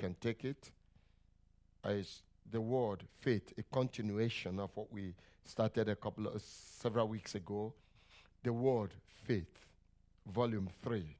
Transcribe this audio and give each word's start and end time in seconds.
can 0.00 0.16
take 0.18 0.46
it, 0.46 0.70
is 1.84 2.22
the 2.50 2.60
word 2.60 3.04
faith, 3.20 3.52
a 3.58 3.62
continuation 3.64 4.58
of 4.58 4.70
what 4.74 4.90
we 4.90 5.14
started 5.44 5.90
a 5.90 5.94
couple 5.94 6.26
of 6.26 6.40
several 6.40 7.06
weeks 7.06 7.34
ago. 7.34 7.74
The 8.42 8.52
word 8.52 8.94
faith, 9.26 9.66
volume 10.26 10.70
three. 10.82 11.16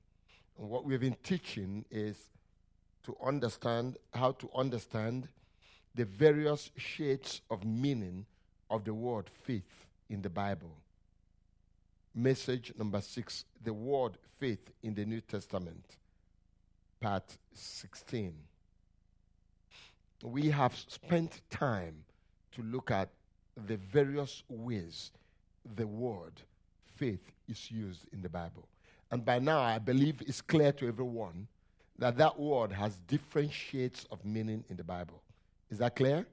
And 0.58 0.71
what 0.71 0.87
we've 0.87 1.01
been 1.01 1.19
teaching 1.22 1.85
is 1.90 2.16
to 3.04 3.14
understand 3.22 3.98
how 4.14 4.32
to 4.32 4.48
understand 4.56 5.28
the 5.94 6.06
various 6.06 6.71
shades 6.78 7.42
of 7.51 7.67
meaning 7.67 8.24
of 8.71 8.85
the 8.85 8.94
word 8.94 9.28
faith 9.28 9.87
in 10.08 10.22
the 10.22 10.31
Bible. 10.31 10.74
Message 12.15 12.72
number 12.78 13.03
six 13.03 13.44
the 13.62 13.74
word 13.74 14.12
faith 14.38 14.71
in 14.83 14.94
the 14.94 15.04
New 15.04 15.21
Testament, 15.21 15.99
part 16.98 17.37
16. 17.52 18.33
We 20.23 20.51
have 20.51 20.77
spent 20.77 21.41
time 21.51 22.05
to 22.52 22.62
look 22.62 22.91
at 22.91 23.09
the 23.66 23.77
various 23.77 24.42
ways 24.48 25.12
the 25.77 25.87
word 25.87 26.33
faith 26.97 27.33
is 27.48 27.70
used 27.70 28.06
in 28.12 28.20
the 28.23 28.28
Bible. 28.28 28.66
And 29.11 29.25
by 29.25 29.38
now, 29.38 29.61
I 29.61 29.78
believe 29.78 30.23
it's 30.27 30.41
clear 30.41 30.73
to 30.73 30.88
everyone 30.88 31.48
that 31.98 32.16
that 32.16 32.38
word 32.38 32.73
has 32.73 32.97
different 33.06 33.52
shades 33.52 34.06
of 34.11 34.25
meaning 34.25 34.64
in 34.69 34.77
the 34.77 34.84
Bible. 34.84 35.23
Is 35.70 35.78
that 35.78 35.97
clear? 35.97 36.27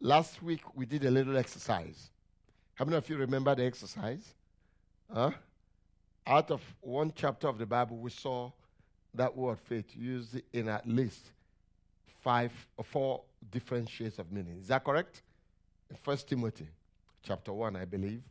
Last 0.00 0.42
week, 0.42 0.62
we 0.74 0.86
did 0.86 1.04
a 1.04 1.10
little 1.10 1.36
exercise. 1.36 2.10
How 2.74 2.84
many 2.84 2.96
of 2.96 3.08
you 3.08 3.16
remember 3.16 3.54
the 3.54 3.64
exercise? 3.64 4.34
Huh? 5.12 5.32
Out 6.26 6.50
of 6.50 6.62
one 6.80 7.12
chapter 7.14 7.48
of 7.48 7.58
the 7.58 7.66
Bible, 7.66 7.98
we 7.98 8.10
saw 8.10 8.50
that 9.14 9.36
word 9.36 9.58
faith 9.58 9.94
used 9.94 10.40
in 10.52 10.68
at 10.68 10.88
least 10.88 11.30
five 12.22 12.52
or 12.76 12.84
four 12.84 13.22
different 13.50 13.88
shades 13.88 14.18
of 14.18 14.30
meaning. 14.30 14.58
Is 14.60 14.68
that 14.68 14.84
correct? 14.84 15.22
First 16.02 16.28
Timothy 16.28 16.68
chapter 17.22 17.52
1, 17.52 17.76
I 17.76 17.84
believe. 17.84 18.22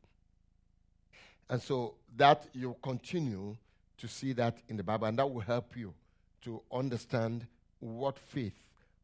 And 1.49 1.61
so 1.61 1.95
that 2.15 2.47
you 2.53 2.75
continue 2.81 3.55
to 3.97 4.07
see 4.07 4.33
that 4.33 4.57
in 4.69 4.77
the 4.77 4.83
Bible, 4.83 5.07
and 5.07 5.17
that 5.19 5.29
will 5.29 5.41
help 5.41 5.75
you 5.75 5.93
to 6.43 6.61
understand 6.71 7.45
what 7.79 8.17
faith, 8.17 8.57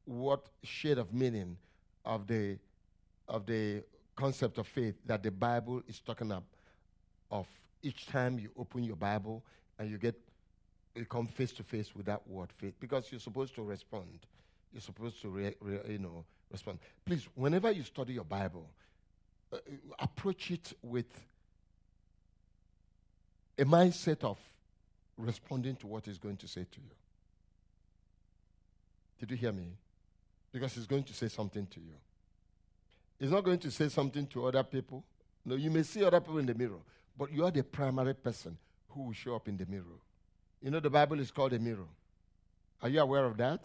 what 0.05 0.45
shade 0.63 0.97
of 0.97 1.13
meaning 1.13 1.57
of 2.05 2.27
the 2.27 2.57
of 3.27 3.45
the 3.47 3.83
concept 4.15 4.59
of 4.59 4.67
faith 4.67 4.95
that 5.05 5.23
the 5.23 5.31
Bible 5.31 5.81
is 5.87 5.99
talking 5.99 6.31
of, 6.31 6.43
of 7.31 7.47
each 7.81 8.05
time 8.05 8.37
you 8.37 8.49
open 8.57 8.83
your 8.83 8.95
Bible 8.95 9.43
and 9.79 9.89
you 9.89 9.97
get 9.97 10.15
you 10.95 11.05
come 11.05 11.27
face 11.27 11.51
to 11.53 11.63
face 11.63 11.95
with 11.95 12.05
that 12.05 12.25
word 12.27 12.49
faith 12.57 12.75
because 12.79 13.11
you're 13.11 13.19
supposed 13.19 13.55
to 13.55 13.63
respond. 13.63 14.19
You're 14.75 14.81
supposed 14.81 15.21
to 15.21 15.29
re, 15.29 15.55
re, 15.61 15.79
you 15.87 15.99
know 15.99 16.25
respond. 16.51 16.79
Please, 17.05 17.25
whenever 17.33 17.71
you 17.71 17.81
study 17.83 18.11
your 18.11 18.25
Bible, 18.25 18.69
uh, 19.53 19.57
approach 19.97 20.51
it 20.51 20.73
with 20.81 21.05
a 23.57 23.63
mindset 23.63 24.25
of 24.25 24.37
responding 25.17 25.77
to 25.77 25.87
what 25.87 26.03
going 26.21 26.35
to 26.35 26.47
say 26.49 26.65
to 26.69 26.81
you. 26.81 26.91
Did 29.17 29.31
you 29.31 29.37
hear 29.37 29.53
me? 29.53 29.67
Because 30.51 30.73
he's 30.73 30.87
going 30.87 31.03
to 31.03 31.13
say 31.13 31.29
something 31.29 31.65
to 31.67 31.79
you. 31.79 31.93
He's 33.17 33.31
not 33.31 33.45
going 33.45 33.59
to 33.59 33.71
say 33.71 33.87
something 33.87 34.27
to 34.27 34.45
other 34.45 34.63
people. 34.63 35.05
No, 35.45 35.55
you 35.55 35.71
may 35.71 35.83
see 35.83 36.03
other 36.03 36.19
people 36.19 36.39
in 36.39 36.47
the 36.47 36.53
mirror, 36.53 36.81
but 37.17 37.31
you 37.31 37.45
are 37.45 37.51
the 37.51 37.63
primary 37.63 38.13
person 38.13 38.57
who 38.89 39.03
will 39.03 39.13
show 39.13 39.37
up 39.37 39.47
in 39.47 39.55
the 39.55 39.65
mirror. 39.67 40.01
You 40.61 40.69
know, 40.71 40.81
the 40.81 40.89
Bible 40.89 41.21
is 41.21 41.31
called 41.31 41.53
a 41.53 41.59
mirror. 41.59 41.87
Are 42.81 42.89
you 42.89 42.99
aware 42.99 43.23
of 43.23 43.37
that? 43.37 43.61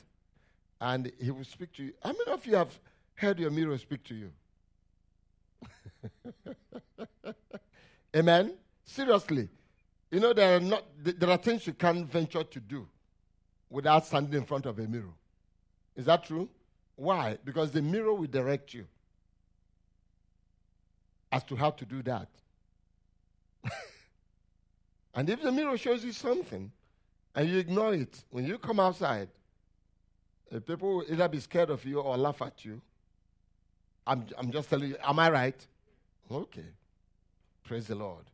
And 0.81 1.12
he 1.20 1.31
will 1.31 1.45
speak 1.45 1.73
to 1.75 1.84
you. 1.84 1.92
How 2.03 2.12
many 2.12 2.31
of 2.31 2.47
you 2.47 2.56
have 2.56 2.78
heard 3.14 3.39
your 3.39 3.50
mirror 3.50 3.77
speak 3.77 4.03
to 4.05 4.14
you? 4.14 4.33
Amen? 8.17 8.55
Seriously. 8.84 9.49
You 10.10 10.21
know, 10.21 10.32
there 10.32 10.56
are, 10.56 10.60
not, 10.60 10.84
there 11.03 11.31
are 11.31 11.37
things 11.37 11.66
you 11.66 11.75
can't 11.75 12.10
venture 12.10 12.43
to 12.43 12.60
do 12.60 12.88
without 13.69 14.06
standing 14.06 14.34
in 14.34 14.44
front 14.44 14.66
of 14.66 14.78
a 14.78 14.87
mirror. 14.88 15.15
Is 15.94 16.06
that 16.06 16.25
true? 16.25 16.49
Why? 16.97 17.38
Because 17.44 17.71
the 17.71 17.83
mirror 17.83 18.12
will 18.12 18.27
direct 18.27 18.75
you 18.75 18.87
as 21.31 21.44
to 21.44 21.56
how 21.56 21.71
to 21.71 21.84
do 21.84 22.03
that. 22.03 22.28
and 25.15 25.31
if 25.31 25.43
the 25.43 25.53
mirror 25.53 25.78
shows 25.78 26.04
you 26.04 26.12
something 26.12 26.72
and 27.34 27.49
you 27.49 27.59
ignore 27.59 27.94
it, 27.94 28.25
when 28.31 28.44
you 28.44 28.59
come 28.59 28.81
outside, 28.81 29.28
Uh, 30.55 30.61
people 30.61 30.97
will 30.97 31.05
either 31.09 31.28
be 31.28 31.41
scared 31.41 31.71
of 31.71 31.84
you 31.84 32.00
or 32.00 32.16
laugh 32.16 32.43
at 32.43 32.65
you. 32.65 32.81
I'm, 34.06 34.27
I'm 34.37 34.50
just 34.50 34.69
telling 34.69 34.91
you, 34.91 34.97
am 35.03 35.19
I 35.19 35.31
right? 35.31 35.66
Okay. 36.31 36.65
Praise 37.65 37.87
the 37.87 37.94
Lord. 37.94 38.25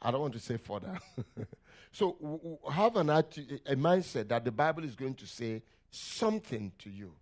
I 0.00 0.10
don't 0.10 0.20
want 0.20 0.34
to 0.34 0.40
say 0.40 0.56
further. 0.56 0.98
so 1.92 2.16
w- 2.20 2.38
w- 2.38 2.58
have 2.70 2.96
an 2.96 3.08
atti- 3.08 3.60
a 3.66 3.76
mindset 3.76 4.28
that 4.28 4.44
the 4.44 4.52
Bible 4.52 4.84
is 4.84 4.94
going 4.94 5.14
to 5.14 5.26
say 5.26 5.62
something 5.90 6.72
to 6.78 6.90
you 6.90 7.12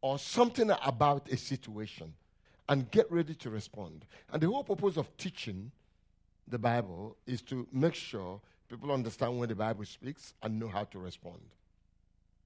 or 0.00 0.18
something 0.18 0.70
about 0.84 1.30
a 1.30 1.36
situation 1.36 2.12
and 2.68 2.90
get 2.90 3.10
ready 3.12 3.34
to 3.34 3.50
respond. 3.50 4.06
And 4.32 4.42
the 4.42 4.46
whole 4.46 4.64
purpose 4.64 4.96
of 4.96 5.14
teaching 5.16 5.70
the 6.48 6.58
Bible 6.58 7.16
is 7.26 7.42
to 7.42 7.66
make 7.72 7.94
sure 7.94 8.40
people 8.68 8.90
understand 8.90 9.38
when 9.38 9.48
the 9.48 9.54
Bible 9.54 9.84
speaks 9.84 10.34
and 10.42 10.58
know 10.58 10.68
how 10.68 10.84
to 10.84 10.98
respond. 10.98 11.40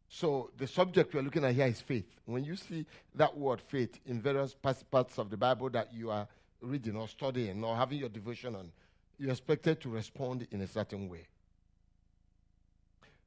So 0.08 0.50
the 0.56 0.66
subject 0.66 1.14
we're 1.14 1.22
looking 1.22 1.44
at 1.44 1.54
here 1.54 1.66
is 1.66 1.80
faith. 1.80 2.06
When 2.26 2.44
you 2.44 2.56
see 2.56 2.86
that 3.14 3.36
word 3.36 3.60
faith 3.60 3.98
in 4.06 4.20
various 4.20 4.54
parts 4.54 5.18
of 5.18 5.30
the 5.30 5.36
Bible 5.36 5.70
that 5.70 5.92
you 5.92 6.10
are 6.10 6.28
reading 6.60 6.96
or 6.96 7.08
studying 7.08 7.62
or 7.64 7.76
having 7.76 7.98
your 7.98 8.08
devotion 8.08 8.54
on, 8.54 8.70
you're 9.18 9.30
expected 9.30 9.80
to 9.80 9.88
respond 9.88 10.46
in 10.50 10.60
a 10.60 10.66
certain 10.66 11.08
way. 11.08 11.26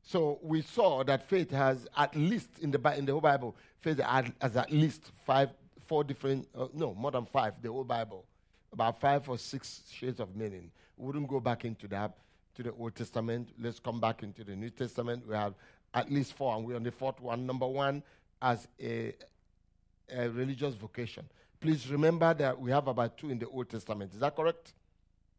So 0.01 0.39
we 0.41 0.62
saw 0.62 1.03
that 1.03 1.28
faith 1.29 1.51
has 1.51 1.88
at 1.95 2.16
least 2.16 2.50
in 2.62 2.72
the 2.72 2.97
in 2.97 3.06
the 3.06 3.12
whole 3.12 3.22
Bible, 3.22 3.56
faith 3.79 4.00
has 4.00 4.57
at 4.57 4.72
least 4.72 5.12
five, 5.25 5.50
four 5.85 6.03
different, 6.03 6.47
uh, 6.57 6.68
no, 6.73 6.94
more 6.94 7.12
than 7.12 7.25
five. 7.25 7.53
The 7.62 7.72
whole 7.72 7.84
Bible, 7.84 8.25
about 8.72 9.00
five 9.00 9.28
or 9.28 9.38
six 9.38 9.81
shades 9.91 10.19
of 10.19 10.35
meaning. 10.35 10.72
We 10.97 11.07
wouldn't 11.07 11.28
go 11.28 11.39
back 11.39 11.66
into 11.66 11.88
that 11.89 12.18
to 12.56 12.63
the 12.63 12.72
Old 12.72 12.95
Testament. 12.95 13.50
Let's 13.59 13.79
come 13.79 14.00
back 14.00 14.23
into 14.23 14.44
the 14.44 14.56
New 14.56 14.69
Testament. 14.69 15.28
We 15.28 15.35
have 15.35 15.53
at 15.94 16.11
least 16.11 16.33
four, 16.33 16.55
and 16.55 16.66
we're 16.66 16.75
on 16.75 16.83
the 16.83 16.91
fourth 16.91 17.19
one. 17.19 17.45
Number 17.45 17.67
one, 17.67 18.03
as 18.41 18.67
a, 18.79 19.13
a 20.11 20.29
religious 20.29 20.75
vocation. 20.75 21.25
Please 21.59 21.89
remember 21.89 22.33
that 22.33 22.59
we 22.59 22.72
have 22.72 22.88
about 22.88 23.17
two 23.17 23.29
in 23.29 23.39
the 23.39 23.47
Old 23.47 23.69
Testament. 23.69 24.13
Is 24.13 24.19
that 24.19 24.35
correct? 24.35 24.73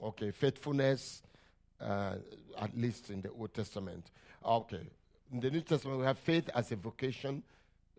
Okay, 0.03 0.31
faithfulness, 0.31 1.23
uh, 1.81 2.15
at 2.59 2.77
least 2.77 3.11
in 3.11 3.23
the 3.23 3.31
Old 3.31 3.55
Testament. 3.55 4.11
Okay, 4.45 4.83
in 5.33 5.41
the 5.41 5.51
New 5.51 5.61
Testament, 5.63 5.99
we 5.99 6.05
have 6.05 6.19
faith 6.19 6.51
as 6.55 6.73
a 6.73 6.77
vocation, 6.77 7.43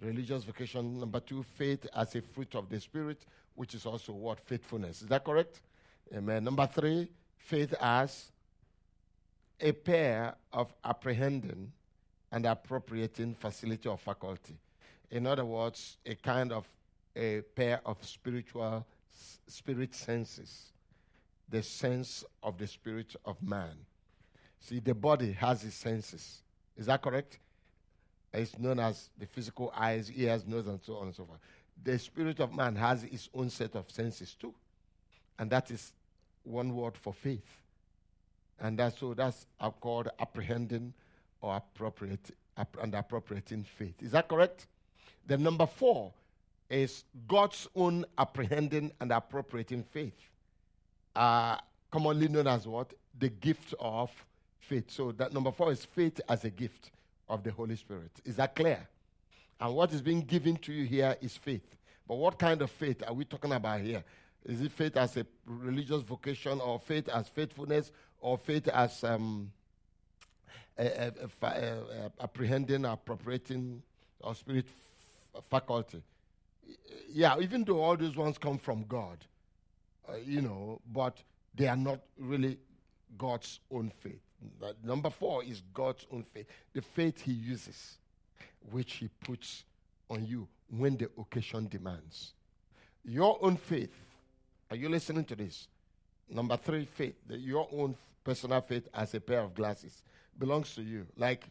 religious 0.02 0.44
vocation. 0.44 1.00
Number 1.00 1.20
two, 1.20 1.44
faith 1.44 1.88
as 1.96 2.16
a 2.16 2.22
fruit 2.22 2.54
of 2.56 2.70
the 2.70 2.80
Spirit, 2.80 3.26
which 3.56 3.74
is 3.74 3.86
also 3.86 4.14
what? 4.14 4.40
Faithfulness. 4.40 5.02
Is 5.02 5.08
that 5.08 5.24
correct? 5.24 5.62
Amen. 6.14 6.44
Number 6.44 6.68
three, 6.68 7.08
faith 7.38 7.74
as 7.80 8.32
a 9.60 9.72
pair 9.72 10.36
of 10.52 10.74
apprehending 10.84 11.72
and 12.32 12.46
appropriating 12.46 13.36
facility 13.36 13.90
or 13.90 13.98
faculty. 13.98 14.58
In 15.10 15.28
other 15.28 15.46
words, 15.46 15.98
a 16.06 16.16
kind 16.16 16.52
of 16.52 16.66
a 17.16 17.42
pair 17.42 17.82
of 17.86 17.98
spiritual 18.06 18.86
spirit 19.48 19.94
senses, 19.94 20.72
the 21.50 21.62
sense 21.62 22.24
of 22.42 22.58
the 22.58 22.68
spirit 22.68 23.16
of 23.26 23.42
man. 23.44 23.76
See, 24.60 24.80
the 24.80 24.94
body 24.94 25.34
has 25.34 25.64
its 25.64 25.76
senses. 25.76 26.44
Is 26.78 26.86
that 26.86 27.02
correct? 27.02 27.40
It's 28.34 28.58
known 28.58 28.80
as 28.80 29.10
the 29.18 29.26
physical 29.26 29.74
eyes, 29.76 30.10
ears, 30.12 30.46
nose, 30.48 30.68
and 30.68 30.80
so 30.82 30.96
on 30.98 31.08
and 31.08 31.16
so 31.16 31.26
forth. 31.26 31.40
The 31.84 32.00
spirit 32.00 32.40
of 32.40 32.56
man 32.56 32.76
has 32.76 33.04
its 33.04 33.30
own 33.34 33.50
set 33.50 33.76
of 33.76 33.90
senses 33.92 34.36
too. 34.40 34.54
And 35.38 35.50
that 35.50 35.70
is 35.72 35.92
one 36.44 36.74
word 36.74 36.96
for 36.96 37.14
faith. 37.14 37.58
And 38.60 38.78
that's 38.78 39.00
so 39.00 39.14
that's 39.14 39.48
uh, 39.60 39.72
called 39.72 40.10
apprehending 40.20 40.94
or 41.42 41.56
appropriate 41.56 42.32
and 42.82 42.94
appropriating 42.94 43.64
faith. 43.64 43.96
Is 44.02 44.12
that 44.12 44.28
correct? 44.28 44.68
The 45.28 45.38
number 45.38 45.66
four 45.66 46.14
is 46.70 47.04
God's 47.28 47.68
own 47.76 48.06
apprehending 48.18 48.92
and 49.00 49.12
appropriating 49.12 49.84
faith. 49.84 50.18
Uh, 51.16 51.58
commonly 51.92 52.28
known 52.28 52.48
as 52.48 52.68
what? 52.68 52.94
The 53.20 53.30
gift 53.30 53.74
of 53.80 54.10
faith. 54.60 54.90
So 54.90 55.12
that 55.14 55.34
number 55.34 55.52
four 55.52 55.72
is 55.72 55.84
faith 55.84 56.22
as 56.30 56.46
a 56.46 56.50
gift 56.50 56.92
of 57.28 57.44
the 57.44 57.52
Holy 57.52 57.76
Spirit. 57.76 58.12
Is 58.24 58.36
that 58.38 58.56
clear? 58.56 58.88
And 59.60 59.76
what 59.76 59.94
is 59.94 60.02
being 60.02 60.22
given 60.22 60.56
to 60.58 60.74
you 60.74 60.86
here 60.86 61.16
is 61.22 61.36
faith. 61.38 61.76
But 62.08 62.16
what 62.16 62.40
kind 62.40 62.62
of 62.62 62.72
faith 62.72 63.04
are 63.08 63.14
we 63.14 63.26
talking 63.26 63.52
about 63.52 63.82
here? 63.82 64.04
Is 64.46 64.62
it 64.62 64.72
faith 64.72 64.98
as 64.98 65.18
a 65.18 65.26
religious 65.46 66.02
vocation, 66.02 66.60
or 66.60 66.80
faith 66.80 67.08
as 67.10 67.28
faithfulness, 67.28 67.92
or 68.20 68.38
faith 68.38 68.68
as 68.70 69.04
um, 69.04 69.52
apprehending, 70.78 72.86
appropriating, 72.86 73.82
or 74.20 74.36
spirit 74.36 74.66
faculty. 75.50 76.02
Yeah, 77.10 77.40
even 77.40 77.64
though 77.64 77.82
all 77.82 77.98
those 77.98 78.16
ones 78.16 78.38
come 78.38 78.58
from 78.58 78.86
God, 78.88 79.18
uh, 80.08 80.14
you 80.26 80.42
know, 80.42 80.82
but 80.92 81.18
they 81.56 81.68
are 81.68 81.76
not 81.76 82.00
really 82.18 82.58
God's 83.18 83.60
own 83.72 83.92
faith. 84.02 84.22
But 84.60 84.84
number 84.84 85.10
four 85.10 85.44
is 85.44 85.62
God's 85.74 86.06
own 86.12 86.24
faith, 86.24 86.48
the 86.74 86.82
faith 86.82 87.22
He 87.22 87.34
uses, 87.34 87.98
which 88.72 88.94
He 88.94 89.10
puts 89.24 89.66
on 90.10 90.26
you 90.26 90.48
when 90.70 90.98
the 90.98 91.10
occasion 91.18 91.68
demands. 91.68 92.34
Your 93.04 93.38
own 93.42 93.58
faith. 93.58 93.94
Are 94.70 94.76
you 94.76 94.90
listening 94.90 95.26
to 95.26 95.36
this? 95.36 95.68
Number 96.30 96.56
three, 96.56 96.86
faith. 96.86 97.16
Your 97.30 97.68
own 97.72 97.96
personal 98.24 98.62
faith 98.62 98.88
as 98.94 99.14
a 99.14 99.20
pair 99.20 99.42
of 99.42 99.54
glasses 99.54 100.02
belongs 100.38 100.76
to 100.76 100.82
you. 100.82 101.06
Like 101.16 101.46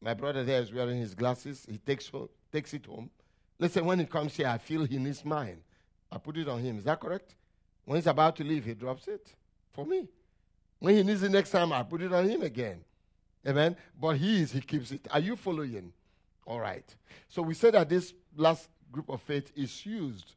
my 0.00 0.14
brother 0.14 0.44
there 0.44 0.60
is 0.60 0.72
wearing 0.72 0.98
his 0.98 1.14
glasses. 1.14 1.66
He 1.68 1.78
takes, 1.78 2.08
home, 2.08 2.28
takes 2.52 2.74
it 2.74 2.86
home. 2.86 3.10
Listen, 3.58 3.84
when 3.84 3.98
he 3.98 4.04
comes 4.04 4.36
here, 4.36 4.48
I 4.48 4.58
feel 4.58 4.84
he 4.84 4.98
needs 4.98 5.24
mine. 5.24 5.58
I 6.10 6.18
put 6.18 6.36
it 6.36 6.48
on 6.48 6.60
him. 6.60 6.78
Is 6.78 6.84
that 6.84 7.00
correct? 7.00 7.34
When 7.84 7.96
he's 7.96 8.06
about 8.06 8.36
to 8.36 8.44
leave, 8.44 8.64
he 8.64 8.74
drops 8.74 9.08
it 9.08 9.34
for 9.72 9.84
me. 9.84 10.08
When 10.78 10.94
he 10.94 11.02
needs 11.02 11.22
it 11.22 11.30
next 11.30 11.50
time, 11.50 11.72
I 11.72 11.82
put 11.82 12.02
it 12.02 12.12
on 12.12 12.28
him 12.28 12.42
again. 12.42 12.84
Amen. 13.46 13.76
But 14.00 14.16
he 14.16 14.42
is, 14.42 14.52
he 14.52 14.60
keeps 14.60 14.92
it. 14.92 15.06
Are 15.10 15.20
you 15.20 15.36
following? 15.36 15.92
All 16.46 16.60
right. 16.60 16.84
So 17.28 17.42
we 17.42 17.54
said 17.54 17.74
that 17.74 17.88
this 17.88 18.14
last 18.36 18.68
group 18.92 19.08
of 19.08 19.20
faith 19.22 19.50
is 19.56 19.84
used, 19.84 20.34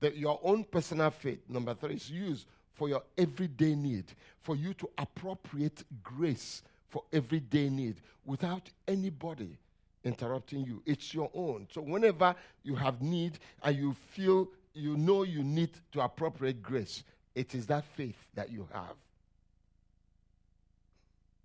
that 0.00 0.16
your 0.16 0.40
own 0.42 0.64
personal 0.64 1.10
faith, 1.10 1.40
number 1.48 1.74
three, 1.74 1.94
is 1.94 2.10
used 2.10 2.46
for 2.74 2.88
your 2.88 3.02
everyday 3.16 3.74
need, 3.74 4.04
for 4.40 4.56
you 4.56 4.74
to 4.74 4.88
appropriate 4.98 5.82
grace 6.02 6.62
for 6.88 7.02
everyday 7.12 7.68
need 7.68 7.96
without 8.24 8.68
anybody 8.86 9.58
interrupting 10.04 10.64
you. 10.64 10.82
It's 10.86 11.12
your 11.12 11.30
own. 11.34 11.66
So 11.72 11.80
whenever 11.80 12.34
you 12.62 12.74
have 12.76 13.02
need 13.02 13.38
and 13.62 13.76
you 13.76 13.94
feel 14.10 14.48
you 14.72 14.96
know 14.96 15.22
you 15.22 15.42
need 15.42 15.70
to 15.92 16.00
appropriate 16.00 16.62
grace, 16.62 17.02
it 17.34 17.54
is 17.54 17.66
that 17.66 17.84
faith 17.96 18.16
that 18.34 18.50
you 18.50 18.68
have 18.72 18.94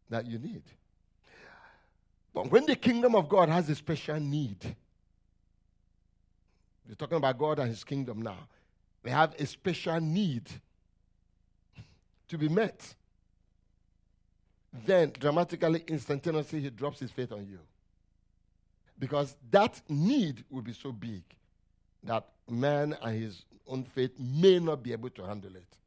that 0.09 0.27
you 0.27 0.37
need. 0.37 0.61
But 2.33 2.51
when 2.51 2.65
the 2.65 2.75
kingdom 2.75 3.15
of 3.15 3.27
God 3.27 3.49
has 3.49 3.69
a 3.69 3.75
special 3.75 4.19
need, 4.19 4.75
we're 6.87 6.95
talking 6.95 7.17
about 7.17 7.37
God 7.37 7.59
and 7.59 7.69
his 7.69 7.83
kingdom 7.83 8.21
now. 8.21 8.37
They 9.03 9.09
have 9.09 9.33
a 9.39 9.45
special 9.45 9.99
need 9.99 10.43
to 12.27 12.37
be 12.37 12.47
met. 12.47 12.95
Then, 14.73 15.11
dramatically, 15.19 15.83
instantaneously, 15.87 16.61
he 16.61 16.69
drops 16.69 16.99
his 16.99 17.11
faith 17.11 17.31
on 17.31 17.45
you. 17.45 17.59
Because 18.97 19.35
that 19.49 19.81
need 19.89 20.43
will 20.49 20.61
be 20.61 20.73
so 20.73 20.91
big 20.91 21.23
that 22.03 22.27
man 22.49 22.95
and 23.01 23.21
his 23.21 23.43
own 23.67 23.83
faith 23.83 24.11
may 24.19 24.59
not 24.59 24.83
be 24.83 24.91
able 24.91 25.09
to 25.09 25.23
handle 25.23 25.55
it. 25.55 25.77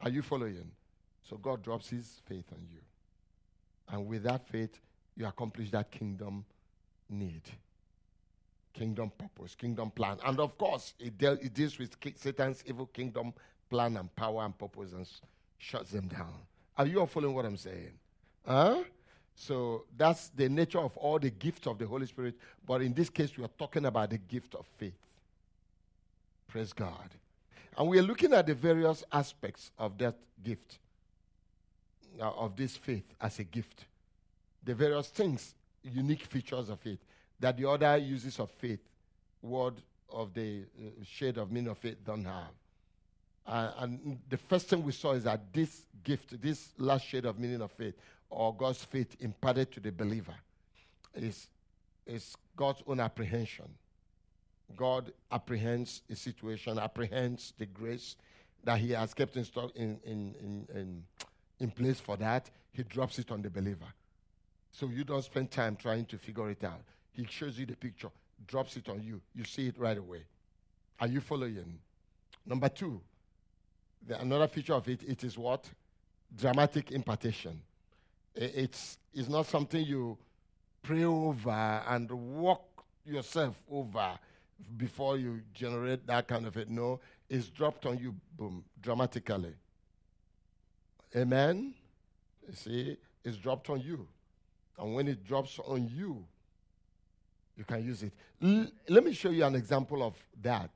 Are 0.00 0.10
you 0.10 0.22
following? 0.22 0.70
So 1.28 1.36
God 1.36 1.62
drops 1.62 1.90
his 1.90 2.20
faith 2.26 2.46
on 2.52 2.66
you. 2.70 2.80
And 3.88 4.06
with 4.06 4.22
that 4.24 4.48
faith, 4.48 4.78
you 5.16 5.26
accomplish 5.26 5.70
that 5.70 5.90
kingdom 5.90 6.44
need, 7.08 7.42
kingdom 8.72 9.12
purpose, 9.16 9.54
kingdom 9.54 9.90
plan. 9.90 10.18
And 10.24 10.40
of 10.40 10.56
course, 10.56 10.94
it, 10.98 11.14
it 11.20 11.54
deals 11.54 11.78
with 11.78 11.96
Satan's 12.16 12.64
evil 12.66 12.86
kingdom 12.86 13.34
plan 13.68 13.96
and 13.96 14.14
power 14.16 14.44
and 14.44 14.56
purpose 14.56 14.92
and 14.92 15.06
shuts 15.58 15.90
them 15.90 16.08
down. 16.08 16.34
Are 16.76 16.86
you 16.86 17.00
all 17.00 17.06
following 17.06 17.34
what 17.34 17.44
I'm 17.44 17.56
saying? 17.56 17.92
Huh? 18.46 18.82
So 19.34 19.84
that's 19.96 20.28
the 20.28 20.48
nature 20.48 20.80
of 20.80 20.96
all 20.96 21.18
the 21.18 21.30
gifts 21.30 21.66
of 21.66 21.78
the 21.78 21.86
Holy 21.86 22.06
Spirit. 22.06 22.34
But 22.66 22.82
in 22.82 22.92
this 22.92 23.08
case, 23.08 23.36
we 23.36 23.44
are 23.44 23.50
talking 23.58 23.86
about 23.86 24.10
the 24.10 24.18
gift 24.18 24.54
of 24.54 24.66
faith. 24.76 24.98
Praise 26.48 26.72
God. 26.72 27.10
And 27.76 27.88
we 27.88 27.98
are 27.98 28.02
looking 28.02 28.32
at 28.34 28.46
the 28.46 28.54
various 28.54 29.04
aspects 29.12 29.70
of 29.78 29.96
that 29.98 30.16
gift. 30.42 30.78
Uh, 32.20 32.28
of 32.30 32.56
this 32.56 32.76
faith 32.76 33.04
as 33.20 33.38
a 33.38 33.44
gift. 33.44 33.86
The 34.64 34.74
various 34.74 35.08
things, 35.08 35.54
unique 35.82 36.24
features 36.24 36.68
of 36.68 36.84
it, 36.84 36.98
that 37.38 37.56
the 37.56 37.70
other 37.70 37.96
uses 37.96 38.38
of 38.40 38.50
faith, 38.50 38.80
word 39.40 39.74
of 40.12 40.34
the 40.34 40.64
uh, 40.76 41.04
shade 41.04 41.38
of 41.38 41.52
meaning 41.52 41.70
of 41.70 41.78
faith, 41.78 41.96
don't 42.04 42.24
have. 42.24 42.50
Uh, 43.46 43.72
and 43.78 44.18
the 44.28 44.36
first 44.36 44.68
thing 44.68 44.82
we 44.82 44.92
saw 44.92 45.12
is 45.12 45.24
that 45.24 45.52
this 45.52 45.84
gift, 46.04 46.40
this 46.40 46.70
last 46.78 47.06
shade 47.06 47.24
of 47.24 47.38
meaning 47.38 47.60
of 47.60 47.72
faith, 47.72 47.94
or 48.28 48.54
God's 48.54 48.84
faith 48.84 49.16
imparted 49.20 49.72
to 49.72 49.80
the 49.80 49.90
believer, 49.90 50.34
is, 51.14 51.48
is 52.06 52.36
God's 52.56 52.82
own 52.86 53.00
apprehension. 53.00 53.66
God 54.76 55.12
apprehends 55.32 56.02
a 56.08 56.14
situation, 56.14 56.78
apprehends 56.78 57.52
the 57.58 57.66
grace 57.66 58.14
that 58.62 58.78
He 58.78 58.92
has 58.92 59.14
kept 59.14 59.36
in, 59.36 59.44
in, 59.74 59.98
in, 60.04 60.66
in 60.74 61.04
in 61.60 61.70
place 61.70 62.00
for 62.00 62.16
that, 62.16 62.50
he 62.72 62.82
drops 62.82 63.18
it 63.18 63.30
on 63.30 63.42
the 63.42 63.50
believer. 63.50 63.86
So 64.72 64.88
you 64.88 65.04
don't 65.04 65.22
spend 65.22 65.50
time 65.50 65.76
trying 65.76 66.06
to 66.06 66.18
figure 66.18 66.50
it 66.50 66.64
out. 66.64 66.80
He 67.12 67.26
shows 67.28 67.58
you 67.58 67.66
the 67.66 67.76
picture, 67.76 68.08
drops 68.46 68.76
it 68.76 68.88
on 68.88 69.02
you. 69.02 69.20
You 69.34 69.44
see 69.44 69.68
it 69.68 69.78
right 69.78 69.98
away. 69.98 70.22
Are 70.98 71.06
you 71.06 71.20
following? 71.20 71.78
Number 72.46 72.68
two, 72.68 73.00
the, 74.06 74.20
another 74.20 74.46
feature 74.48 74.74
of 74.74 74.88
it, 74.88 75.02
it 75.02 75.24
is 75.24 75.36
what? 75.36 75.68
Dramatic 76.36 76.92
impartation. 76.92 77.60
It's, 78.34 78.98
it's 79.12 79.28
not 79.28 79.46
something 79.46 79.84
you 79.84 80.16
pray 80.82 81.04
over 81.04 81.82
and 81.88 82.10
walk 82.10 82.62
yourself 83.04 83.60
over 83.70 84.18
before 84.76 85.16
you 85.16 85.40
generate 85.54 86.06
that 86.06 86.28
kind 86.28 86.46
of 86.46 86.56
it. 86.56 86.68
No, 86.68 87.00
it's 87.28 87.48
dropped 87.48 87.86
on 87.86 87.98
you, 87.98 88.14
boom, 88.36 88.64
dramatically. 88.80 89.54
Amen? 91.16 91.74
You 92.46 92.54
see, 92.54 92.96
it's 93.24 93.36
dropped 93.36 93.70
on 93.70 93.80
you. 93.80 94.06
And 94.78 94.94
when 94.94 95.08
it 95.08 95.24
drops 95.24 95.58
on 95.66 95.90
you, 95.94 96.24
you 97.56 97.64
can 97.64 97.84
use 97.84 98.02
it. 98.02 98.12
L- 98.42 98.68
let 98.88 99.04
me 99.04 99.12
show 99.12 99.30
you 99.30 99.44
an 99.44 99.54
example 99.54 100.02
of 100.02 100.14
that. 100.40 100.70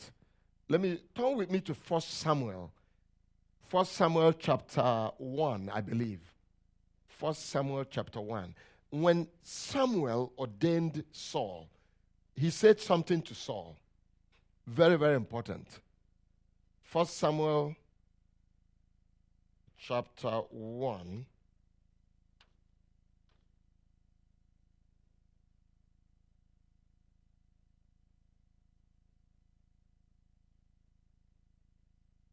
Let 0.68 0.80
me 0.80 0.98
turn 1.14 1.36
with 1.36 1.50
me 1.50 1.60
to 1.62 1.74
First 1.74 2.18
Samuel. 2.18 2.70
1 3.74 3.84
Samuel 3.86 4.32
chapter 4.34 5.10
1, 5.18 5.68
I 5.74 5.80
believe. 5.80 6.20
1 7.18 7.34
Samuel 7.34 7.84
chapter 7.90 8.20
1. 8.20 8.54
When 8.90 9.26
Samuel 9.42 10.32
ordained 10.38 11.02
Saul, 11.10 11.66
he 12.36 12.50
said 12.50 12.78
something 12.78 13.20
to 13.22 13.34
Saul. 13.34 13.74
Very, 14.64 14.94
very 14.94 15.16
important. 15.16 15.66
1 16.92 17.06
Samuel 17.06 17.74
chapter 19.76 20.42
1. 20.50 21.26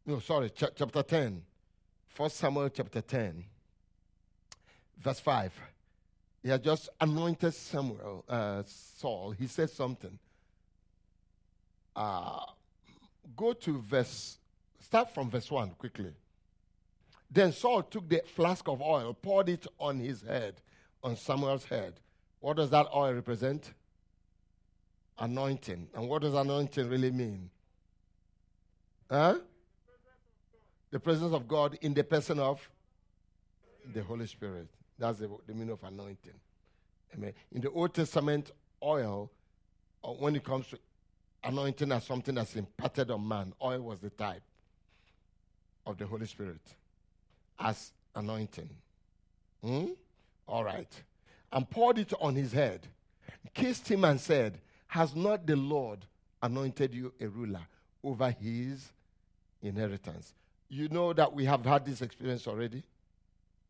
No, 0.05 0.19
sorry, 0.19 0.49
ch- 0.49 0.63
chapter 0.75 1.03
10. 1.03 1.43
First 2.07 2.37
Samuel 2.37 2.69
chapter 2.69 3.01
10, 3.01 3.43
verse 4.97 5.19
5. 5.19 5.53
He 6.43 6.49
had 6.49 6.63
just 6.63 6.89
anointed 6.99 7.53
Samuel, 7.53 8.25
uh, 8.27 8.63
Saul. 8.65 9.31
He 9.31 9.47
said 9.47 9.69
something. 9.69 10.17
Uh, 11.95 12.39
go 13.35 13.53
to 13.53 13.79
verse, 13.79 14.37
start 14.79 15.13
from 15.13 15.29
verse 15.29 15.49
1 15.49 15.71
quickly. 15.71 16.11
Then 17.29 17.53
Saul 17.53 17.83
took 17.83 18.09
the 18.09 18.21
flask 18.35 18.67
of 18.67 18.81
oil, 18.81 19.13
poured 19.13 19.49
it 19.49 19.65
on 19.79 19.99
his 19.99 20.21
head, 20.21 20.55
on 21.01 21.15
Samuel's 21.15 21.63
head. 21.63 21.93
What 22.41 22.57
does 22.57 22.69
that 22.71 22.87
oil 22.93 23.13
represent? 23.13 23.71
Anointing. 25.17 25.87
And 25.95 26.09
what 26.09 26.23
does 26.23 26.33
anointing 26.33 26.89
really 26.89 27.11
mean? 27.11 27.49
Huh? 29.09 29.37
The 30.91 30.99
presence 30.99 31.33
of 31.33 31.47
God 31.47 31.77
in 31.81 31.93
the 31.93 32.03
person 32.03 32.39
of 32.39 32.67
the 33.93 34.03
Holy 34.03 34.27
Spirit. 34.27 34.67
That's 34.99 35.19
the, 35.19 35.29
the 35.47 35.53
meaning 35.53 35.71
of 35.71 35.83
anointing. 35.83 36.33
Amen. 37.15 37.33
In 37.51 37.61
the 37.61 37.71
Old 37.71 37.93
Testament, 37.93 38.51
oil, 38.83 39.31
uh, 40.03 40.09
when 40.09 40.35
it 40.35 40.43
comes 40.43 40.67
to 40.67 40.79
anointing 41.43 41.91
as 41.91 42.03
something 42.05 42.35
that's 42.35 42.55
imparted 42.55 43.09
on 43.11 43.27
man, 43.27 43.53
oil 43.63 43.81
was 43.81 43.99
the 43.99 44.09
type 44.11 44.43
of 45.85 45.97
the 45.97 46.05
Holy 46.05 46.25
Spirit 46.25 46.61
as 47.59 47.91
anointing. 48.15 48.69
Hmm? 49.63 49.87
All 50.47 50.63
right. 50.63 50.91
And 51.51 51.69
poured 51.69 51.99
it 51.99 52.13
on 52.19 52.35
his 52.35 52.51
head, 52.51 52.87
kissed 53.53 53.87
him, 53.89 54.05
and 54.05 54.19
said, 54.19 54.59
Has 54.87 55.15
not 55.15 55.45
the 55.45 55.55
Lord 55.55 56.05
anointed 56.41 56.93
you 56.93 57.13
a 57.19 57.27
ruler 57.27 57.61
over 58.03 58.31
his 58.31 58.91
inheritance? 59.61 60.33
You 60.71 60.87
know 60.87 61.11
that 61.11 61.33
we 61.33 61.43
have 61.43 61.65
had 61.65 61.85
this 61.85 62.01
experience 62.01 62.47
already 62.47 62.81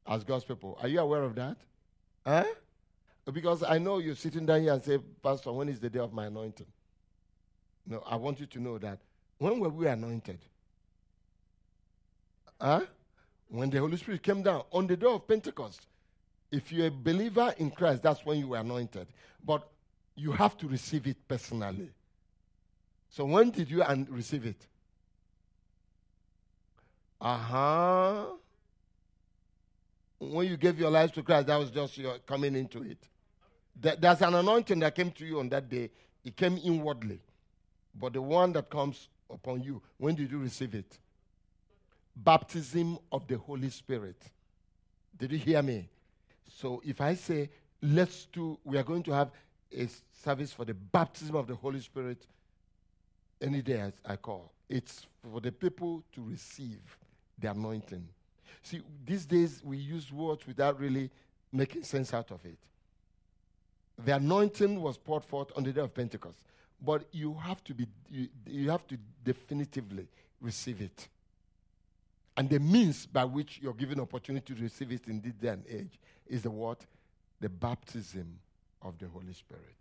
as 0.05 0.23
God's 0.23 0.45
people. 0.45 0.77
Are 0.83 0.87
you 0.87 0.99
aware 0.99 1.23
of 1.23 1.33
that? 1.33 1.57
Huh? 2.23 2.45
Because 3.33 3.63
I 3.63 3.79
know 3.79 3.97
you're 3.97 4.13
sitting 4.13 4.45
down 4.45 4.61
here 4.61 4.73
and 4.73 4.83
say, 4.83 4.99
Pastor, 5.23 5.51
when 5.51 5.67
is 5.67 5.79
the 5.79 5.89
day 5.89 5.97
of 5.97 6.13
my 6.13 6.27
anointing? 6.27 6.67
No, 7.87 8.03
I 8.05 8.17
want 8.17 8.39
you 8.39 8.45
to 8.45 8.59
know 8.59 8.77
that 8.77 8.99
when 9.39 9.59
were 9.59 9.69
we 9.69 9.87
anointed? 9.87 10.37
Huh? 12.59 12.81
When 13.47 13.71
the 13.71 13.79
Holy 13.79 13.97
Spirit 13.97 14.21
came 14.21 14.43
down 14.43 14.61
on 14.71 14.85
the 14.85 14.95
day 14.95 15.07
of 15.07 15.27
Pentecost. 15.27 15.87
If 16.51 16.71
you're 16.71 16.87
a 16.87 16.91
believer 16.91 17.51
in 17.57 17.71
Christ, 17.71 18.03
that's 18.03 18.23
when 18.23 18.37
you 18.37 18.49
were 18.49 18.57
anointed. 18.57 19.07
But 19.43 19.67
you 20.15 20.33
have 20.33 20.55
to 20.59 20.67
receive 20.67 21.07
it 21.07 21.17
personally. 21.27 21.89
So 23.09 23.25
when 23.25 23.49
did 23.49 23.71
you 23.71 23.83
receive 24.09 24.45
it? 24.45 24.67
Uh 27.21 27.37
huh. 27.37 28.25
When 30.17 30.47
you 30.47 30.57
gave 30.57 30.79
your 30.79 30.89
life 30.89 31.11
to 31.13 31.23
Christ, 31.23 31.47
that 31.47 31.57
was 31.57 31.69
just 31.69 31.97
your 31.97 32.17
coming 32.19 32.55
into 32.55 32.81
it. 32.83 32.97
There's 33.75 34.21
an 34.21 34.33
anointing 34.33 34.79
that 34.79 34.95
came 34.95 35.11
to 35.11 35.25
you 35.25 35.39
on 35.39 35.49
that 35.49 35.69
day. 35.69 35.91
It 36.23 36.35
came 36.35 36.59
inwardly. 36.63 37.19
But 37.93 38.13
the 38.13 38.21
one 38.21 38.53
that 38.53 38.69
comes 38.69 39.07
upon 39.29 39.61
you, 39.61 39.81
when 39.97 40.15
did 40.15 40.31
you 40.31 40.39
receive 40.39 40.73
it? 40.75 40.97
Baptism 42.15 42.97
of 43.11 43.27
the 43.27 43.37
Holy 43.37 43.69
Spirit. 43.69 44.17
Did 45.17 45.31
you 45.31 45.37
hear 45.37 45.61
me? 45.61 45.89
So 46.47 46.81
if 46.85 47.01
I 47.01 47.15
say, 47.15 47.49
let's 47.81 48.25
do, 48.25 48.57
we 48.63 48.77
are 48.77 48.83
going 48.83 49.03
to 49.03 49.11
have 49.11 49.31
a 49.71 49.87
service 50.23 50.51
for 50.51 50.65
the 50.65 50.73
baptism 50.73 51.35
of 51.35 51.47
the 51.47 51.55
Holy 51.55 51.79
Spirit 51.79 52.25
any 53.41 53.61
day 53.61 53.79
as 53.79 53.93
I 54.05 54.15
call. 54.17 54.51
It's 54.69 55.05
for 55.31 55.39
the 55.39 55.51
people 55.51 56.03
to 56.13 56.23
receive 56.23 56.79
the 57.41 57.51
anointing. 57.51 58.07
See, 58.63 58.81
these 59.05 59.25
days 59.25 59.61
we 59.63 59.77
use 59.77 60.11
words 60.11 60.45
without 60.45 60.79
really 60.79 61.09
making 61.51 61.83
sense 61.83 62.13
out 62.13 62.31
of 62.31 62.45
it. 62.45 62.57
The 64.05 64.15
anointing 64.15 64.81
was 64.81 64.97
poured 64.97 65.23
forth 65.23 65.51
on 65.55 65.63
the 65.63 65.71
day 65.71 65.81
of 65.81 65.93
Pentecost, 65.93 66.37
but 66.81 67.03
you 67.11 67.33
have 67.35 67.63
to 67.65 67.73
be 67.73 67.87
you, 68.09 68.27
you 68.47 68.69
have 68.69 68.87
to 68.87 68.97
definitively 69.23 70.07
receive 70.39 70.81
it. 70.81 71.07
And 72.37 72.49
the 72.49 72.59
means 72.59 73.05
by 73.05 73.25
which 73.25 73.59
you're 73.61 73.73
given 73.73 73.99
opportunity 73.99 74.55
to 74.55 74.61
receive 74.61 74.91
it 74.91 75.07
in 75.07 75.21
this 75.21 75.33
day 75.33 75.49
and 75.49 75.63
age 75.69 75.99
is 76.27 76.43
the 76.43 76.49
what? 76.49 76.85
The 77.41 77.49
baptism 77.49 78.39
of 78.81 78.97
the 78.97 79.07
Holy 79.07 79.33
Spirit. 79.33 79.75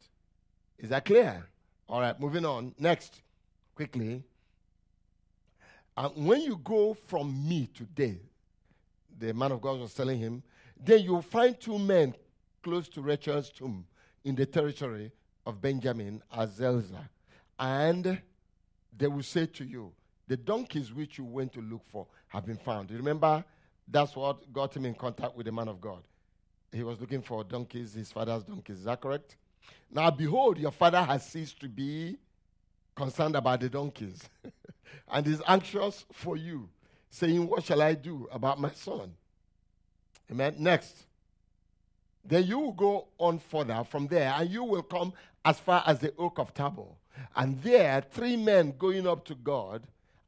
Is 0.79 0.89
that 0.91 1.05
clear? 1.05 1.47
All 1.89 2.01
right, 2.01 2.19
moving 2.19 2.45
on. 2.45 2.75
Next, 2.79 3.23
quickly. 3.75 4.25
And 5.97 6.27
when 6.27 6.41
you 6.43 6.57
go 6.57 6.95
from 6.95 7.49
me 7.49 7.69
today, 7.75 8.21
the 9.19 9.35
man 9.35 9.53
of 9.53 9.61
God 9.61 9.81
was 9.81 9.95
telling 9.95 10.19
him, 10.19 10.43
then 10.83 11.01
you'll 11.01 11.23
find 11.23 11.59
two 11.59 11.79
men 11.79 12.15
close 12.63 12.89
to 12.89 13.03
Rachel's 13.03 13.51
tomb 13.51 13.87
in 14.25 14.35
the 14.35 14.47
territory 14.47 15.13
of 15.47 15.61
Benjamin 15.61 16.23
as 16.33 16.51
Zelzah. 16.57 17.09
And 17.59 18.21
they 18.97 19.07
will 19.07 19.23
say 19.23 19.47
to 19.47 19.65
you, 19.65 19.93
The 20.27 20.37
donkeys 20.37 20.93
which 20.93 21.19
you 21.19 21.25
went 21.25 21.53
to 21.55 21.61
look 21.61 21.85
for 21.85 22.07
have 22.29 22.47
been 22.47 22.57
found. 22.57 22.91
You 22.91 22.97
remember 22.97 23.45
that's 23.89 24.15
what 24.15 24.53
got 24.53 24.75
him 24.75 24.87
in 24.87 24.95
contact 24.95 25.37
with 25.37 25.47
the 25.47 25.53
man 25.53 25.69
of 25.69 25.81
God. 25.81 26.03
He 26.73 26.83
was 26.83 27.01
looking 27.01 27.23
for 27.23 27.43
donkeys, 27.43 27.95
his 27.95 28.13
father's 28.13 28.45
donkeys. 28.45 28.79
Is 28.79 28.85
that 28.85 29.01
correct? 29.01 29.37
Now, 29.91 30.11
behold, 30.11 30.59
your 30.59 30.71
father 30.71 31.03
has 31.03 31.27
ceased 31.27 31.61
to 31.61 31.69
be 31.69 32.17
concerned 32.95 33.35
about 33.35 33.61
the 33.61 33.69
donkeys 33.69 34.23
and 35.11 35.27
is 35.27 35.43
anxious 35.47 36.05
for 36.13 36.37
you, 36.37 36.69
saying, 37.11 37.47
What 37.49 37.65
shall 37.65 37.83
I 37.83 37.95
do 37.95 38.29
about 38.33 38.61
my 38.61 38.71
son? 38.71 39.15
Amen. 40.31 40.57
Next. 40.59 41.07
Then 42.25 42.45
you 42.45 42.59
will 42.59 42.73
go 42.73 43.09
on 43.19 43.39
further 43.39 43.83
from 43.85 44.07
there, 44.07 44.33
and 44.37 44.51
you 44.51 44.63
will 44.63 44.83
come 44.83 45.13
as 45.45 45.59
far 45.59 45.83
as 45.87 46.01
the 46.01 46.15
oak 46.19 46.39
of 46.39 46.53
Tabor. 46.53 46.85
And 47.35 47.61
there, 47.63 48.03
three 48.11 48.37
men 48.37 48.75
going 48.79 49.07
up 49.07 49.25
to 49.27 49.35
God 49.35 49.83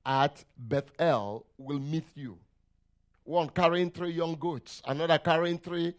at 0.04 0.44
Bethel 0.56 1.46
will 1.58 1.78
meet 1.78 2.06
you. 2.14 2.38
One 3.24 3.50
carrying 3.50 3.90
three 3.90 4.10
young 4.10 4.34
goats, 4.34 4.82
another 4.86 5.18
carrying 5.18 5.58
three 5.58 5.94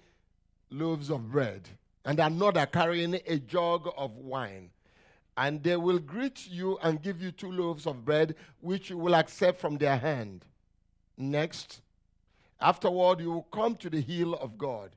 loaves 0.69 1.09
of 1.09 1.31
bread, 1.31 1.69
and 2.03 2.19
another 2.19 2.65
carrying 2.65 3.15
a 3.25 3.37
jug 3.37 3.89
of 3.95 4.11
wine. 4.17 4.69
And 5.35 5.63
they 5.63 5.77
will 5.77 5.99
greet 5.99 6.47
you 6.47 6.77
and 6.83 7.01
give 7.01 7.21
you 7.21 7.31
two 7.31 7.51
loaves 7.51 7.87
of 7.87 8.05
bread, 8.05 8.35
which 8.61 8.89
you 8.89 8.97
will 8.97 9.15
accept 9.15 9.59
from 9.59 9.77
their 9.77 9.97
hand. 9.97 10.45
Next, 11.17 11.81
afterward, 12.61 13.19
you 13.19 13.31
will 13.31 13.47
come 13.51 13.75
to 13.77 13.89
the 13.89 14.01
hill 14.01 14.35
of 14.35 14.57
God, 14.57 14.91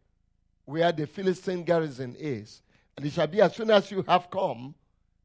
where 0.66 0.93
the 0.93 1.07
Philistine 1.07 1.64
garrison 1.64 2.14
is. 2.19 2.62
And 2.97 3.07
it 3.07 3.12
shall 3.12 3.26
be 3.26 3.40
as 3.40 3.55
soon 3.55 3.71
as 3.71 3.90
you 3.90 4.02
have 4.09 4.31
come 4.31 4.75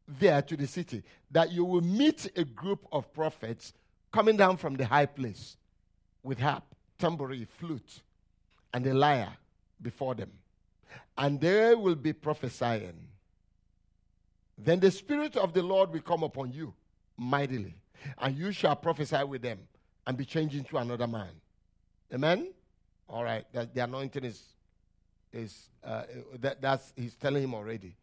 there 0.07 0.41
to 0.41 0.57
the 0.57 0.67
city 0.67 1.03
that 1.29 1.51
you 1.51 1.63
will 1.63 1.81
meet 1.81 2.29
a 2.35 2.43
group 2.43 2.85
of 2.91 3.13
prophets 3.13 3.73
coming 4.11 4.37
down 4.37 4.57
from 4.57 4.75
the 4.75 4.85
high 4.85 5.05
place 5.05 5.57
with 6.23 6.39
harp, 6.39 6.63
tambourine, 6.97 7.47
flute, 7.57 8.01
and 8.73 8.85
a 8.87 8.93
lyre 8.93 9.33
before 9.81 10.15
them 10.15 10.31
and 11.17 11.39
they 11.39 11.75
will 11.75 11.95
be 11.95 12.13
prophesying. 12.13 13.07
Then 14.63 14.79
the 14.79 14.91
Spirit 14.91 15.37
of 15.37 15.53
the 15.53 15.63
Lord 15.63 15.91
will 15.91 16.01
come 16.01 16.23
upon 16.23 16.51
you 16.51 16.73
mightily, 17.17 17.75
and 18.19 18.37
you 18.37 18.51
shall 18.51 18.75
prophesy 18.75 19.23
with 19.23 19.41
them 19.41 19.59
and 20.05 20.17
be 20.17 20.25
changed 20.25 20.55
into 20.55 20.77
another 20.77 21.07
man. 21.07 21.29
Amen? 22.13 22.51
All 23.09 23.23
right, 23.23 23.45
that, 23.53 23.73
the 23.73 23.83
anointing 23.83 24.23
is, 24.23 24.41
is 25.33 25.69
uh, 25.83 26.03
that, 26.39 26.61
that's, 26.61 26.93
he's 26.95 27.15
telling 27.15 27.43
him 27.43 27.55
already 27.55 27.95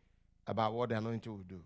about 0.47 0.75
what 0.75 0.89
the 0.89 0.97
anointing 0.97 1.31
will 1.31 1.45
do. 1.49 1.61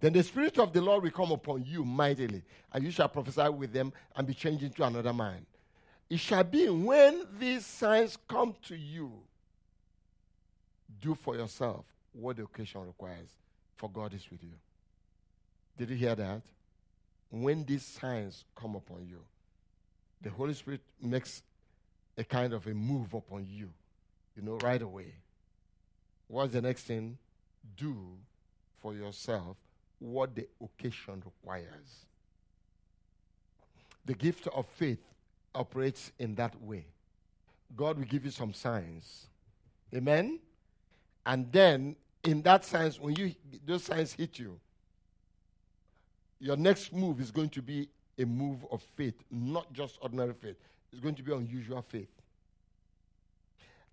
Then 0.00 0.12
the 0.12 0.22
Spirit 0.22 0.58
of 0.58 0.72
the 0.72 0.80
Lord 0.80 1.02
will 1.02 1.10
come 1.10 1.32
upon 1.32 1.64
you 1.64 1.84
mightily, 1.84 2.42
and 2.72 2.84
you 2.84 2.90
shall 2.90 3.08
prophesy 3.08 3.48
with 3.48 3.72
them 3.72 3.92
and 4.16 4.26
be 4.26 4.34
changed 4.34 4.62
into 4.62 4.82
another 4.84 5.12
man. 5.12 5.44
It 6.08 6.20
shall 6.20 6.44
be 6.44 6.68
when 6.68 7.26
these 7.38 7.66
signs 7.66 8.16
come 8.28 8.54
to 8.66 8.76
you 8.76 9.12
do 11.00 11.14
for 11.14 11.36
yourself 11.36 11.84
what 12.12 12.36
the 12.36 12.44
occasion 12.44 12.86
requires, 12.86 13.28
for 13.80 13.88
God 13.88 14.12
is 14.12 14.30
with 14.30 14.42
you. 14.42 14.52
Did 15.78 15.88
you 15.88 15.96
hear 15.96 16.14
that? 16.14 16.42
When 17.30 17.64
these 17.64 17.82
signs 17.82 18.44
come 18.54 18.74
upon 18.74 19.06
you, 19.08 19.20
the 20.20 20.28
Holy 20.28 20.52
Spirit 20.52 20.82
makes 21.00 21.42
a 22.18 22.22
kind 22.22 22.52
of 22.52 22.66
a 22.66 22.74
move 22.74 23.14
upon 23.14 23.46
you, 23.48 23.70
you 24.36 24.42
know, 24.42 24.58
right 24.58 24.82
away. 24.82 25.14
What's 26.28 26.52
the 26.52 26.60
next 26.60 26.82
thing? 26.82 27.16
Do 27.74 27.96
for 28.82 28.92
yourself 28.92 29.56
what 29.98 30.34
the 30.34 30.46
occasion 30.62 31.22
requires. 31.24 32.04
The 34.04 34.12
gift 34.12 34.46
of 34.48 34.66
faith 34.66 35.02
operates 35.54 36.12
in 36.18 36.34
that 36.34 36.60
way. 36.60 36.84
God 37.74 37.96
will 37.96 38.04
give 38.04 38.26
you 38.26 38.30
some 38.30 38.52
signs. 38.52 39.28
Amen? 39.94 40.38
And 41.24 41.50
then, 41.50 41.96
in 42.24 42.42
that 42.42 42.64
sense, 42.64 43.00
when 43.00 43.14
you 43.16 43.34
those 43.66 43.84
signs 43.84 44.12
hit 44.12 44.38
you, 44.38 44.58
your 46.38 46.56
next 46.56 46.92
move 46.92 47.20
is 47.20 47.30
going 47.30 47.50
to 47.50 47.62
be 47.62 47.88
a 48.18 48.24
move 48.24 48.64
of 48.70 48.82
faith, 48.96 49.14
not 49.30 49.72
just 49.72 49.98
ordinary 50.00 50.34
faith. 50.34 50.56
It's 50.92 51.00
going 51.00 51.14
to 51.14 51.22
be 51.22 51.32
unusual 51.32 51.82
faith. 51.82 52.10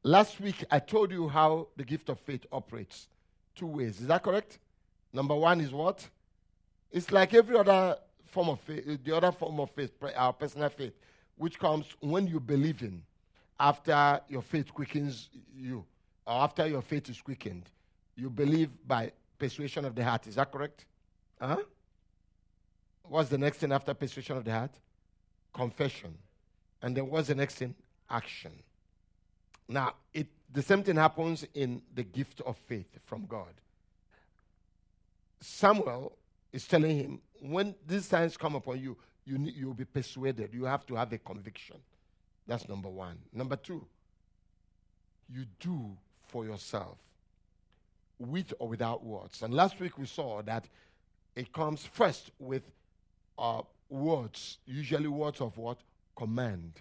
Last 0.03 0.39
week, 0.39 0.63
I 0.71 0.79
told 0.79 1.11
you 1.11 1.27
how 1.27 1.67
the 1.75 1.83
gift 1.83 2.09
of 2.09 2.19
faith 2.19 2.45
operates 2.51 3.07
two 3.55 3.67
ways. 3.67 3.99
Is 3.99 4.07
that 4.07 4.23
correct? 4.23 4.59
Number 5.13 5.35
one 5.35 5.61
is 5.61 5.71
what? 5.71 6.07
It's 6.91 7.11
like 7.11 7.33
every 7.33 7.57
other 7.57 7.97
form 8.25 8.49
of 8.49 8.59
faith, 8.61 8.99
the 9.03 9.15
other 9.15 9.31
form 9.31 9.59
of 9.59 9.71
faith, 9.71 9.91
our 10.15 10.33
personal 10.33 10.69
faith, 10.69 10.93
which 11.37 11.59
comes 11.59 11.85
when 11.99 12.27
you 12.27 12.39
believe 12.39 12.81
in, 12.81 13.01
after 13.59 14.21
your 14.29 14.41
faith 14.41 14.73
quickens 14.73 15.29
you 15.55 15.83
or 16.25 16.33
after 16.33 16.67
your 16.67 16.81
faith 16.81 17.09
is 17.09 17.21
quickened, 17.21 17.69
you 18.17 18.29
believe 18.29 18.69
by 18.85 19.11
persuasion 19.37 19.85
of 19.85 19.95
the 19.95 20.03
heart. 20.03 20.27
Is 20.27 20.35
that 20.35 20.51
correct? 20.51 20.85
Huh? 21.39 21.57
What's 23.03 23.29
the 23.29 23.37
next 23.37 23.59
thing 23.59 23.71
after 23.71 23.93
persuasion 23.93 24.35
of 24.37 24.43
the 24.43 24.51
heart? 24.51 24.71
Confession. 25.53 26.17
And 26.81 26.97
then 26.97 27.09
what's 27.09 27.27
the 27.29 27.35
next 27.35 27.55
thing? 27.55 27.75
Action. 28.09 28.51
Now, 29.69 29.93
it, 30.13 30.27
the 30.51 30.61
same 30.61 30.83
thing 30.83 30.95
happens 30.95 31.45
in 31.53 31.81
the 31.93 32.03
gift 32.03 32.41
of 32.41 32.57
faith 32.57 32.97
from 33.05 33.25
God. 33.25 33.53
Samuel 35.39 36.17
is 36.51 36.67
telling 36.67 36.97
him, 36.97 37.21
when 37.41 37.75
these 37.85 38.05
signs 38.05 38.35
come 38.35 38.55
upon 38.55 38.79
you, 38.79 38.97
you 39.25 39.37
need, 39.37 39.55
you'll 39.55 39.73
be 39.73 39.85
persuaded. 39.85 40.53
You 40.53 40.65
have 40.65 40.85
to 40.87 40.95
have 40.95 41.13
a 41.13 41.17
conviction. 41.17 41.77
That's 42.47 42.67
number 42.67 42.89
one. 42.89 43.19
Number 43.33 43.57
two, 43.57 43.85
you 45.29 45.45
do 45.59 45.97
for 46.27 46.45
yourself, 46.45 46.97
with 48.19 48.53
or 48.59 48.67
without 48.67 49.03
words. 49.03 49.41
And 49.41 49.53
last 49.53 49.79
week 49.79 49.97
we 49.97 50.05
saw 50.05 50.41
that 50.43 50.67
it 51.35 51.53
comes 51.53 51.85
first 51.85 52.31
with 52.39 52.63
uh, 53.37 53.61
words, 53.89 54.57
usually 54.65 55.07
words 55.07 55.41
of 55.41 55.57
what? 55.57 55.77
Command. 56.15 56.73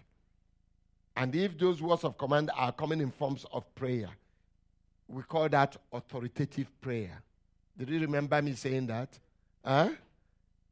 And 1.17 1.35
if 1.35 1.59
those 1.59 1.81
words 1.81 2.05
of 2.05 2.19
command 2.19 2.51
are 2.55 2.73
coming 2.73 3.01
in 3.01 3.11
forms 3.11 3.47
of 3.53 3.75
prayer, 3.75 4.09
we 5.09 5.23
call 5.23 5.49
that 5.49 5.77
authoritative 5.93 6.69
prayer. 6.81 7.23
Did 7.79 7.91
you 7.91 8.01
remember 8.01 8.41
me 8.43 8.55
saying 8.55 8.87
that? 8.87 9.19
Huh? 9.65 9.91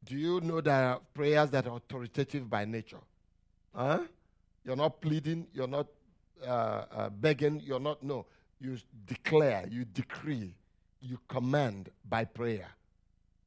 Do 0.03 0.15
you 0.15 0.41
know 0.41 0.61
there 0.61 0.73
are 0.89 1.01
prayers 1.13 1.49
that 1.51 1.67
are 1.67 1.77
authoritative 1.77 2.49
by 2.49 2.65
nature? 2.65 2.99
Huh? 3.73 4.01
You're 4.63 4.75
not 4.75 5.01
pleading, 5.01 5.47
you're 5.53 5.67
not 5.67 5.87
uh, 6.45 6.85
uh, 6.91 7.09
begging, 7.09 7.61
you're 7.63 7.79
not, 7.79 8.03
no. 8.03 8.25
You 8.65 8.77
declare, 9.05 9.67
you 9.69 9.85
decree, 9.85 10.55
you 10.99 11.19
command 11.27 11.91
by 12.09 12.25
prayer. 12.25 12.67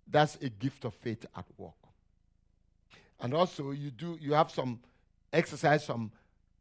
That's 0.06 0.36
a 0.36 0.48
gift 0.48 0.84
of 0.84 0.94
faith 0.94 1.26
at 1.36 1.44
work. 1.56 1.72
And 3.20 3.34
also, 3.34 3.72
you 3.72 3.90
do, 3.90 4.16
you 4.20 4.32
have 4.34 4.52
some 4.52 4.78
exercise 5.32 5.84
some 5.84 6.12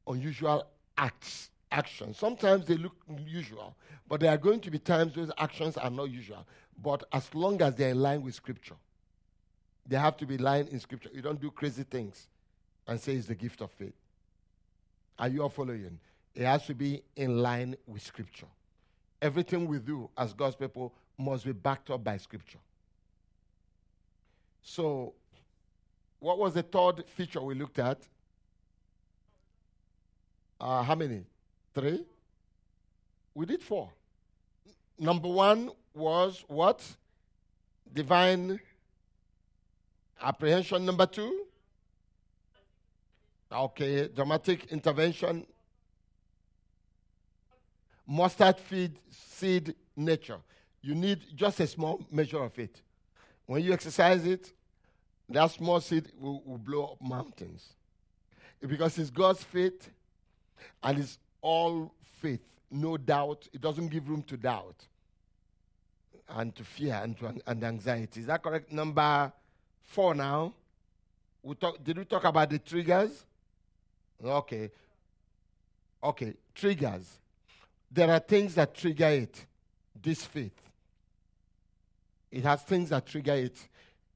unusual 0.08 0.66
acts, 0.98 1.52
actions. 1.72 2.18
Sometimes 2.18 2.66
they 2.66 2.78
look 2.78 2.96
usual, 3.28 3.76
but 4.08 4.22
there 4.22 4.32
are 4.32 4.38
going 4.38 4.60
to 4.62 4.72
be 4.72 4.80
times 4.80 5.14
those 5.14 5.32
actions 5.38 5.78
are 5.78 5.92
not 5.92 6.10
usual. 6.10 6.44
But 6.82 7.04
as 7.14 7.34
long 7.36 7.62
as 7.62 7.76
they're 7.76 7.92
in 7.92 8.02
line 8.02 8.24
with 8.24 8.34
Scripture, 8.34 8.76
they 9.86 9.98
have 9.98 10.18
to 10.18 10.26
be 10.26 10.34
in 10.34 10.42
line 10.42 10.68
in 10.72 10.80
Scripture. 10.80 11.12
You 11.14 11.22
don't 11.22 11.40
do 11.40 11.52
crazy 11.52 11.84
things 11.84 12.28
and 12.88 13.00
say 13.00 13.14
it's 13.14 13.28
the 13.28 13.36
gift 13.36 13.62
of 13.62 13.70
faith. 13.70 13.94
Are 15.20 15.28
you 15.28 15.44
all 15.44 15.50
following? 15.50 16.00
It 16.38 16.46
has 16.46 16.68
to 16.68 16.76
be 16.76 17.02
in 17.16 17.42
line 17.42 17.76
with 17.88 18.04
Scripture. 18.04 18.46
Everything 19.20 19.66
we 19.66 19.80
do 19.80 20.08
as 20.16 20.34
God's 20.34 20.56
people 20.56 20.94
must 21.18 21.44
be 21.44 21.52
backed 21.52 21.90
up 21.90 22.04
by 22.04 22.18
Scripture. 22.18 22.60
So, 24.62 25.16
what 26.20 26.38
was 26.38 26.54
the 26.54 26.62
third 26.62 27.06
feature 27.08 27.42
we 27.42 27.56
looked 27.56 27.80
at? 27.80 28.04
Uh, 30.62 30.84
how 30.84 30.94
many? 30.94 31.24
Three? 31.74 32.06
We 33.34 33.48
did 33.48 33.64
four. 33.64 33.90
Number 35.00 35.30
one 35.30 35.72
was 35.96 36.46
what? 36.48 36.84
Divine 37.92 38.60
apprehension. 40.22 40.86
Number 40.86 41.08
two? 41.08 41.46
Okay, 43.52 44.08
dramatic 44.10 44.68
intervention. 44.72 45.48
Mustard 48.08 48.58
feed, 48.58 48.98
seed 49.12 49.76
nature. 49.96 50.38
You 50.82 50.96
need 50.96 51.20
just 51.36 51.60
a 51.60 51.68
small 51.68 52.02
measure 52.10 52.42
of 52.42 52.58
it. 52.58 52.82
When 53.46 53.62
you 53.62 53.74
exercise 53.74 54.26
it, 54.26 54.54
that 55.30 55.52
small 55.52 55.82
seed 55.82 56.12
will, 56.20 56.42
will 56.46 56.58
blow 56.58 56.86
up 56.86 57.02
mountains. 57.02 57.74
Because 58.66 58.98
it's 58.98 59.10
God's 59.10 59.44
faith 59.44 59.90
and 60.82 61.00
it's 61.00 61.20
all 61.42 61.94
faith, 62.22 62.42
no 62.72 62.98
doubt. 62.98 63.48
It 63.54 63.62
doesn't 63.62 63.90
give 63.90 64.10
room 64.10 64.24
to 64.24 64.38
doubt 64.38 64.88
and 66.30 66.56
to 66.56 66.64
fear 66.64 67.00
and 67.04 67.18
to 67.20 67.36
and 67.46 67.64
anxiety. 67.64 68.22
Is 68.22 68.28
that 68.28 68.42
correct? 68.42 68.72
Number 68.72 69.32
four 69.84 70.16
now. 70.16 70.54
We 71.44 71.56
talk, 71.56 71.84
did 71.84 71.98
we 71.98 72.06
talk 72.06 72.24
about 72.24 72.50
the 72.50 72.60
triggers? 72.60 73.26
Okay. 74.24 74.72
Okay, 76.04 76.34
triggers. 76.54 77.20
There 77.92 78.10
are 78.12 78.20
things 78.20 78.56
that 78.56 78.76
trigger 78.76 79.08
it, 79.08 79.46
this 80.02 80.26
faith. 80.26 80.60
It 82.32 82.44
has 82.44 82.62
things 82.64 82.90
that 82.90 83.06
trigger 83.06 83.34
it. 83.34 83.58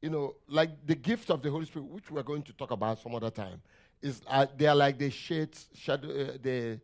You 0.02 0.10
know, 0.10 0.36
like 0.48 0.86
the 0.86 0.96
gift 0.96 1.30
of 1.30 1.42
the 1.42 1.50
Holy 1.50 1.66
Spirit, 1.66 1.88
which 1.88 2.10
we're 2.12 2.24
going 2.24 2.44
to 2.44 2.54
talk 2.54 2.72
about 2.72 3.00
some 3.00 3.16
other 3.16 3.30
time 3.30 3.62
is 4.02 4.22
uh, 4.28 4.46
they 4.58 4.66
are 4.66 4.76
like 4.76 4.98
the 4.98 5.10
shades, 5.10 5.70
shadow, 5.76 6.10
uh, 6.10 6.38
the 6.42 6.80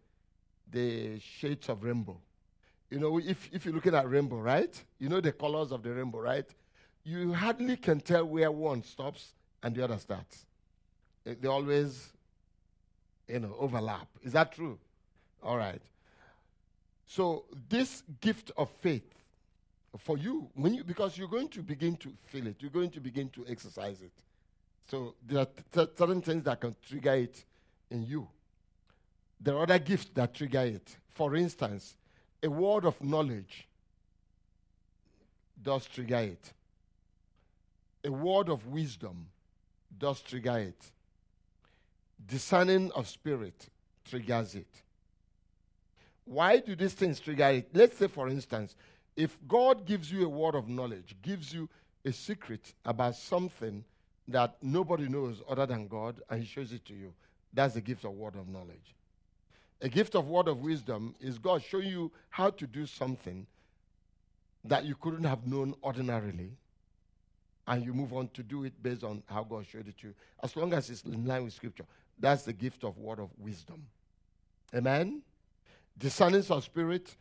the 0.69 1.19
shades 1.19 1.69
of 1.69 1.83
rainbow. 1.83 2.19
You 2.89 2.99
know, 2.99 3.17
if 3.19 3.49
if 3.51 3.65
you're 3.65 3.73
looking 3.73 3.95
at 3.95 4.09
rainbow, 4.09 4.37
right? 4.37 4.81
You 4.99 5.09
know 5.09 5.19
the 5.19 5.31
colors 5.31 5.71
of 5.71 5.83
the 5.83 5.91
rainbow, 5.91 6.19
right? 6.19 6.45
You 7.03 7.33
hardly 7.33 7.77
can 7.77 7.99
tell 8.01 8.25
where 8.25 8.51
one 8.51 8.83
stops 8.83 9.33
and 9.63 9.75
the 9.75 9.83
other 9.83 9.97
starts. 9.97 10.45
They 11.23 11.47
always, 11.47 12.13
you 13.27 13.39
know, 13.39 13.55
overlap. 13.59 14.07
Is 14.23 14.33
that 14.33 14.53
true? 14.53 14.77
All 15.41 15.57
right. 15.57 15.81
So 17.07 17.45
this 17.69 18.03
gift 18.19 18.51
of 18.57 18.69
faith 18.69 19.17
for 19.97 20.17
you, 20.17 20.49
when 20.53 20.73
you 20.73 20.83
because 20.83 21.17
you're 21.17 21.29
going 21.29 21.47
to 21.49 21.63
begin 21.63 21.95
to 21.97 22.11
feel 22.27 22.47
it, 22.47 22.57
you're 22.59 22.71
going 22.71 22.91
to 22.91 22.99
begin 22.99 23.29
to 23.29 23.45
exercise 23.47 24.01
it. 24.01 24.11
So 24.89 25.15
there 25.25 25.39
are 25.39 25.45
t- 25.45 25.91
certain 25.97 26.21
things 26.21 26.43
that 26.43 26.59
can 26.59 26.75
trigger 26.87 27.15
it 27.15 27.43
in 27.89 28.05
you. 28.05 28.27
There 29.39 29.55
are 29.55 29.63
other 29.63 29.79
gifts 29.79 30.09
that 30.13 30.33
trigger 30.33 30.61
it. 30.61 30.97
For 31.09 31.35
instance, 31.35 31.95
a 32.43 32.49
word 32.49 32.85
of 32.85 33.01
knowledge 33.03 33.67
does 35.61 35.85
trigger 35.87 36.17
it. 36.17 36.53
A 38.05 38.11
word 38.11 38.49
of 38.49 38.65
wisdom 38.67 39.27
does 39.97 40.21
trigger 40.21 40.59
it. 40.59 40.91
Discerning 42.25 42.91
of 42.91 43.07
spirit 43.07 43.67
triggers 44.05 44.55
it. 44.55 44.83
Why 46.27 46.57
do 46.59 46.75
these 46.75 46.93
things 46.93 47.19
trigger 47.21 47.47
it? 47.47 47.69
Let's 47.73 47.97
say, 47.97 48.07
for 48.07 48.27
instance, 48.27 48.75
if 49.15 49.37
God 49.47 49.85
gives 49.85 50.11
you 50.11 50.25
a 50.25 50.29
word 50.29 50.55
of 50.55 50.67
knowledge, 50.67 51.15
gives 51.21 51.53
you 51.53 51.69
a 52.03 52.11
secret 52.11 52.73
about 52.85 53.15
something 53.15 53.83
that 54.27 54.57
nobody 54.61 55.07
knows 55.07 55.41
other 55.49 55.65
than 55.65 55.87
God, 55.87 56.21
and 56.29 56.41
He 56.41 56.45
shows 56.45 56.73
it 56.73 56.83
to 56.85 56.93
you. 56.93 57.13
That's 57.53 57.75
the 57.75 57.81
gift 57.81 58.03
of 58.03 58.11
word 58.11 58.35
of 58.35 58.49
knowledge. 58.49 58.93
A 59.81 59.87
gift 59.87 60.15
of 60.15 60.27
word 60.27 60.49
of 60.49 60.59
wisdom 60.59 61.15
is 61.21 61.39
God 61.39 61.63
showing 61.63 61.87
you 61.87 62.11
how 62.29 62.49
to 62.49 62.67
do 62.67 62.85
something 62.85 63.47
that 64.65 64.83
you 64.83 64.95
couldn't 64.95 65.23
have 65.23 65.47
known 65.47 65.75
ordinarily, 65.81 66.51
and 67.67 67.85
you 67.85 67.93
move 67.93 68.11
on 68.11 68.27
to 68.33 68.43
do 68.43 68.65
it 68.65 68.73
based 68.83 69.05
on 69.05 69.23
how 69.27 69.43
God 69.43 69.65
showed 69.65 69.87
it 69.87 69.97
to 69.99 70.07
you. 70.07 70.13
As 70.43 70.55
long 70.57 70.73
as 70.73 70.89
it's 70.89 71.03
in 71.03 71.25
line 71.25 71.45
with 71.45 71.53
Scripture, 71.53 71.85
that's 72.19 72.43
the 72.43 72.53
gift 72.53 72.83
of 72.83 72.97
word 72.97 73.19
of 73.19 73.29
wisdom. 73.39 73.85
Amen? 74.75 75.21
Discerning 75.97 76.43
of 76.49 76.63
spirit, 76.63 77.15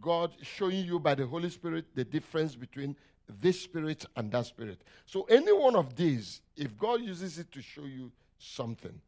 God 0.00 0.32
showing 0.42 0.84
you 0.84 0.98
by 0.98 1.14
the 1.14 1.26
Holy 1.26 1.50
Spirit 1.50 1.86
the 1.94 2.04
difference 2.04 2.54
between 2.54 2.94
this 3.40 3.60
spirit 3.60 4.04
and 4.16 4.30
that 4.32 4.46
spirit. 4.46 4.82
So, 5.06 5.22
any 5.22 5.52
one 5.52 5.76
of 5.76 5.96
these, 5.96 6.42
if 6.56 6.76
God 6.76 7.00
uses 7.00 7.38
it 7.38 7.50
to 7.52 7.62
show 7.62 7.84
you 7.84 8.10
something, 8.38 9.00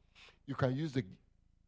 you 0.46 0.54
can 0.54 0.76
use 0.76 0.92
the, 0.92 1.04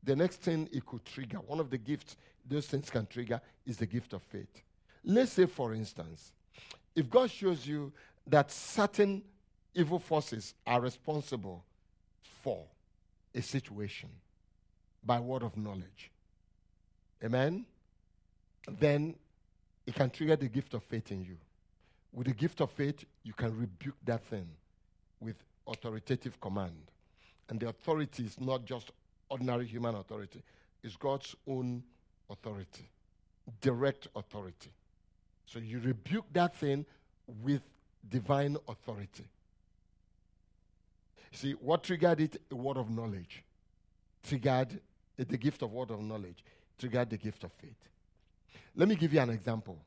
the 0.02 0.16
next 0.16 0.40
thing 0.40 0.68
it 0.72 0.86
could 0.86 1.04
trigger. 1.04 1.38
One 1.38 1.60
of 1.60 1.70
the 1.70 1.78
gifts 1.78 2.16
those 2.46 2.66
things 2.66 2.90
can 2.90 3.06
trigger 3.06 3.40
is 3.66 3.78
the 3.78 3.86
gift 3.86 4.12
of 4.12 4.22
faith. 4.22 4.62
Let's 5.04 5.32
say, 5.32 5.46
for 5.46 5.74
instance, 5.74 6.32
if 6.94 7.08
God 7.10 7.30
shows 7.30 7.66
you 7.66 7.92
that 8.26 8.50
certain 8.50 9.22
evil 9.74 9.98
forces 9.98 10.54
are 10.66 10.80
responsible 10.80 11.64
for 12.42 12.64
a 13.34 13.42
situation 13.42 14.08
by 15.04 15.20
word 15.20 15.42
of 15.42 15.56
knowledge, 15.56 16.10
amen, 17.22 17.66
then 18.78 19.14
it 19.86 19.94
can 19.94 20.10
trigger 20.10 20.36
the 20.36 20.48
gift 20.48 20.74
of 20.74 20.82
faith 20.82 21.10
in 21.12 21.22
you. 21.22 21.36
With 22.12 22.28
the 22.28 22.32
gift 22.32 22.60
of 22.60 22.70
faith, 22.70 23.04
you 23.22 23.32
can 23.32 23.56
rebuke 23.58 23.96
that 24.04 24.24
thing 24.24 24.48
with 25.20 25.36
authoritative 25.66 26.40
command. 26.40 26.90
And 27.48 27.60
the 27.60 27.68
authority 27.68 28.24
is 28.24 28.40
not 28.40 28.64
just 28.64 28.92
ordinary 29.28 29.66
human 29.66 29.94
authority, 29.94 30.42
it's 30.82 30.96
God's 30.96 31.34
own 31.46 31.82
authority, 32.30 32.88
direct 33.60 34.08
authority. 34.14 34.70
So 35.46 35.58
you 35.58 35.80
rebuke 35.80 36.26
that 36.32 36.54
thing 36.56 36.86
with 37.42 37.62
divine 38.08 38.56
authority. 38.68 39.24
See, 41.32 41.52
what 41.52 41.82
triggered 41.82 42.20
it? 42.20 42.40
A 42.50 42.54
word 42.54 42.76
of 42.76 42.90
knowledge. 42.90 43.42
Triggered 44.22 44.80
the 45.16 45.36
gift 45.36 45.62
of 45.62 45.72
word 45.72 45.90
of 45.90 46.00
knowledge. 46.00 46.44
Triggered 46.78 47.10
the 47.10 47.16
gift 47.16 47.44
of 47.44 47.52
faith. 47.52 47.76
Let 48.74 48.88
me 48.88 48.96
give 48.96 49.12
you 49.12 49.20
an 49.20 49.30
example 49.30 49.78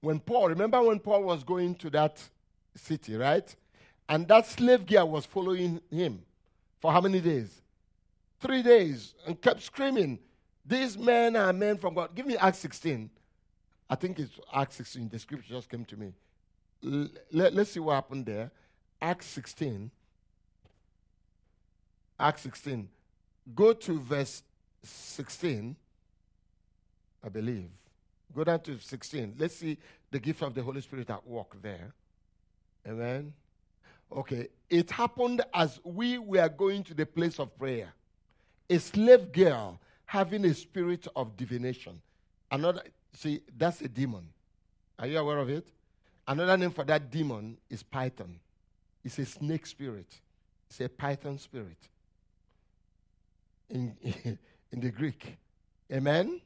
when 0.00 0.18
Paul, 0.18 0.48
remember 0.48 0.82
when 0.82 0.98
Paul 0.98 1.22
was 1.24 1.44
going 1.44 1.74
to 1.76 1.90
that 1.90 2.22
city, 2.74 3.16
right? 3.16 3.54
And 4.08 4.26
that 4.28 4.46
slave 4.46 4.86
girl 4.86 5.08
was 5.10 5.26
following 5.26 5.80
him 5.90 6.22
for 6.80 6.92
how 6.92 7.00
many 7.00 7.20
days? 7.20 7.60
Three 8.40 8.62
days, 8.62 9.14
and 9.26 9.40
kept 9.40 9.62
screaming, 9.62 10.18
These 10.64 10.96
men 10.96 11.36
are 11.36 11.52
men 11.52 11.76
from 11.76 11.94
God. 11.94 12.14
Give 12.14 12.26
me 12.26 12.36
Acts 12.36 12.58
16. 12.58 13.10
I 13.88 13.94
think 13.94 14.18
it's 14.18 14.32
Acts 14.52 14.76
16. 14.76 15.08
The 15.10 15.18
scripture 15.18 15.54
just 15.54 15.68
came 15.68 15.84
to 15.84 15.96
me. 15.96 16.12
L- 16.84 17.08
let, 17.32 17.54
let's 17.54 17.72
see 17.72 17.80
what 17.80 17.94
happened 17.94 18.24
there. 18.26 18.50
Acts 19.02 19.26
16. 19.26 19.90
Acts 22.18 22.42
16. 22.42 22.88
Go 23.54 23.72
to 23.74 24.00
verse 24.00 24.42
16, 24.82 25.76
I 27.24 27.28
believe. 27.28 27.68
Go 28.34 28.44
down 28.44 28.60
to 28.60 28.78
16. 28.78 29.34
Let's 29.38 29.56
see 29.56 29.76
the 30.10 30.18
gift 30.18 30.42
of 30.42 30.54
the 30.54 30.62
Holy 30.62 30.80
Spirit 30.80 31.10
at 31.10 31.26
work 31.26 31.60
there. 31.62 31.92
Amen. 32.86 33.32
Okay. 34.10 34.48
It 34.68 34.90
happened 34.90 35.42
as 35.52 35.80
we 35.84 36.18
were 36.18 36.48
going 36.48 36.84
to 36.84 36.94
the 36.94 37.06
place 37.06 37.38
of 37.38 37.56
prayer. 37.58 37.92
A 38.68 38.78
slave 38.78 39.32
girl 39.32 39.80
having 40.06 40.44
a 40.44 40.54
spirit 40.54 41.06
of 41.16 41.36
divination. 41.36 42.00
Another, 42.50 42.82
see, 43.12 43.40
that's 43.56 43.80
a 43.80 43.88
demon. 43.88 44.28
Are 44.98 45.06
you 45.06 45.18
aware 45.18 45.38
of 45.38 45.48
it? 45.48 45.66
Another 46.26 46.56
name 46.56 46.70
for 46.70 46.84
that 46.84 47.10
demon 47.10 47.56
is 47.68 47.82
Python. 47.82 48.38
It's 49.04 49.18
a 49.18 49.26
snake 49.26 49.66
spirit. 49.66 50.20
It's 50.68 50.80
a 50.80 50.88
python 50.88 51.38
spirit. 51.38 51.88
In, 53.68 53.96
in 54.72 54.80
the 54.80 54.90
Greek. 54.90 55.36
Amen? 55.92 56.40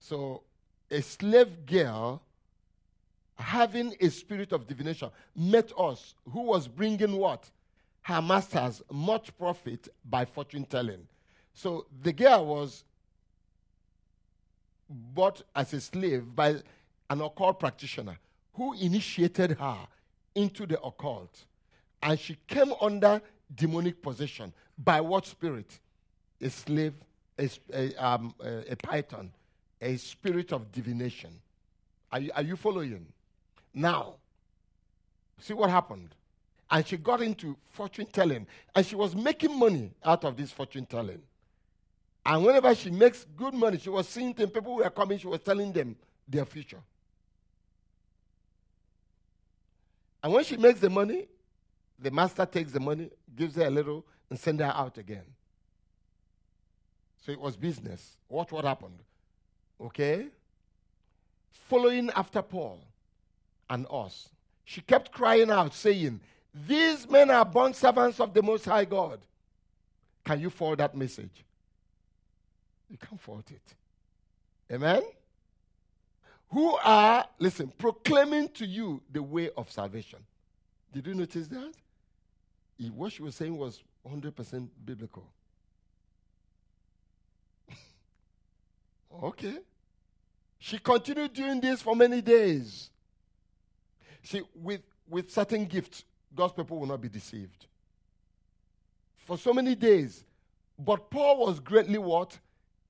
So, 0.00 0.42
a 0.90 1.02
slave 1.02 1.66
girl 1.66 2.22
having 3.36 3.94
a 4.00 4.08
spirit 4.08 4.52
of 4.52 4.66
divination 4.66 5.10
met 5.36 5.72
us 5.78 6.14
who 6.30 6.42
was 6.42 6.66
bringing 6.66 7.16
what? 7.16 7.48
Her 8.02 8.20
masters 8.20 8.82
much 8.90 9.36
profit 9.38 9.88
by 10.04 10.24
fortune 10.24 10.64
telling. 10.64 11.06
So, 11.52 11.86
the 12.02 12.12
girl 12.12 12.46
was 12.46 12.82
bought 14.88 15.42
as 15.54 15.72
a 15.74 15.80
slave 15.80 16.34
by 16.34 16.56
an 17.10 17.20
occult 17.20 17.60
practitioner 17.60 18.18
who 18.54 18.72
initiated 18.74 19.52
her 19.58 19.78
into 20.34 20.66
the 20.66 20.80
occult. 20.80 21.44
And 22.02 22.18
she 22.18 22.36
came 22.48 22.72
under 22.80 23.20
demonic 23.54 24.02
possession. 24.02 24.52
By 24.78 25.00
what 25.02 25.26
spirit? 25.26 25.78
A 26.40 26.48
slave, 26.48 26.94
a, 27.38 27.50
a, 27.72 27.94
um, 27.96 28.34
a, 28.42 28.72
a 28.72 28.76
python, 28.76 29.30
a 29.80 29.96
spirit 29.96 30.52
of 30.52 30.70
divination. 30.72 31.30
Are 32.12 32.20
you, 32.20 32.30
are 32.34 32.42
you 32.42 32.56
following? 32.56 33.06
Now, 33.72 34.14
see 35.38 35.54
what 35.54 35.70
happened. 35.70 36.14
And 36.70 36.86
she 36.86 36.96
got 36.96 37.20
into 37.22 37.56
fortune 37.72 38.06
telling. 38.06 38.46
And 38.74 38.86
she 38.86 38.94
was 38.94 39.14
making 39.14 39.58
money 39.58 39.92
out 40.04 40.24
of 40.24 40.36
this 40.36 40.52
fortune 40.52 40.86
telling. 40.86 41.20
And 42.24 42.44
whenever 42.44 42.74
she 42.74 42.90
makes 42.90 43.26
good 43.36 43.54
money, 43.54 43.78
she 43.78 43.90
was 43.90 44.08
seeing 44.08 44.32
them, 44.34 44.50
people 44.50 44.76
were 44.76 44.90
coming, 44.90 45.18
she 45.18 45.26
was 45.26 45.40
telling 45.40 45.72
them 45.72 45.96
their 46.28 46.44
future. 46.44 46.80
And 50.22 50.32
when 50.32 50.44
she 50.44 50.56
makes 50.56 50.80
the 50.80 50.90
money, 50.90 51.28
the 51.98 52.10
master 52.10 52.44
takes 52.44 52.72
the 52.72 52.80
money, 52.80 53.10
gives 53.34 53.56
her 53.56 53.66
a 53.66 53.70
little, 53.70 54.04
and 54.28 54.38
sends 54.38 54.62
her 54.62 54.72
out 54.74 54.98
again. 54.98 55.24
So 57.24 57.32
it 57.32 57.40
was 57.40 57.56
business. 57.56 58.16
Watch 58.28 58.52
what 58.52 58.64
happened. 58.64 58.98
Okay? 59.80 60.26
Following 61.52 62.10
after 62.10 62.42
Paul 62.42 62.80
and 63.68 63.86
us, 63.90 64.28
she 64.64 64.80
kept 64.80 65.12
crying 65.12 65.50
out, 65.50 65.74
saying, 65.74 66.20
These 66.66 67.08
men 67.08 67.30
are 67.30 67.44
born 67.44 67.74
servants 67.74 68.20
of 68.20 68.34
the 68.34 68.42
Most 68.42 68.64
High 68.64 68.84
God. 68.84 69.20
Can 70.24 70.40
you 70.40 70.50
forward 70.50 70.78
that 70.78 70.94
message? 70.94 71.44
You 72.88 72.98
can't 72.98 73.20
fault 73.20 73.50
it. 73.50 73.74
Amen? 74.72 75.02
Who 76.50 76.76
are, 76.84 77.26
listen, 77.38 77.72
proclaiming 77.78 78.48
to 78.50 78.66
you 78.66 79.00
the 79.10 79.22
way 79.22 79.50
of 79.56 79.70
salvation. 79.70 80.18
Did 80.92 81.06
you 81.06 81.14
notice 81.14 81.46
that? 81.48 81.72
What 82.94 83.12
she 83.12 83.22
was 83.22 83.36
saying 83.36 83.56
was 83.56 83.82
100% 84.08 84.68
biblical. 84.84 85.24
okay. 89.22 89.58
She 90.60 90.78
continued 90.78 91.32
doing 91.32 91.60
this 91.60 91.80
for 91.80 91.96
many 91.96 92.20
days. 92.20 92.90
See, 94.22 94.42
with, 94.54 94.82
with 95.08 95.30
certain 95.30 95.64
gifts, 95.64 96.04
God's 96.34 96.52
people 96.52 96.78
will 96.78 96.86
not 96.86 97.00
be 97.00 97.08
deceived. 97.08 97.66
For 99.26 99.38
so 99.38 99.52
many 99.52 99.74
days. 99.74 100.24
But 100.78 101.10
Paul 101.10 101.46
was 101.46 101.58
greatly 101.58 101.98
what? 101.98 102.38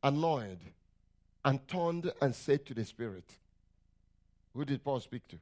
annoyed 0.03 0.59
and 1.45 1.67
turned 1.69 2.11
and 2.23 2.35
said 2.35 2.65
to 2.67 2.75
the 2.75 2.85
Spirit, 2.85 3.25
Who 4.55 4.65
did 4.65 4.83
Paul 4.83 5.01
speak 5.01 5.29
to? 5.29 5.37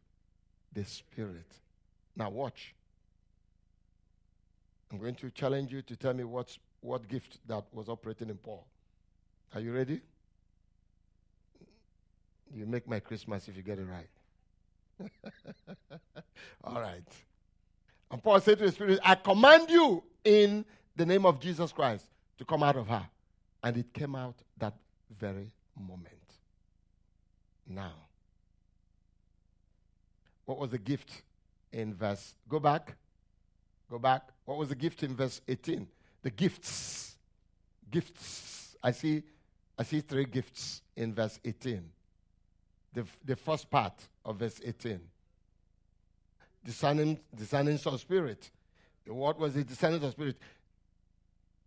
The 0.73 0.85
Spirit. 0.85 1.47
Now, 2.17 2.31
watch. 2.31 2.75
I'm 4.91 4.99
going 4.99 5.15
to 5.17 5.31
challenge 5.31 5.73
you 5.73 5.83
to 5.83 5.97
tell 5.97 6.13
me 6.13 6.25
what's, 6.25 6.59
what 6.81 7.07
gift 7.09 7.39
that 7.47 7.65
was 7.73 7.89
operating 7.89 8.31
in 8.31 8.37
Paul. 8.37 8.67
Are 9.55 9.61
you 9.61 9.73
ready? 9.73 10.01
You 12.55 12.67
make 12.67 12.89
my 12.89 13.01
Christmas 13.01 13.49
if 13.49 13.57
you 13.57 13.63
get 13.63 13.79
it 13.79 13.87
right. 13.87 15.11
All 16.65 16.81
right. 16.81 17.03
And 18.11 18.23
Paul 18.23 18.41
said 18.41 18.59
to 18.59 18.67
the 18.67 18.73
Spirit, 18.73 19.01
I 19.05 19.15
command 19.15 19.71
you 19.71 20.03
in 20.25 20.65
the 20.97 21.07
name 21.07 21.27
of 21.27 21.41
Jesus 21.41 21.73
Christ 21.73 22.07
to 22.39 22.45
come 22.45 22.63
out 22.63 22.77
of 22.77 22.89
her. 22.89 23.07
And 23.63 23.77
it 23.77 23.93
came 23.93 24.15
out 24.15 24.37
that 24.59 24.75
very 25.19 25.53
moment. 25.79 26.15
Now, 27.67 27.93
what 30.47 30.59
was 30.59 30.71
the 30.71 30.79
gift 30.79 31.23
in 31.73 31.93
verse? 31.93 32.35
Go 32.49 32.59
back. 32.59 32.97
Go 33.91 33.99
back. 33.99 34.29
What 34.45 34.59
was 34.59 34.71
the 34.71 34.75
gift 34.75 35.03
in 35.03 35.15
verse 35.15 35.41
18? 35.47 35.87
The 36.23 36.31
gifts. 36.31 37.17
Gifts. 37.91 38.77
I 38.83 38.93
see, 38.93 39.23
I 39.79 39.83
see 39.83 40.01
three 40.01 40.25
gifts 40.25 40.83
in 40.97 41.15
verse 41.15 41.39
18. 41.45 41.83
The, 42.93 43.05
the 43.25 43.37
first 43.37 43.71
part 43.71 44.09
of 44.25 44.37
verse 44.37 44.61
18. 44.65 45.01
Discerning, 46.65 47.19
discerning 47.35 47.79
of 47.87 48.01
spirit. 48.01 48.51
What 49.07 49.39
was 49.39 49.55
the 49.55 49.65
discerning 49.65 50.03
of 50.03 50.13
spirit? 50.13 50.37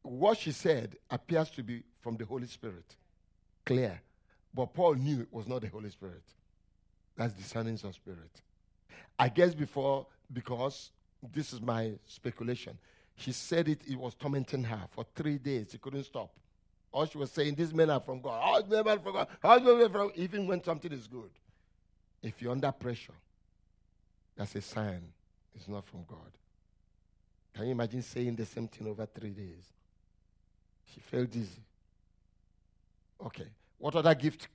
what 0.03 0.37
she 0.37 0.51
said 0.51 0.95
appears 1.09 1.49
to 1.51 1.63
be 1.63 1.83
from 1.99 2.17
the 2.17 2.25
Holy 2.25 2.47
Spirit. 2.47 2.95
Clear. 3.65 4.01
But 4.53 4.73
Paul 4.73 4.95
knew 4.95 5.21
it 5.21 5.31
was 5.31 5.47
not 5.47 5.61
the 5.61 5.67
Holy 5.67 5.89
Spirit. 5.89 6.23
That's 7.15 7.33
discerning 7.33 7.79
of 7.83 7.93
spirit. 7.93 8.41
I 9.17 9.29
guess 9.29 9.53
before, 9.53 10.07
because 10.31 10.91
this 11.33 11.53
is 11.53 11.61
my 11.61 11.93
speculation, 12.05 12.77
she 13.15 13.31
said 13.31 13.69
it, 13.69 13.81
it 13.87 13.95
was 13.95 14.15
tormenting 14.15 14.63
her 14.63 14.81
for 14.89 15.05
three 15.15 15.37
days. 15.37 15.67
She 15.71 15.77
couldn't 15.77 16.03
stop. 16.05 16.31
All 16.91 17.05
she 17.05 17.17
was 17.17 17.31
saying, 17.31 17.55
these 17.55 17.73
men 17.73 17.89
are 17.89 17.99
from 17.99 18.21
God. 18.21 18.39
All 18.41 18.63
men 18.65 18.87
are 18.87 18.99
from 18.99 19.13
God. 19.13 19.27
All 19.43 19.59
men 19.59 19.81
are 19.81 19.89
from 19.89 20.11
Even 20.15 20.47
when 20.47 20.63
something 20.63 20.91
is 20.91 21.07
good. 21.07 21.29
If 22.21 22.41
you're 22.41 22.51
under 22.51 22.71
pressure, 22.71 23.13
that's 24.35 24.55
a 24.55 24.61
sign 24.61 25.01
it's 25.55 25.67
not 25.67 25.85
from 25.85 26.03
God. 26.07 26.17
Can 27.53 27.65
you 27.65 27.71
imagine 27.71 28.01
saying 28.01 28.35
the 28.35 28.45
same 28.45 28.67
thing 28.67 28.87
over 28.87 29.05
three 29.05 29.31
days? 29.31 29.73
She 30.93 30.99
felt 30.99 31.29
dizzy. 31.29 31.61
Okay. 33.25 33.47
What 33.77 33.95
other 33.95 34.15
gift 34.15 34.47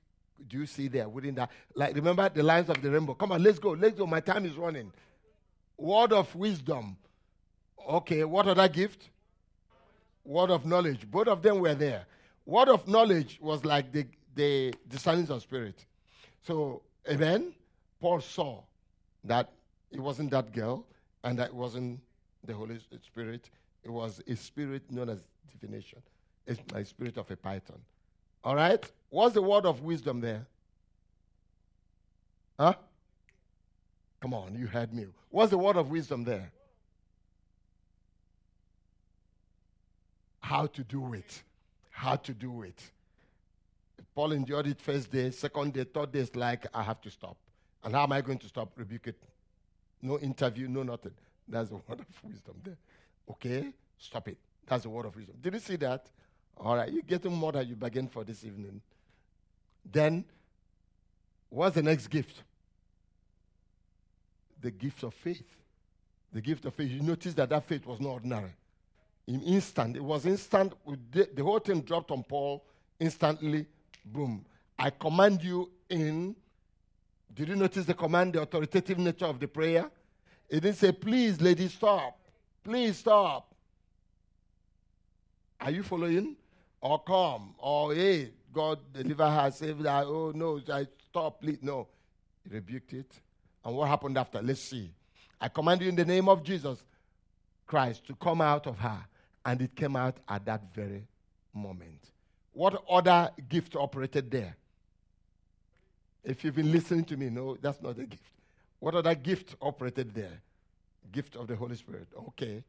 do 0.47 0.57
you 0.57 0.65
see 0.65 0.87
there 0.87 1.07
within 1.07 1.35
that? 1.35 1.51
Like, 1.75 1.95
remember 1.95 2.29
the 2.29 2.43
lines 2.43 2.69
of 2.69 2.81
the 2.81 2.89
rainbow. 2.89 3.13
Come 3.13 3.31
on, 3.31 3.43
let's 3.43 3.59
go. 3.59 3.71
Let's 3.71 3.97
go. 3.97 4.05
My 4.05 4.19
time 4.19 4.45
is 4.45 4.55
running. 4.55 4.91
Word 5.77 6.13
of 6.13 6.33
wisdom. 6.35 6.97
Okay. 7.87 8.23
What 8.23 8.47
other 8.47 8.67
gift? 8.67 9.09
Word 10.23 10.49
of 10.49 10.65
knowledge. 10.65 11.09
Both 11.09 11.27
of 11.27 11.41
them 11.41 11.59
were 11.59 11.75
there. 11.75 12.05
Word 12.47 12.69
of 12.69 12.87
knowledge 12.87 13.39
was 13.41 13.65
like 13.65 13.91
the, 13.91 14.07
the 14.33 14.73
discerning 14.87 15.29
of 15.29 15.41
spirit. 15.41 15.85
So, 16.41 16.81
amen. 17.07 17.53
Paul 17.99 18.21
saw 18.21 18.63
that 19.25 19.51
it 19.91 19.99
wasn't 19.99 20.31
that 20.31 20.53
girl 20.53 20.85
and 21.25 21.37
that 21.39 21.49
it 21.49 21.53
wasn't 21.53 21.99
the 22.45 22.53
Holy 22.53 22.79
Spirit. 23.03 23.49
It 23.83 23.91
was 23.91 24.21
a 24.25 24.35
spirit 24.37 24.89
known 24.89 25.09
as 25.09 25.19
divination 25.51 26.01
is 26.45 26.57
my 26.73 26.83
spirit 26.83 27.17
of 27.17 27.29
a 27.29 27.35
python. 27.35 27.81
All 28.45 28.55
right? 28.55 28.83
What's 29.09 29.33
the 29.33 29.41
word 29.41 29.65
of 29.65 29.81
wisdom 29.81 30.21
there? 30.21 30.47
Huh? 32.57 32.75
Come 34.21 34.33
on, 34.33 34.55
you 34.57 34.67
heard 34.67 34.93
me. 34.93 35.07
What's 35.29 35.51
the 35.51 35.57
word 35.57 35.75
of 35.75 35.91
wisdom 35.91 36.23
there? 36.23 36.49
How 40.39 40.67
to 40.67 40.83
do 40.85 41.13
it. 41.13 41.43
How 41.97 42.15
to 42.15 42.31
do 42.31 42.61
it. 42.61 42.79
Paul 44.13 44.31
endured 44.33 44.67
it 44.67 44.79
first 44.79 45.11
day, 45.11 45.31
second 45.31 45.73
day, 45.73 45.83
third 45.83 46.11
day 46.11 46.19
is 46.19 46.35
like, 46.35 46.67
I 46.71 46.83
have 46.83 47.01
to 47.01 47.09
stop. 47.09 47.37
And 47.83 47.95
how 47.95 48.03
am 48.03 48.11
I 48.11 48.21
going 48.21 48.37
to 48.37 48.47
stop? 48.47 48.71
Rebuke 48.75 49.07
it. 49.07 49.15
No 50.03 50.19
interview, 50.19 50.67
no 50.67 50.83
nothing. 50.83 51.13
That's 51.47 51.69
the 51.69 51.75
word 51.87 52.01
of 52.01 52.23
wisdom 52.23 52.53
there. 52.63 52.77
Okay? 53.31 53.73
Stop 53.97 54.27
it. 54.27 54.37
That's 54.67 54.83
the 54.83 54.89
word 54.89 55.07
of 55.07 55.15
wisdom. 55.15 55.37
Did 55.41 55.55
you 55.55 55.59
see 55.59 55.75
that? 55.77 56.05
All 56.57 56.75
right, 56.75 56.91
you're 56.91 57.01
getting 57.01 57.33
more 57.33 57.51
than 57.51 57.67
you 57.67 57.75
bargained 57.75 58.11
for 58.11 58.23
this 58.23 58.45
evening. 58.45 58.79
Then, 59.83 60.23
what's 61.49 61.73
the 61.73 61.81
next 61.81 62.09
gift? 62.09 62.43
The 64.61 64.69
gift 64.69 65.01
of 65.01 65.15
faith. 65.15 65.49
The 66.31 66.41
gift 66.41 66.63
of 66.65 66.75
faith. 66.75 66.91
You 66.91 67.01
notice 67.01 67.33
that 67.33 67.49
that 67.49 67.65
faith 67.65 67.87
was 67.87 67.99
not 67.99 68.09
ordinary. 68.09 68.53
In 69.27 69.41
instant, 69.41 69.97
it 69.97 70.03
was 70.03 70.25
instant. 70.25 70.73
The, 71.11 71.29
the 71.33 71.43
whole 71.43 71.59
thing 71.59 71.81
dropped 71.81 72.11
on 72.11 72.23
Paul 72.23 72.63
instantly. 72.99 73.65
Boom. 74.05 74.45
I 74.79 74.89
command 74.89 75.43
you 75.43 75.69
in. 75.89 76.35
Did 77.33 77.49
you 77.49 77.55
notice 77.55 77.85
the 77.85 77.93
command, 77.93 78.33
the 78.33 78.41
authoritative 78.41 78.97
nature 78.97 79.25
of 79.25 79.39
the 79.39 79.47
prayer? 79.47 79.91
It 80.49 80.61
didn't 80.61 80.77
say, 80.77 80.91
please, 80.91 81.41
lady, 81.41 81.67
stop. 81.67 82.17
Please 82.63 82.97
stop. 82.97 83.53
Are 85.59 85.71
you 85.71 85.83
following? 85.83 86.37
or 86.81 86.99
come, 87.03 87.53
or 87.57 87.93
hey, 87.93 88.31
God 88.53 88.79
deliver 88.93 89.29
her, 89.29 89.51
save 89.51 89.79
her. 89.79 90.03
Oh 90.05 90.31
no, 90.33 90.61
I 90.71 90.87
stop, 91.09 91.41
please. 91.41 91.59
No. 91.61 91.87
He 92.43 92.55
rebuked 92.55 92.93
it. 92.93 93.11
And 93.63 93.75
what 93.75 93.87
happened 93.87 94.17
after? 94.17 94.41
Let's 94.41 94.61
see. 94.61 94.91
I 95.39 95.49
command 95.49 95.81
you 95.81 95.89
in 95.89 95.95
the 95.95 96.05
name 96.05 96.29
of 96.29 96.43
Jesus. 96.43 96.83
Christ 97.65 98.07
to 98.07 98.15
come 98.15 98.39
out 98.39 98.65
of 98.65 98.79
her, 98.79 98.99
and 99.47 99.61
it 99.61 99.73
came 99.75 99.95
out 99.95 100.17
at 100.27 100.45
that 100.45 100.61
very 100.75 101.07
moment. 101.53 102.11
What 102.51 102.83
other 102.89 103.31
gift 103.47 103.77
operated 103.77 104.29
there? 104.29 104.57
If 106.21 106.43
you've 106.43 106.55
been 106.55 106.71
listening 106.71 107.05
to 107.05 107.15
me, 107.15 107.29
no, 107.29 107.55
that's 107.55 107.81
not 107.81 107.97
a 107.97 108.05
gift. 108.05 108.23
What 108.79 108.93
other 108.93 109.15
gift 109.15 109.55
operated 109.61 110.13
there? 110.13 110.41
Gift 111.13 111.37
of 111.37 111.47
the 111.47 111.55
Holy 111.55 111.77
Spirit. 111.77 112.09
Okay. 112.29 112.61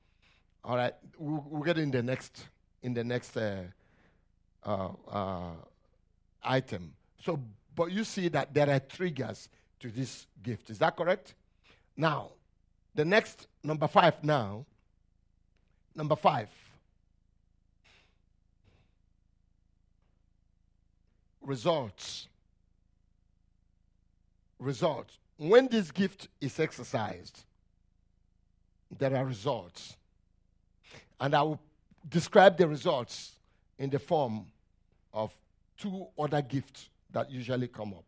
All 0.64 0.76
right. 0.76 0.94
We'll, 1.18 1.44
we'll 1.48 1.62
get 1.64 1.78
in 1.78 1.90
the 1.90 2.02
next 2.02 2.44
in 2.84 2.94
the 2.94 3.02
next 3.02 3.36
uh, 3.36 3.64
uh, 4.64 4.90
uh, 5.10 5.50
item. 6.44 6.92
So, 7.24 7.40
but 7.74 7.90
you 7.90 8.04
see 8.04 8.28
that 8.28 8.54
there 8.54 8.70
are 8.70 8.78
triggers 8.78 9.48
to 9.80 9.90
this 9.90 10.28
gift. 10.44 10.70
Is 10.70 10.78
that 10.78 10.96
correct? 10.96 11.34
Now, 11.96 12.30
the 12.94 13.04
next 13.04 13.48
number 13.64 13.88
five. 13.88 14.22
Now, 14.22 14.64
number 15.96 16.14
five. 16.14 16.48
Results. 21.40 22.28
Results. 24.58 25.18
When 25.36 25.68
this 25.68 25.90
gift 25.90 26.28
is 26.40 26.58
exercised, 26.58 27.44
there 28.98 29.14
are 29.16 29.24
results. 29.24 29.96
And 31.20 31.34
I 31.34 31.42
will 31.42 31.60
describe 32.08 32.56
the 32.56 32.66
results 32.66 33.32
in 33.78 33.90
the 33.90 33.98
form 33.98 34.46
of 35.12 35.36
two 35.76 36.06
other 36.18 36.42
gifts 36.42 36.88
that 37.10 37.30
usually 37.30 37.68
come 37.68 37.94
up. 37.94 38.04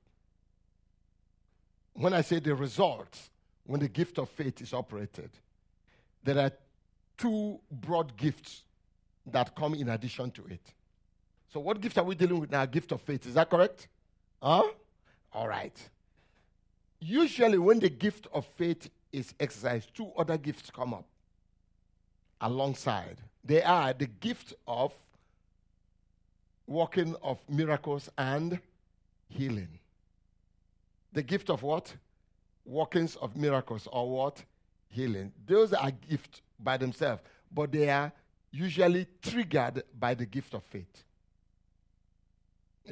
When 1.95 2.15
I 2.15 2.23
say 2.23 2.41
the 2.41 2.55
results, 2.55 3.31
when 3.65 3.81
the 3.81 3.89
gift 3.89 4.19
of 4.19 4.29
faith 4.29 4.61
is 4.61 4.73
operated, 4.73 5.31
there 6.23 6.39
are 6.39 6.53
two 7.17 7.61
broad 7.71 8.17
gifts 8.17 8.65
that 9.27 9.55
come 9.55 9.75
in 9.75 9.89
addition 9.89 10.31
to 10.33 10.47
it. 10.47 10.73
So, 11.53 11.61
what 11.61 11.81
gift 11.81 11.99
are 11.99 12.05
we 12.05 12.15
dealing 12.15 12.41
with 12.41 12.51
now? 12.51 12.65
Gift 12.65 12.93
of 12.93 13.01
faith. 13.01 13.27
Is 13.27 13.35
that 13.35 13.51
correct? 13.51 13.89
Huh? 14.43 14.65
All 15.33 15.49
right. 15.49 15.77
Usually, 17.01 17.59
when 17.59 17.81
the 17.81 17.89
gift 17.89 18.29
of 18.33 18.47
faith 18.57 18.89
is 19.13 19.35
exercised, 19.41 19.95
two 19.95 20.11
other 20.17 20.37
gifts 20.37 20.71
come 20.71 20.95
up 20.95 21.07
alongside. 22.41 23.17
They 23.45 23.63
are 23.63 23.93
the 23.93 24.07
gift 24.07 24.55
of 24.67 24.93
working 26.67 27.17
of 27.23 27.39
miracles 27.49 28.09
and 28.17 28.61
healing. 29.29 29.79
The 31.13 31.23
gift 31.23 31.51
of 31.51 31.63
what? 31.63 31.93
Workings 32.65 33.17
of 33.17 33.37
miracles 33.37 33.89
or 33.91 34.09
what? 34.09 34.45
Healing. 34.89 35.33
Those 35.47 35.73
are 35.73 35.91
gifts 35.91 36.43
by 36.61 36.77
themselves, 36.77 37.23
but 37.51 37.73
they 37.73 37.89
are 37.89 38.13
usually 38.53 39.07
triggered 39.23 39.83
by 39.99 40.15
the 40.15 40.27
gift 40.27 40.55
of 40.55 40.63
faith. 40.65 41.05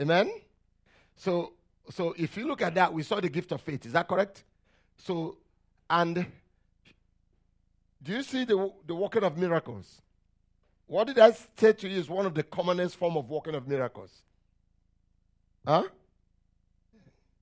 Amen? 0.01 0.33
So, 1.16 1.53
so 1.90 2.14
if 2.16 2.37
you 2.37 2.46
look 2.46 2.62
at 2.62 2.74
that, 2.74 2.92
we 2.92 3.03
saw 3.03 3.20
the 3.20 3.29
gift 3.29 3.53
of 3.53 3.61
faith. 3.61 3.87
Is 3.87 3.92
that 3.92 4.09
correct? 4.09 4.44
So, 4.98 5.37
and 5.88 6.27
do 8.03 8.12
you 8.12 8.22
see 8.22 8.44
the, 8.44 8.72
the 8.87 8.94
working 8.94 9.24
of 9.24 9.37
miracles? 9.37 10.03
What 10.87 11.07
did 11.07 11.18
I 11.18 11.33
say 11.57 11.72
to 11.72 11.88
you 11.88 11.98
is 11.98 12.09
one 12.09 12.27
of 12.27 12.35
the 12.35 12.42
commonest 12.42 12.96
form 12.96 13.16
of 13.16 13.29
working 13.29 13.55
of 13.55 13.68
miracles? 13.68 14.22
Huh? 15.66 15.85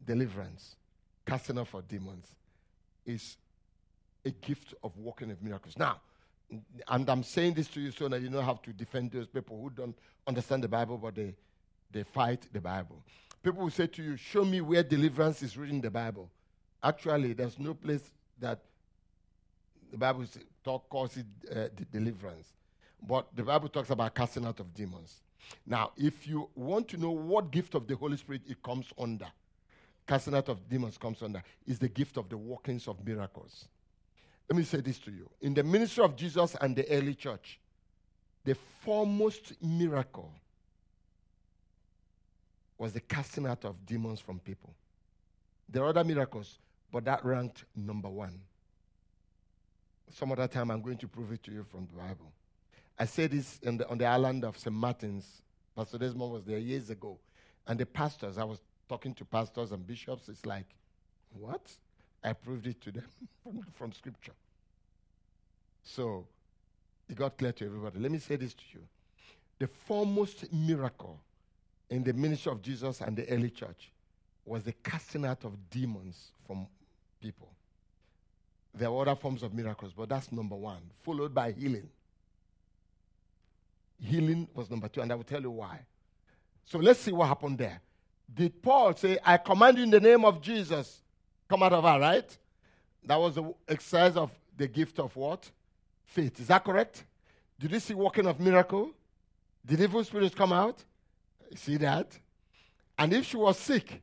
Deliverance, 0.04 0.76
casting 1.24 1.58
off 1.58 1.74
of 1.74 1.86
demons 1.86 2.26
is 3.04 3.36
a 4.24 4.30
gift 4.30 4.74
of 4.82 4.96
working 4.98 5.30
of 5.30 5.42
miracles. 5.42 5.78
Now, 5.78 6.00
and 6.88 7.08
I'm 7.08 7.22
saying 7.22 7.54
this 7.54 7.68
to 7.68 7.80
you 7.80 7.90
so 7.92 8.08
that 8.08 8.20
you 8.20 8.28
don't 8.28 8.44
have 8.44 8.62
to 8.62 8.72
defend 8.72 9.12
those 9.12 9.26
people 9.26 9.60
who 9.60 9.70
don't 9.70 9.96
understand 10.26 10.64
the 10.64 10.68
Bible, 10.68 10.98
but 10.98 11.14
they, 11.14 11.34
they 11.90 12.02
fight 12.02 12.46
the 12.52 12.60
Bible. 12.60 13.02
People 13.42 13.62
will 13.62 13.70
say 13.70 13.86
to 13.86 14.02
you, 14.02 14.16
Show 14.16 14.44
me 14.44 14.60
where 14.60 14.82
deliverance 14.82 15.42
is 15.42 15.56
written 15.56 15.76
in 15.76 15.80
the 15.80 15.90
Bible. 15.90 16.30
Actually, 16.82 17.32
there's 17.32 17.58
no 17.58 17.74
place 17.74 18.10
that 18.38 18.60
the 19.90 19.96
Bible 19.96 20.24
talk, 20.64 20.88
calls 20.88 21.16
it 21.16 21.26
uh, 21.54 21.68
deliverance. 21.92 22.52
But 23.06 23.34
the 23.34 23.42
Bible 23.42 23.68
talks 23.68 23.90
about 23.90 24.14
casting 24.14 24.44
out 24.44 24.60
of 24.60 24.74
demons. 24.74 25.22
Now, 25.64 25.92
if 25.96 26.26
you 26.26 26.48
want 26.54 26.88
to 26.88 26.96
know 26.96 27.10
what 27.10 27.50
gift 27.50 27.74
of 27.74 27.86
the 27.86 27.94
Holy 27.94 28.16
Spirit 28.16 28.42
it 28.48 28.62
comes 28.62 28.86
under, 28.98 29.26
casting 30.06 30.34
out 30.34 30.48
of 30.48 30.68
demons 30.68 30.98
comes 30.98 31.22
under, 31.22 31.42
is 31.66 31.78
the 31.78 31.88
gift 31.88 32.16
of 32.16 32.28
the 32.28 32.36
workings 32.36 32.88
of 32.88 33.04
miracles. 33.06 33.68
Let 34.48 34.56
me 34.56 34.64
say 34.64 34.80
this 34.80 34.98
to 35.00 35.10
you. 35.10 35.28
In 35.40 35.54
the 35.54 35.62
ministry 35.62 36.04
of 36.04 36.16
Jesus 36.16 36.56
and 36.60 36.74
the 36.74 36.88
early 36.90 37.14
church, 37.14 37.58
the 38.44 38.54
foremost 38.54 39.52
miracle 39.62 40.32
was 42.78 42.92
the 42.92 43.00
casting 43.00 43.46
out 43.46 43.64
of 43.64 43.84
demons 43.86 44.20
from 44.20 44.38
people. 44.38 44.74
There 45.68 45.82
are 45.82 45.88
other 45.88 46.04
miracles, 46.04 46.58
but 46.92 47.04
that 47.06 47.24
ranked 47.24 47.64
number 47.74 48.08
one. 48.08 48.40
Some 50.12 50.30
other 50.32 50.46
time 50.46 50.70
I'm 50.70 50.82
going 50.82 50.98
to 50.98 51.08
prove 51.08 51.32
it 51.32 51.42
to 51.44 51.52
you 51.52 51.64
from 51.64 51.86
the 51.86 51.94
Bible. 51.94 52.32
I 52.98 53.04
said 53.04 53.32
this 53.32 53.58
the, 53.62 53.88
on 53.88 53.98
the 53.98 54.06
island 54.06 54.44
of 54.44 54.58
St. 54.58 54.74
Martin's. 54.74 55.42
Pastor 55.74 55.98
Desmond 55.98 56.32
was 56.32 56.44
there 56.44 56.58
years 56.58 56.88
ago. 56.88 57.18
And 57.66 57.78
the 57.78 57.84
pastors, 57.84 58.38
I 58.38 58.44
was 58.44 58.60
talking 58.88 59.12
to 59.14 59.24
pastors 59.24 59.72
and 59.72 59.86
bishops, 59.86 60.28
it's 60.28 60.46
like, 60.46 60.66
what? 61.38 61.70
I 62.24 62.32
proved 62.32 62.66
it 62.66 62.80
to 62.82 62.92
them 62.92 63.04
from, 63.42 63.66
from 63.74 63.92
scripture. 63.92 64.32
So 65.82 66.26
it 67.08 67.16
got 67.16 67.36
clear 67.36 67.52
to 67.52 67.66
everybody. 67.66 67.98
Let 67.98 68.10
me 68.10 68.18
say 68.18 68.36
this 68.36 68.54
to 68.54 68.62
you. 68.72 68.80
The 69.58 69.66
foremost 69.66 70.52
miracle 70.52 71.20
in 71.90 72.02
the 72.02 72.12
ministry 72.12 72.52
of 72.52 72.62
Jesus 72.62 73.00
and 73.00 73.16
the 73.16 73.28
early 73.28 73.50
church 73.50 73.90
was 74.44 74.62
the 74.62 74.72
casting 74.72 75.24
out 75.24 75.44
of 75.44 75.52
demons 75.70 76.32
from 76.46 76.66
people. 77.20 77.48
There 78.74 78.90
were 78.90 79.02
other 79.02 79.16
forms 79.16 79.42
of 79.42 79.54
miracles, 79.54 79.92
but 79.96 80.08
that's 80.08 80.30
number 80.30 80.54
one, 80.54 80.82
followed 81.02 81.34
by 81.34 81.52
healing. 81.52 81.88
Healing 84.00 84.46
was 84.54 84.70
number 84.70 84.88
two, 84.88 85.00
and 85.00 85.10
I 85.10 85.14
will 85.14 85.24
tell 85.24 85.40
you 85.40 85.50
why. 85.50 85.80
So 86.64 86.78
let's 86.78 87.00
see 87.00 87.12
what 87.12 87.28
happened 87.28 87.58
there. 87.58 87.80
Did 88.32 88.60
Paul 88.60 88.94
say, 88.94 89.18
I 89.24 89.38
command 89.38 89.78
you 89.78 89.84
in 89.84 89.90
the 89.90 90.00
name 90.00 90.24
of 90.24 90.42
Jesus, 90.42 91.00
come 91.48 91.62
out 91.62 91.72
of 91.72 91.84
her, 91.84 91.98
right? 91.98 92.38
That 93.04 93.18
was 93.18 93.36
the 93.36 93.54
exercise 93.68 94.16
of 94.16 94.30
the 94.56 94.66
gift 94.66 94.98
of 94.98 95.14
what? 95.16 95.50
Faith. 96.04 96.40
Is 96.40 96.48
that 96.48 96.64
correct? 96.64 97.04
Did 97.58 97.72
you 97.72 97.80
see 97.80 97.94
working 97.94 98.26
of 98.26 98.38
miracle? 98.40 98.90
Did 99.64 99.80
evil 99.80 100.04
spirits 100.04 100.34
come 100.34 100.52
out? 100.52 100.84
See 101.54 101.76
that? 101.78 102.18
And 102.98 103.12
if 103.12 103.26
she 103.26 103.36
was 103.36 103.58
sick, 103.58 104.02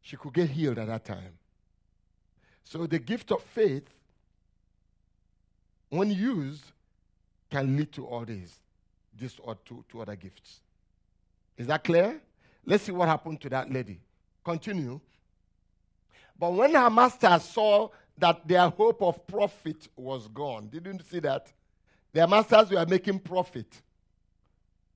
she 0.00 0.16
could 0.16 0.32
get 0.32 0.50
healed 0.50 0.78
at 0.78 0.86
that 0.86 1.04
time. 1.04 1.38
So 2.64 2.86
the 2.86 2.98
gift 2.98 3.32
of 3.32 3.42
faith, 3.42 3.88
when 5.88 6.10
used, 6.10 6.64
can 7.50 7.76
lead 7.76 7.92
to 7.92 8.06
all 8.06 8.24
these 8.24 8.54
these 9.18 9.36
or 9.42 9.56
two, 9.64 9.84
two 9.88 10.00
other 10.00 10.16
gifts. 10.16 10.60
Is 11.56 11.66
that 11.66 11.82
clear? 11.84 12.20
Let's 12.64 12.84
see 12.84 12.92
what 12.92 13.08
happened 13.08 13.40
to 13.42 13.48
that 13.50 13.70
lady. 13.70 14.00
Continue. 14.44 15.00
But 16.38 16.52
when 16.54 16.74
her 16.74 16.88
master 16.88 17.38
saw 17.38 17.88
that 18.16 18.46
their 18.46 18.68
hope 18.70 19.02
of 19.02 19.26
profit 19.26 19.88
was 19.96 20.28
gone, 20.28 20.68
didn't 20.68 21.00
you 21.00 21.04
see 21.10 21.18
that? 21.20 21.52
Their 22.12 22.26
masters 22.26 22.70
were 22.70 22.86
making 22.86 23.18
profit 23.18 23.82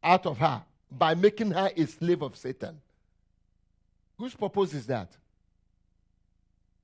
out 0.03 0.27
of 0.27 0.39
her 0.39 0.63
by 0.97 1.15
making 1.15 1.51
her 1.51 1.71
a 1.77 1.87
slave 1.87 2.23
of 2.23 2.37
Satan. 2.37 2.81
Whose 4.17 4.35
purpose 4.35 4.75
is 4.75 4.87
that? 4.87 5.11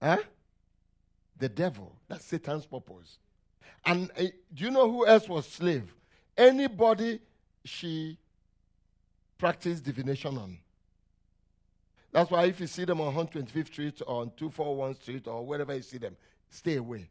Huh? 0.03 0.19
The 1.39 1.49
devil. 1.49 1.95
That's 2.09 2.25
Satan's 2.25 2.67
purpose. 2.67 3.19
And 3.85 4.11
uh, 4.19 4.23
do 4.53 4.65
you 4.65 4.71
know 4.71 4.91
who 4.91 5.07
else 5.07 5.29
was 5.29 5.47
slave? 5.47 5.95
Anybody 6.37 7.21
she 7.65 8.19
practiced 9.39 9.85
divination 9.85 10.37
on. 10.37 10.59
That's 12.13 12.31
why 12.31 12.47
if 12.47 12.61
you 12.61 12.67
see 12.67 12.85
them 12.85 13.01
on 13.01 13.15
125th 13.15 13.67
Street 13.67 14.03
or 14.07 14.23
on 14.23 14.33
241 14.37 14.95
Street 14.97 15.29
or 15.29 15.47
wherever 15.47 15.75
you 15.75 15.83
see 15.83 15.99
them, 15.99 16.17
stay 16.49 16.77
away. 16.77 17.09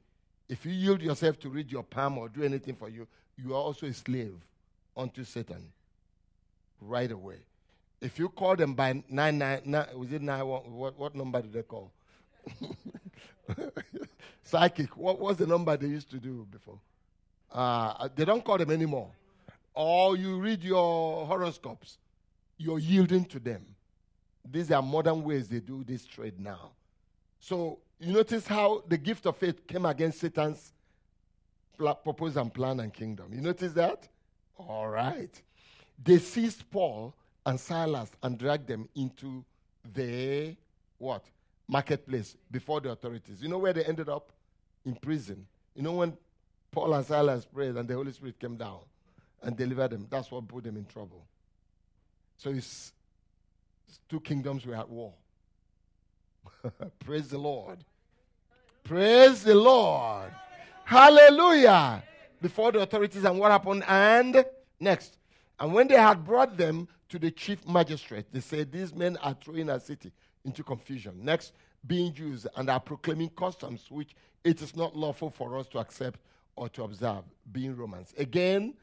If 0.49 0.65
you 0.65 0.73
yield 0.73 1.01
yourself 1.01 1.39
to 1.39 1.49
read 1.49 1.71
your 1.71 1.83
palm 1.83 2.17
or 2.17 2.27
do 2.27 2.43
anything 2.43 2.75
for 2.75 2.89
you, 2.89 3.07
you 3.37 3.53
are 3.53 3.61
also 3.61 3.85
a 3.85 3.93
slave 3.93 4.35
unto 4.97 5.23
Satan 5.23 5.71
right 6.81 7.11
away. 7.11 7.37
If 8.01 8.17
you 8.17 8.29
call 8.29 8.55
them 8.55 8.73
by 8.73 9.03
999, 9.09 9.99
was 9.99 10.13
it 10.13 10.21
9, 10.21 10.45
what, 10.45 10.97
what 10.97 11.15
number 11.15 11.41
did 11.41 11.53
they 11.53 11.63
call? 11.63 11.91
Psychic. 14.43 14.95
What 14.95 15.19
was 15.19 15.37
the 15.37 15.47
number 15.47 15.75
they 15.75 15.87
used 15.87 16.09
to 16.11 16.17
do 16.17 16.47
before? 16.49 16.79
Uh, 17.51 18.07
they 18.15 18.25
don't 18.25 18.43
call 18.43 18.57
them 18.57 18.71
anymore 18.71 19.11
or 19.79 20.17
you 20.17 20.37
read 20.37 20.61
your 20.61 21.25
horoscopes, 21.25 21.99
you're 22.57 22.79
yielding 22.79 23.23
to 23.23 23.39
them. 23.39 23.65
These 24.51 24.71
are 24.71 24.81
modern 24.81 25.23
ways 25.23 25.47
they 25.47 25.61
do 25.61 25.85
this 25.85 26.05
trade 26.05 26.37
now. 26.37 26.71
So 27.39 27.79
you 27.97 28.11
notice 28.11 28.45
how 28.45 28.83
the 28.89 28.97
gift 28.97 29.25
of 29.25 29.37
faith 29.37 29.65
came 29.67 29.85
against 29.85 30.19
Satan's 30.19 30.73
pl- 31.77 31.95
purpose 31.95 32.35
and 32.35 32.53
plan 32.53 32.81
and 32.81 32.93
kingdom. 32.93 33.27
You 33.33 33.39
notice 33.39 33.71
that? 33.71 34.07
All 34.57 34.89
right. 34.89 35.41
They 36.03 36.17
seized 36.19 36.69
Paul 36.69 37.13
and 37.45 37.59
Silas 37.59 38.09
and 38.23 38.37
dragged 38.37 38.67
them 38.67 38.87
into 38.95 39.43
the 39.93 40.55
what? 40.97 41.23
Marketplace 41.67 42.35
before 42.51 42.81
the 42.81 42.89
authorities. 42.89 43.41
You 43.41 43.47
know 43.47 43.57
where 43.57 43.73
they 43.73 43.83
ended 43.83 44.09
up? 44.09 44.31
In 44.85 44.95
prison. 44.95 45.45
You 45.75 45.83
know 45.83 45.93
when 45.93 46.17
Paul 46.71 46.93
and 46.93 47.05
Silas 47.05 47.45
prayed 47.45 47.75
and 47.75 47.87
the 47.87 47.93
Holy 47.93 48.11
Spirit 48.11 48.39
came 48.39 48.55
down 48.55 48.79
and 49.43 49.55
delivered 49.55 49.91
them. 49.91 50.07
That's 50.09 50.31
what 50.31 50.47
put 50.47 50.63
them 50.63 50.77
in 50.77 50.85
trouble. 50.85 51.25
So 52.37 52.49
it's, 52.49 52.93
two 54.07 54.19
kingdoms 54.19 54.65
were 54.65 54.75
at 54.75 54.89
war. 54.89 55.13
Praise 56.99 57.27
the 57.27 57.37
Lord. 57.37 57.79
Praise 58.83 59.43
the 59.43 59.55
Lord. 59.55 60.31
Hallelujah. 60.85 62.03
Before 62.41 62.71
the 62.71 62.79
authorities, 62.79 63.23
and 63.25 63.37
what 63.37 63.51
happened? 63.51 63.83
And 63.87 64.45
next. 64.79 65.18
And 65.59 65.73
when 65.73 65.87
they 65.87 65.95
had 65.95 66.23
brought 66.25 66.57
them 66.57 66.87
to 67.09 67.19
the 67.19 67.31
chief 67.31 67.67
magistrate, 67.67 68.25
they 68.31 68.39
said, 68.39 68.71
These 68.71 68.93
men 68.93 69.17
are 69.17 69.35
throwing 69.43 69.69
our 69.69 69.79
city 69.79 70.11
into 70.45 70.63
confusion. 70.63 71.19
Next, 71.21 71.53
being 71.85 72.13
Jews 72.13 72.47
and 72.55 72.69
are 72.69 72.79
proclaiming 72.79 73.29
customs 73.29 73.85
which 73.89 74.15
it 74.43 74.61
is 74.61 74.75
not 74.75 74.95
lawful 74.95 75.29
for 75.29 75.57
us 75.57 75.67
to 75.67 75.79
accept 75.79 76.19
or 76.55 76.69
to 76.69 76.83
observe, 76.83 77.23
being 77.51 77.75
Romans. 77.75 78.13
Again, 78.17 78.73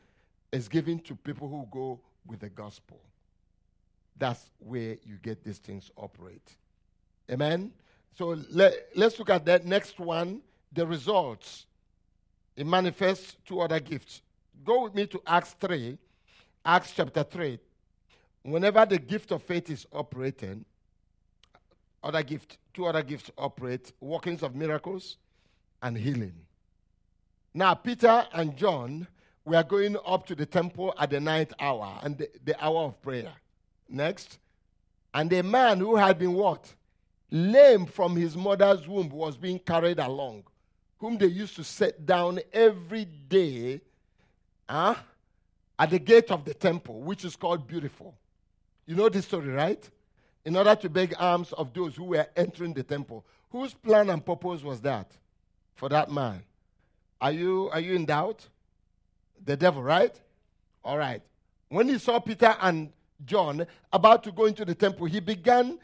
it's 0.53 0.69
given 0.69 0.99
to 1.01 1.15
people 1.15 1.49
who 1.49 1.67
go 1.71 2.01
with 2.27 2.41
the 2.41 2.49
gospel. 2.49 3.01
That's 4.19 4.51
where 4.59 4.97
you 5.05 5.17
get 5.23 5.45
these 5.45 5.59
things 5.59 5.91
operate. 5.97 6.57
Amen? 7.31 7.73
So 8.17 8.39
let, 8.51 8.89
let's 8.95 9.19
look 9.19 9.31
at 9.31 9.45
that 9.47 9.67
next 9.67 9.99
one 10.01 10.41
the 10.73 10.87
results. 10.87 11.67
It 12.57 12.67
manifests 12.67 13.37
two 13.45 13.61
other 13.61 13.81
gifts. 13.81 14.23
Go 14.65 14.85
with 14.85 14.95
me 14.95 15.07
to 15.09 15.21
Acts 15.27 15.55
3, 15.61 15.99
Acts 16.67 16.95
chapter 16.97 17.23
3. 17.23 17.61
Whenever 18.43 18.85
the 18.85 18.99
gift 18.99 19.31
of 19.31 19.41
faith 19.45 19.71
is 19.71 19.87
operating, 19.93 20.65
other 22.03 22.25
gift, 22.25 22.59
two 22.75 22.87
other 22.87 23.05
gifts 23.05 23.31
operate 23.39 23.93
workings 24.01 24.43
of 24.43 24.57
miracles 24.57 25.17
and 25.81 25.97
healing. 25.97 26.35
Now, 27.55 27.75
Peter 27.75 28.27
and 28.33 28.57
John 28.57 29.07
were 29.45 29.63
going 29.63 29.97
up 30.05 30.27
to 30.27 30.35
the 30.35 30.45
temple 30.45 30.93
at 30.99 31.11
the 31.11 31.21
ninth 31.21 31.53
hour 31.61 32.01
and 32.03 32.19
the, 32.19 32.29
the 32.45 32.65
hour 32.65 32.87
of 32.87 33.01
prayer. 33.01 33.33
Next. 33.89 34.41
And 35.15 35.33
a 35.33 35.45
man 35.45 35.79
who 35.79 35.95
had 35.95 36.19
been 36.19 36.35
what? 36.35 36.75
Lame 37.31 37.87
from 37.87 38.17
his 38.17 38.37
mother's 38.37 38.89
womb 38.89 39.11
was 39.11 39.37
being 39.37 39.61
carried 39.61 40.01
along, 40.01 40.43
whom 40.99 41.17
they 41.17 41.27
used 41.27 41.55
to 41.57 41.65
set 41.65 42.05
down 42.05 42.41
every 42.53 43.05
day 43.05 43.81
huh, 44.69 44.97
at 45.79 45.91
the 45.91 45.99
gate 45.99 46.31
of 46.31 46.45
the 46.45 46.55
temple, 46.55 47.01
which 47.01 47.25
is 47.25 47.37
called 47.37 47.67
Beautiful. 47.67 48.15
You 48.87 48.95
know 48.95 49.09
this 49.09 49.27
story, 49.27 49.49
right? 49.49 49.89
In 50.45 50.57
order 50.57 50.75
to 50.77 50.89
beg 50.89 51.15
alms 51.19 51.53
of 51.53 51.75
those 51.75 51.97
who 51.97 52.05
were 52.05 52.27
entering 52.37 52.73
the 52.73 52.83
temple. 52.83 53.25
Whose 53.51 53.75
plan 53.75 54.11
and 54.11 54.25
purpose 54.25 54.63
was 54.63 54.81
that 54.83 55.11
for 55.75 55.89
that 55.89 56.11
man? 56.11 56.43
Are 57.21 57.33
you, 57.33 57.71
are 57.73 57.81
you 57.81 57.95
in 57.95 58.05
doubt? 58.05 58.47
The 59.45 59.57
devil, 59.57 59.83
right? 59.83 60.15
All 60.85 60.99
right. 60.99 61.23
When 61.69 61.89
he 61.89 61.99
saw 61.99 62.21
Peter 62.21 62.55
and 62.61 62.93
John 63.25 63.67
about 63.93 64.23
to 64.25 64.33
go 64.33 64.45
into 64.45 64.65
the 64.65 64.75
temple, 64.75 65.07
he 65.07 65.21
began 65.21 65.79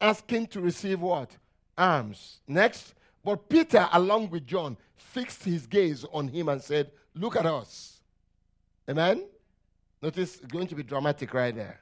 asking 0.00 0.48
to 0.48 0.60
receive 0.60 1.00
what? 1.00 1.30
Alms. 1.76 2.40
Next. 2.46 2.94
But 3.24 3.48
Peter, 3.48 3.88
along 3.92 4.30
with 4.30 4.46
John, 4.46 4.76
fixed 4.96 5.44
his 5.44 5.66
gaze 5.66 6.04
on 6.12 6.28
him 6.28 6.48
and 6.48 6.62
said, 6.62 6.90
Look 7.14 7.36
at 7.36 7.46
us. 7.46 8.00
Amen? 8.88 9.24
Notice 10.00 10.36
going 10.36 10.66
to 10.68 10.74
be 10.74 10.82
dramatic 10.82 11.34
right 11.34 11.54
there. 11.54 11.80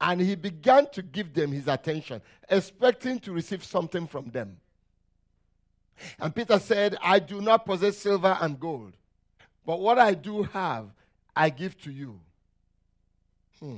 And 0.00 0.20
he 0.20 0.34
began 0.34 0.90
to 0.90 1.02
give 1.02 1.32
them 1.34 1.52
his 1.52 1.68
attention, 1.68 2.20
expecting 2.48 3.20
to 3.20 3.32
receive 3.32 3.64
something 3.64 4.06
from 4.06 4.30
them. 4.30 4.56
And 6.18 6.34
Peter 6.34 6.58
said, 6.58 6.96
I 7.02 7.20
do 7.20 7.40
not 7.40 7.64
possess 7.64 7.98
silver 7.98 8.36
and 8.40 8.58
gold, 8.58 8.94
but 9.64 9.80
what 9.80 9.98
I 9.98 10.14
do 10.14 10.42
have, 10.42 10.88
I 11.34 11.50
give 11.50 11.80
to 11.82 11.92
you. 11.92 12.20
Hmm. 13.60 13.76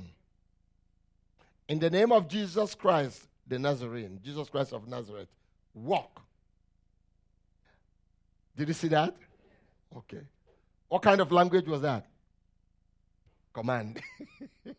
In 1.69 1.79
the 1.79 1.91
name 1.91 2.13
of 2.13 2.29
Jesus 2.29 2.75
Christ, 2.75 3.23
the 3.47 3.59
Nazarene, 3.59 4.19
Jesus 4.25 4.49
Christ 4.49 4.73
of 4.73 4.89
Nazareth, 4.89 5.29
walk. 5.75 6.23
Did 8.57 8.69
you 8.69 8.75
see 8.75 8.89
that? 8.89 9.15
Okay. 9.95 10.23
What 10.89 11.03
kind 11.03 11.21
of 11.21 11.31
language 11.31 11.67
was 11.67 11.83
that? 11.83 12.07
Command. 13.57 14.03
he 14.65 14.75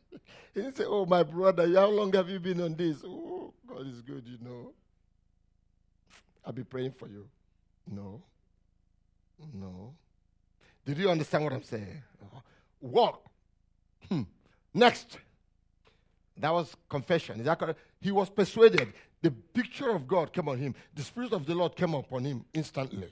didn't 0.53 0.77
say, 0.77 0.83
Oh, 0.85 1.03
my 1.03 1.23
brother, 1.23 1.67
how 1.73 1.87
long 1.87 2.13
have 2.13 2.29
you 2.29 2.39
been 2.39 2.61
on 2.61 2.75
this? 2.75 2.97
Oh, 3.03 3.51
God 3.67 3.87
is 3.87 4.03
good, 4.03 4.23
you 4.27 4.37
know. 4.39 4.71
I'll 6.45 6.53
be 6.53 6.63
praying 6.63 6.91
for 6.91 7.07
you. 7.07 7.27
No. 7.91 8.21
No. 9.51 9.95
Did 10.85 10.99
you 10.99 11.09
understand 11.09 11.43
what 11.43 11.53
I'm 11.53 11.63
saying? 11.63 12.03
Walk. 12.79 13.25
Hmm. 14.07 14.21
Next. 14.75 15.17
That 16.37 16.53
was 16.53 16.75
confession. 16.87 17.39
Is 17.39 17.47
that 17.47 17.57
correct? 17.57 17.79
He 17.99 18.11
was 18.11 18.29
persuaded. 18.29 18.93
The 19.23 19.31
picture 19.31 19.89
of 19.89 20.07
God 20.07 20.31
came 20.31 20.47
on 20.49 20.59
him. 20.59 20.75
The 20.93 21.01
Spirit 21.01 21.33
of 21.33 21.47
the 21.47 21.55
Lord 21.55 21.75
came 21.75 21.95
upon 21.95 22.25
him 22.25 22.45
instantly. 22.53 23.11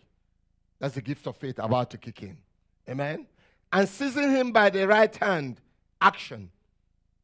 That's 0.80 0.94
the 0.94 1.02
gift 1.02 1.26
of 1.26 1.38
faith 1.38 1.58
about 1.58 1.90
to 1.90 1.98
kick 1.98 2.22
in. 2.22 2.38
Amen? 2.88 3.26
And 3.72 3.88
seizing 3.88 4.32
him 4.32 4.52
by 4.52 4.70
the 4.70 4.88
right 4.88 5.16
hand, 5.16 5.60
action. 6.02 6.50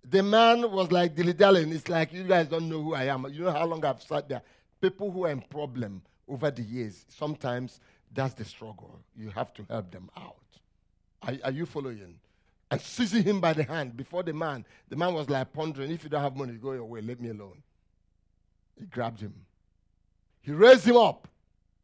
The 0.09 0.23
man 0.23 0.69
was 0.71 0.91
like 0.91 1.15
dilly 1.15 1.33
dallying. 1.33 1.71
It's 1.71 1.87
like, 1.87 2.11
you 2.11 2.23
guys 2.23 2.47
don't 2.47 2.67
know 2.67 2.81
who 2.81 2.93
I 2.93 3.05
am. 3.05 3.25
You 3.31 3.43
know 3.43 3.51
how 3.51 3.65
long 3.65 3.85
I've 3.85 4.01
sat 4.01 4.27
there? 4.27 4.41
People 4.81 5.11
who 5.11 5.25
are 5.25 5.31
in 5.31 5.41
problem 5.41 6.01
over 6.27 6.49
the 6.49 6.63
years, 6.63 7.05
sometimes 7.07 7.79
that's 8.13 8.33
the 8.33 8.43
struggle. 8.43 8.99
You 9.15 9.29
have 9.29 9.53
to 9.53 9.65
help 9.69 9.91
them 9.91 10.09
out. 10.17 10.35
Are, 11.21 11.33
are 11.43 11.51
you 11.51 11.65
following? 11.65 12.19
and 12.71 12.79
seizing 12.81 13.23
him 13.23 13.41
by 13.41 13.51
the 13.51 13.63
hand 13.63 13.95
before 13.97 14.23
the 14.23 14.33
man. 14.33 14.65
The 14.87 14.95
man 14.95 15.13
was 15.13 15.29
like 15.29 15.51
pondering, 15.51 15.91
if 15.91 16.05
you 16.05 16.09
don't 16.09 16.21
have 16.21 16.37
money, 16.37 16.53
go 16.53 16.71
your 16.71 16.85
way, 16.85 17.01
let 17.01 17.19
me 17.19 17.29
alone. 17.29 17.61
He 18.79 18.85
grabbed 18.85 19.19
him. 19.19 19.33
He 20.41 20.53
raised 20.53 20.85
him 20.85 20.95
up. 20.95 21.27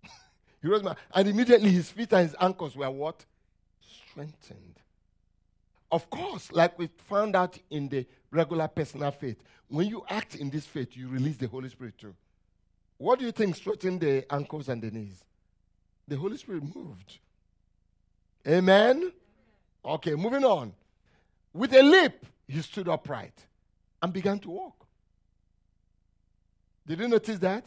he 0.62 0.68
raised 0.68 0.84
him 0.84 0.88
up. 0.88 0.98
And 1.14 1.28
immediately 1.28 1.72
his 1.72 1.92
feet 1.92 2.14
and 2.14 2.30
his 2.30 2.36
ankles 2.40 2.76
were 2.76 2.90
what? 2.90 3.26
Strengthened. 4.18 4.80
Of 5.92 6.10
course, 6.10 6.52
like 6.52 6.80
we 6.80 6.90
found 7.08 7.36
out 7.36 7.60
in 7.70 7.88
the 7.88 8.04
regular 8.32 8.68
personal 8.68 9.12
faith, 9.12 9.44
when 9.68 9.88
you 9.88 10.04
act 10.10 10.34
in 10.34 10.50
this 10.50 10.66
faith, 10.66 10.98
you 10.98 11.08
release 11.08 11.38
the 11.38 11.48
Holy 11.48 11.70
Spirit 11.70 12.00
too. 12.00 12.16
What 12.98 13.20
do 13.20 13.26
you 13.26 13.32
think 13.32 13.56
strengthened 13.56 14.02
the 14.02 14.26
ankles 14.34 14.70
and 14.70 14.82
the 14.82 14.90
knees? 14.90 15.24
The 16.08 16.16
Holy 16.16 16.36
Spirit 16.38 16.64
moved. 16.64 17.20
Amen. 18.48 19.12
Okay, 19.86 20.16
moving 20.16 20.44
on. 20.44 20.74
With 21.54 21.76
a 21.76 21.84
leap, 21.84 22.26
he 22.48 22.60
stood 22.64 22.90
upright 22.90 23.46
and 24.02 24.12
began 24.12 24.40
to 24.40 24.50
walk. 24.50 24.88
Did 26.88 27.02
you 27.02 27.08
notice 27.08 27.38
that? 27.38 27.66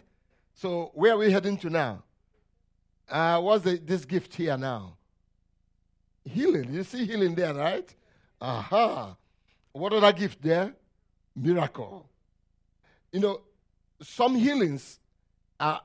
So, 0.54 0.90
where 0.94 1.12
are 1.12 1.18
we 1.18 1.30
heading 1.30 1.56
to 1.58 1.70
now? 1.70 2.02
Uh, 3.08 3.40
what's 3.40 3.62
the, 3.62 3.76
this 3.76 4.04
gift 4.04 4.34
here 4.34 4.56
now? 4.58 4.96
Healing. 6.24 6.72
You 6.72 6.84
see 6.84 7.06
healing 7.06 7.34
there, 7.34 7.54
right? 7.54 7.94
Aha. 8.40 9.16
What 9.72 9.92
other 9.92 10.12
gift 10.12 10.42
there? 10.42 10.74
Miracle. 11.34 12.08
You 13.12 13.20
know, 13.20 13.40
some 14.02 14.34
healings 14.34 14.98
are 15.58 15.82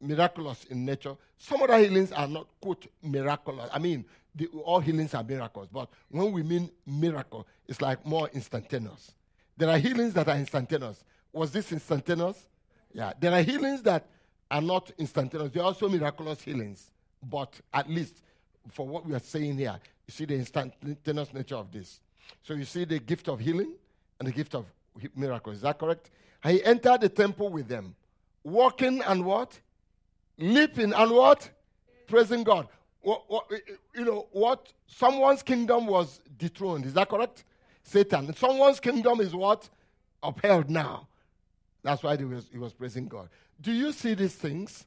miraculous 0.00 0.64
in 0.64 0.84
nature. 0.84 1.16
Some 1.38 1.62
other 1.62 1.78
healings 1.78 2.12
are 2.12 2.26
not, 2.26 2.46
quote, 2.60 2.86
miraculous. 3.02 3.70
I 3.72 3.78
mean, 3.78 4.04
the, 4.34 4.48
all 4.64 4.80
healings 4.80 5.14
are 5.14 5.22
miracles, 5.22 5.68
but 5.72 5.88
when 6.10 6.32
we 6.32 6.42
mean 6.42 6.70
miracle, 6.86 7.46
it's 7.68 7.80
like 7.80 8.04
more 8.04 8.28
instantaneous. 8.32 9.12
There 9.56 9.68
are 9.68 9.78
healings 9.78 10.14
that 10.14 10.28
are 10.28 10.36
instantaneous. 10.36 11.04
Was 11.32 11.52
this 11.52 11.72
instantaneous? 11.72 12.48
Yeah. 12.92 13.12
There 13.18 13.32
are 13.32 13.42
healings 13.42 13.82
that 13.82 14.06
are 14.50 14.60
not 14.60 14.90
instantaneous. 14.98 15.50
There 15.52 15.62
are 15.62 15.66
also 15.66 15.88
miraculous 15.88 16.42
healings, 16.42 16.90
but 17.22 17.60
at 17.72 17.88
least 17.88 18.22
for 18.70 18.86
what 18.86 19.06
we 19.06 19.14
are 19.14 19.20
saying 19.20 19.58
here, 19.58 19.78
you 20.06 20.12
see 20.12 20.24
the 20.24 20.34
instantaneous 20.34 21.32
nature 21.32 21.56
of 21.56 21.70
this. 21.70 22.00
So 22.42 22.54
you 22.54 22.64
see 22.64 22.84
the 22.84 22.98
gift 22.98 23.28
of 23.28 23.40
healing 23.40 23.72
and 24.18 24.28
the 24.28 24.32
gift 24.32 24.54
of 24.54 24.66
miracles. 25.14 25.56
Is 25.56 25.62
that 25.62 25.78
correct? 25.78 26.10
He 26.42 26.62
entered 26.62 27.00
the 27.00 27.08
temple 27.08 27.48
with 27.48 27.68
them, 27.68 27.94
walking 28.42 29.02
and 29.02 29.24
what? 29.24 29.58
Leaping 30.38 30.92
and 30.92 31.10
what? 31.10 31.48
Praising 32.06 32.44
God 32.44 32.68
what, 33.04 33.22
what, 33.28 33.50
you 33.94 34.04
know, 34.04 34.26
what 34.32 34.72
someone's 34.86 35.42
kingdom 35.42 35.86
was 35.86 36.20
dethroned. 36.38 36.86
Is 36.86 36.94
that 36.94 37.08
correct? 37.08 37.44
Satan. 37.82 38.34
Someone's 38.34 38.80
kingdom 38.80 39.20
is 39.20 39.34
what? 39.34 39.68
Upheld 40.22 40.70
now. 40.70 41.06
That's 41.82 42.02
why 42.02 42.16
he 42.16 42.24
was, 42.24 42.48
he 42.50 42.58
was 42.58 42.72
praising 42.72 43.06
God. 43.06 43.28
Do 43.60 43.72
you 43.72 43.92
see 43.92 44.14
these 44.14 44.34
things? 44.34 44.86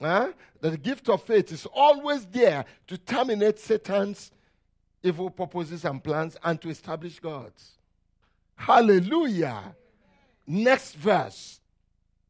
Huh? 0.00 0.32
That 0.60 0.70
the 0.70 0.78
gift 0.78 1.08
of 1.08 1.22
faith 1.22 1.52
is 1.52 1.66
always 1.66 2.26
there 2.26 2.64
to 2.88 2.98
terminate 2.98 3.58
Satan's 3.58 4.30
evil 5.02 5.30
purposes 5.30 5.84
and 5.84 6.02
plans 6.02 6.36
and 6.42 6.60
to 6.62 6.68
establish 6.68 7.20
God's. 7.20 7.72
Hallelujah. 8.56 9.74
Next 10.46 10.94
verse. 10.94 11.60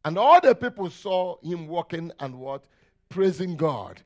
And 0.04 0.18
all 0.18 0.40
the 0.40 0.54
people 0.54 0.90
saw 0.90 1.36
him 1.42 1.66
walking 1.66 2.12
and 2.20 2.38
what? 2.38 2.64
Praising 3.08 3.56
God. 3.56 4.02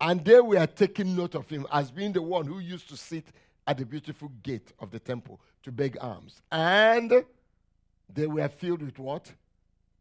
And 0.00 0.24
they 0.24 0.40
were 0.40 0.66
taking 0.66 1.16
note 1.16 1.34
of 1.34 1.48
him 1.50 1.66
as 1.72 1.90
being 1.90 2.12
the 2.12 2.22
one 2.22 2.46
who 2.46 2.60
used 2.60 2.88
to 2.88 2.96
sit 2.96 3.26
at 3.66 3.78
the 3.78 3.84
beautiful 3.84 4.30
gate 4.42 4.72
of 4.78 4.90
the 4.90 4.98
temple 4.98 5.40
to 5.64 5.72
beg 5.72 5.98
alms. 6.00 6.40
And 6.50 7.24
they 8.12 8.26
were 8.26 8.48
filled 8.48 8.82
with 8.82 8.98
what? 8.98 9.30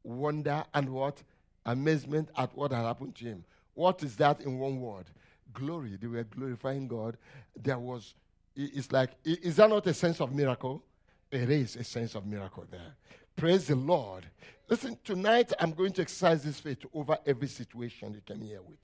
Wonder 0.03 0.63
and 0.73 0.89
what? 0.89 1.21
Amazement 1.67 2.29
at 2.37 2.55
what 2.55 2.71
had 2.71 2.83
happened 2.83 3.15
to 3.15 3.25
him. 3.25 3.43
What 3.73 4.01
is 4.01 4.15
that 4.15 4.41
in 4.41 4.57
one 4.57 4.81
word? 4.81 5.05
Glory. 5.53 5.97
They 6.01 6.07
were 6.07 6.23
glorifying 6.23 6.87
God. 6.87 7.17
There 7.55 7.77
was, 7.77 8.15
it's 8.55 8.91
like, 8.91 9.11
is 9.23 9.57
that 9.57 9.69
not 9.69 9.85
a 9.85 9.93
sense 9.93 10.21
of 10.21 10.33
miracle? 10.33 10.81
It 11.29 11.49
is 11.49 11.75
a 11.75 11.83
sense 11.83 12.15
of 12.15 12.25
miracle 12.25 12.65
there. 12.71 12.95
Praise 13.35 13.67
the 13.67 13.75
Lord. 13.75 14.25
Listen, 14.69 14.97
tonight 15.03 15.51
I'm 15.59 15.71
going 15.71 15.91
to 15.93 16.01
exercise 16.01 16.43
this 16.43 16.59
faith 16.59 16.79
over 16.93 17.17
every 17.25 17.47
situation 17.47 18.13
you 18.13 18.21
came 18.21 18.41
here 18.41 18.61
with. 18.61 18.79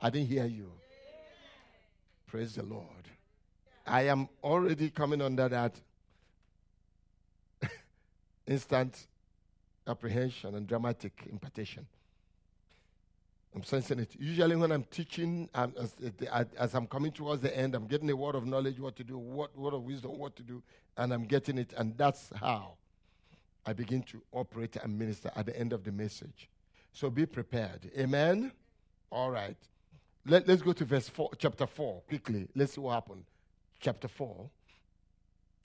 I 0.00 0.10
didn't 0.10 0.28
hear 0.28 0.46
you. 0.46 0.72
Praise 2.26 2.54
the 2.54 2.62
Lord. 2.62 2.82
I 3.86 4.02
am 4.08 4.28
already 4.42 4.90
coming 4.90 5.22
under 5.22 5.48
that 5.48 5.74
instant 8.46 9.06
apprehension 9.86 10.54
and 10.54 10.66
dramatic 10.66 11.26
impartation. 11.30 11.86
I'm 13.56 13.64
sensing 13.64 14.00
it. 14.00 14.14
Usually, 14.18 14.54
when 14.54 14.70
I'm 14.70 14.84
teaching, 14.84 15.48
um, 15.54 15.72
as, 15.80 15.96
as, 16.58 16.74
I'm 16.74 16.86
coming 16.86 17.10
towards 17.10 17.40
the 17.40 17.56
end, 17.56 17.74
I'm 17.74 17.86
getting 17.86 18.10
a 18.10 18.14
word 18.14 18.34
of 18.34 18.46
knowledge, 18.46 18.78
what 18.78 18.96
to 18.96 19.04
do, 19.04 19.16
what 19.16 19.56
word 19.56 19.72
of 19.72 19.82
wisdom, 19.82 20.18
what 20.18 20.36
to 20.36 20.42
do, 20.42 20.62
and 20.98 21.10
I'm 21.10 21.24
getting 21.24 21.56
it. 21.56 21.72
And 21.74 21.96
that's 21.96 22.30
how 22.38 22.74
I 23.64 23.72
begin 23.72 24.02
to 24.02 24.20
operate 24.30 24.76
and 24.76 24.98
minister 24.98 25.30
at 25.34 25.46
the 25.46 25.58
end 25.58 25.72
of 25.72 25.84
the 25.84 25.90
message. 25.90 26.50
So 26.92 27.08
be 27.08 27.24
prepared. 27.24 27.90
Amen? 27.98 28.52
All 29.10 29.30
right. 29.30 29.56
Let, 30.26 30.46
us 30.50 30.60
go 30.60 30.74
to 30.74 30.84
verse 30.84 31.08
4, 31.08 31.30
chapter 31.38 31.66
4 31.66 32.02
quickly. 32.06 32.48
Let's 32.54 32.74
see 32.74 32.82
what 32.82 32.92
happened. 32.92 33.24
Chapter 33.80 34.08
4, 34.08 34.50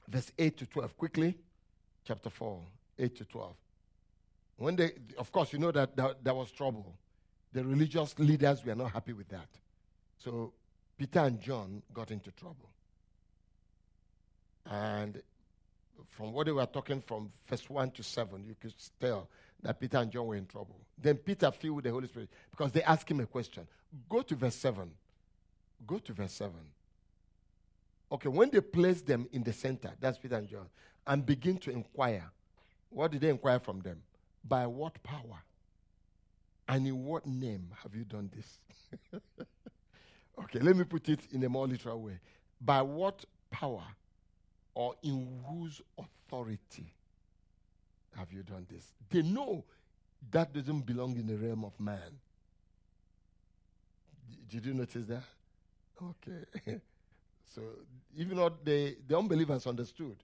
verse 0.08 0.32
8 0.40 0.58
to 0.60 0.66
12. 0.66 0.98
Quickly. 0.98 1.38
Chapter 2.06 2.30
4, 2.30 2.62
8 3.00 3.16
to 3.18 3.26
12. 3.26 3.56
When 4.56 4.76
they, 4.78 4.92
of 5.18 5.30
course, 5.30 5.52
you 5.52 5.60
know 5.60 5.72
that 5.74 5.94
there 6.24 6.34
was 6.34 6.52
trouble. 6.52 6.96
The 7.54 7.64
religious 7.64 8.18
leaders 8.18 8.64
were 8.66 8.76
not 8.76 8.92
happy 8.92 9.14
with 9.14 9.30
that. 9.30 9.48
So 10.18 10.54
Peter 10.98 11.20
and 11.20 11.40
John 11.42 11.82
got 11.94 12.12
into 12.12 12.32
trouble. 12.32 12.70
And 14.66 15.22
from 16.10 16.32
what 16.34 16.46
they 16.46 16.52
were 16.52 16.66
talking 16.66 17.02
from 17.02 17.32
verse 17.48 17.70
1 17.70 17.92
to 17.92 18.04
7, 18.04 18.46
you 18.46 18.56
could 18.60 18.74
tell 19.00 19.28
that 19.62 19.80
Peter 19.80 19.98
and 19.98 20.12
John 20.12 20.28
were 20.28 20.36
in 20.36 20.46
trouble. 20.46 20.80
Then 20.98 21.18
Peter 21.18 21.52
filled 21.52 21.84
the 21.84 21.92
Holy 21.92 22.08
Spirit 22.08 22.30
because 22.50 22.72
they 22.72 22.84
asked 22.84 23.10
him 23.10 23.20
a 23.20 23.26
question. 23.26 23.68
Go 24.10 24.22
to 24.22 24.36
verse 24.36 24.56
7. 24.56 24.90
Go 25.86 25.98
to 25.98 26.14
verse 26.14 26.34
7. 26.34 26.54
Okay, 28.12 28.30
when 28.30 28.50
they 28.50 28.62
placed 28.62 29.08
them 29.08 29.28
in 29.32 29.44
the 29.44 29.54
center, 29.54 29.92
that's 30.00 30.18
Peter 30.18 30.36
and 30.36 30.48
John, 30.48 30.68
and 31.08 31.26
begin 31.26 31.58
to 31.60 31.72
inquire, 31.72 32.30
what 32.90 33.12
did 33.12 33.22
they 33.22 33.30
inquire 33.30 33.60
from 33.60 33.80
them? 33.80 34.02
By 34.44 34.68
what 34.68 35.02
power? 35.02 35.44
And 36.72 36.88
in 36.88 37.04
what 37.04 37.26
name 37.26 37.68
have 37.84 37.94
you 37.94 38.06
done 38.06 38.32
this? 38.34 38.60
okay, 40.40 40.60
let 40.60 40.74
me 40.78 40.86
put 40.86 41.10
it 41.10 41.20
in 41.34 41.44
a 41.44 41.50
more 41.50 41.68
literal 41.68 42.02
way. 42.02 42.18
By 42.62 42.82
what 42.82 43.26
power 43.50 43.84
or 44.74 44.96
in 45.04 45.28
whose 45.46 45.82
authority 45.98 46.94
have 48.16 48.32
you 48.32 48.44
done 48.44 48.66
this? 48.72 48.86
They 49.10 49.22
know 49.22 49.66
that 50.32 50.54
doesn't 50.54 50.86
belong 50.86 51.18
in 51.18 51.28
the 51.28 51.36
realm 51.36 51.66
of 51.66 51.78
man. 51.78 52.20
Did 54.48 54.66
you 54.66 54.74
notice 54.74 55.08
that? 55.08 55.24
Okay. 56.02 56.80
so 57.54 57.64
even 58.16 58.38
though 58.38 58.54
the, 58.64 58.96
the 59.06 59.18
unbelievers 59.18 59.68
understood 59.68 60.16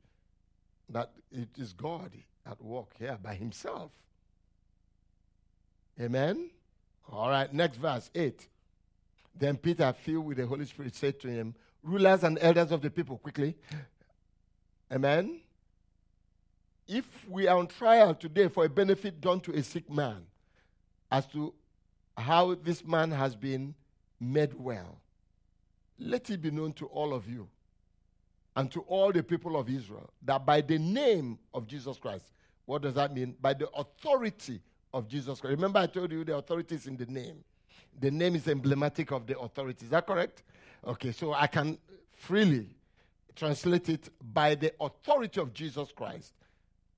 that 0.88 1.12
it 1.30 1.50
is 1.58 1.74
God 1.74 2.14
at 2.50 2.62
work 2.64 2.94
here 2.98 3.18
by 3.22 3.34
himself. 3.36 3.92
Amen? 6.00 6.50
All 7.12 7.30
right, 7.30 7.52
next 7.52 7.78
verse, 7.78 8.10
8. 8.14 8.48
Then 9.36 9.58
Peter, 9.58 9.94
filled 9.94 10.26
with 10.26 10.38
the 10.38 10.46
Holy 10.46 10.66
Spirit, 10.66 10.96
said 10.96 11.20
to 11.22 11.28
him, 11.28 11.56
Rulers 11.84 12.24
and 12.24 12.38
elders 12.42 12.72
of 12.72 12.82
the 12.82 12.90
people, 12.90 13.18
quickly. 13.18 13.56
Amen? 14.92 15.42
If 16.88 17.06
we 17.30 17.48
are 17.48 17.58
on 17.58 17.68
trial 17.68 18.16
today 18.16 18.48
for 18.48 18.66
a 18.66 18.70
benefit 18.70 19.20
done 19.22 19.40
to 19.42 19.54
a 19.54 19.64
sick 19.64 19.90
man, 19.90 20.26
as 21.12 21.26
to 21.28 21.54
how 22.18 22.56
this 22.56 22.84
man 22.84 23.12
has 23.12 23.36
been 23.36 23.76
made 24.20 24.54
well, 24.54 25.00
let 26.00 26.30
it 26.30 26.42
be 26.42 26.52
known 26.52 26.74
to 26.74 26.86
all 26.88 27.14
of 27.14 27.28
you 27.28 27.48
and 28.56 28.72
to 28.72 28.82
all 28.82 29.12
the 29.12 29.24
people 29.24 29.58
of 29.58 29.70
Israel 29.70 30.10
that 30.24 30.46
by 30.46 30.62
the 30.62 30.78
name 30.78 31.38
of 31.54 31.68
Jesus 31.68 31.98
Christ, 31.98 32.32
what 32.66 32.82
does 32.82 32.96
that 32.96 33.14
mean? 33.14 33.36
By 33.40 33.54
the 33.54 33.70
authority 33.72 34.62
of 34.94 35.08
Jesus 35.08 35.40
Christ. 35.40 35.56
Remember, 35.56 35.80
I 35.80 35.88
told 35.88 36.12
you 36.12 36.24
the 36.24 36.38
authority 36.38 36.76
is 36.76 36.88
in 36.88 36.98
the 36.98 37.06
name. 37.06 37.44
The 38.00 38.12
name 38.12 38.36
is 38.36 38.48
emblematic 38.48 39.12
of 39.12 39.26
the 39.26 39.38
authority. 39.38 39.86
Is 39.86 39.92
that 39.92 40.06
correct? 40.06 40.44
Okay, 40.86 41.12
so 41.12 41.34
I 41.34 41.48
can 41.48 41.78
freely 42.16 42.70
translate 43.36 43.90
it 43.90 44.10
by 44.34 44.56
the 44.56 44.74
authority 44.80 45.40
of 45.40 45.54
Jesus 45.54 45.92
Christ 45.96 46.34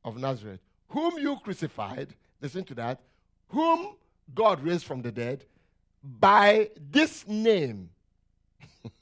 of 0.04 0.18
Nazareth, 0.18 0.62
whom 0.90 1.18
you 1.18 1.38
crucified. 1.44 2.16
Listen 2.42 2.64
to 2.66 2.76
that. 2.76 3.02
Whom 3.50 3.96
God 4.34 4.64
raised 4.64 4.86
from 4.86 5.02
the 5.02 5.12
dead 5.12 5.46
by 6.04 6.70
this 6.92 7.28
name. 7.28 7.90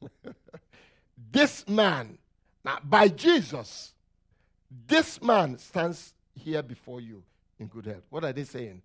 this 1.31 1.67
man, 1.67 2.17
now 2.63 2.79
by 2.83 3.07
Jesus, 3.07 3.93
this 4.87 5.21
man 5.21 5.57
stands 5.57 6.13
here 6.33 6.63
before 6.63 7.01
you 7.01 7.23
in 7.59 7.67
good 7.67 7.85
health. 7.85 8.03
What 8.09 8.23
are 8.23 8.33
they 8.33 8.43
saying? 8.43 8.81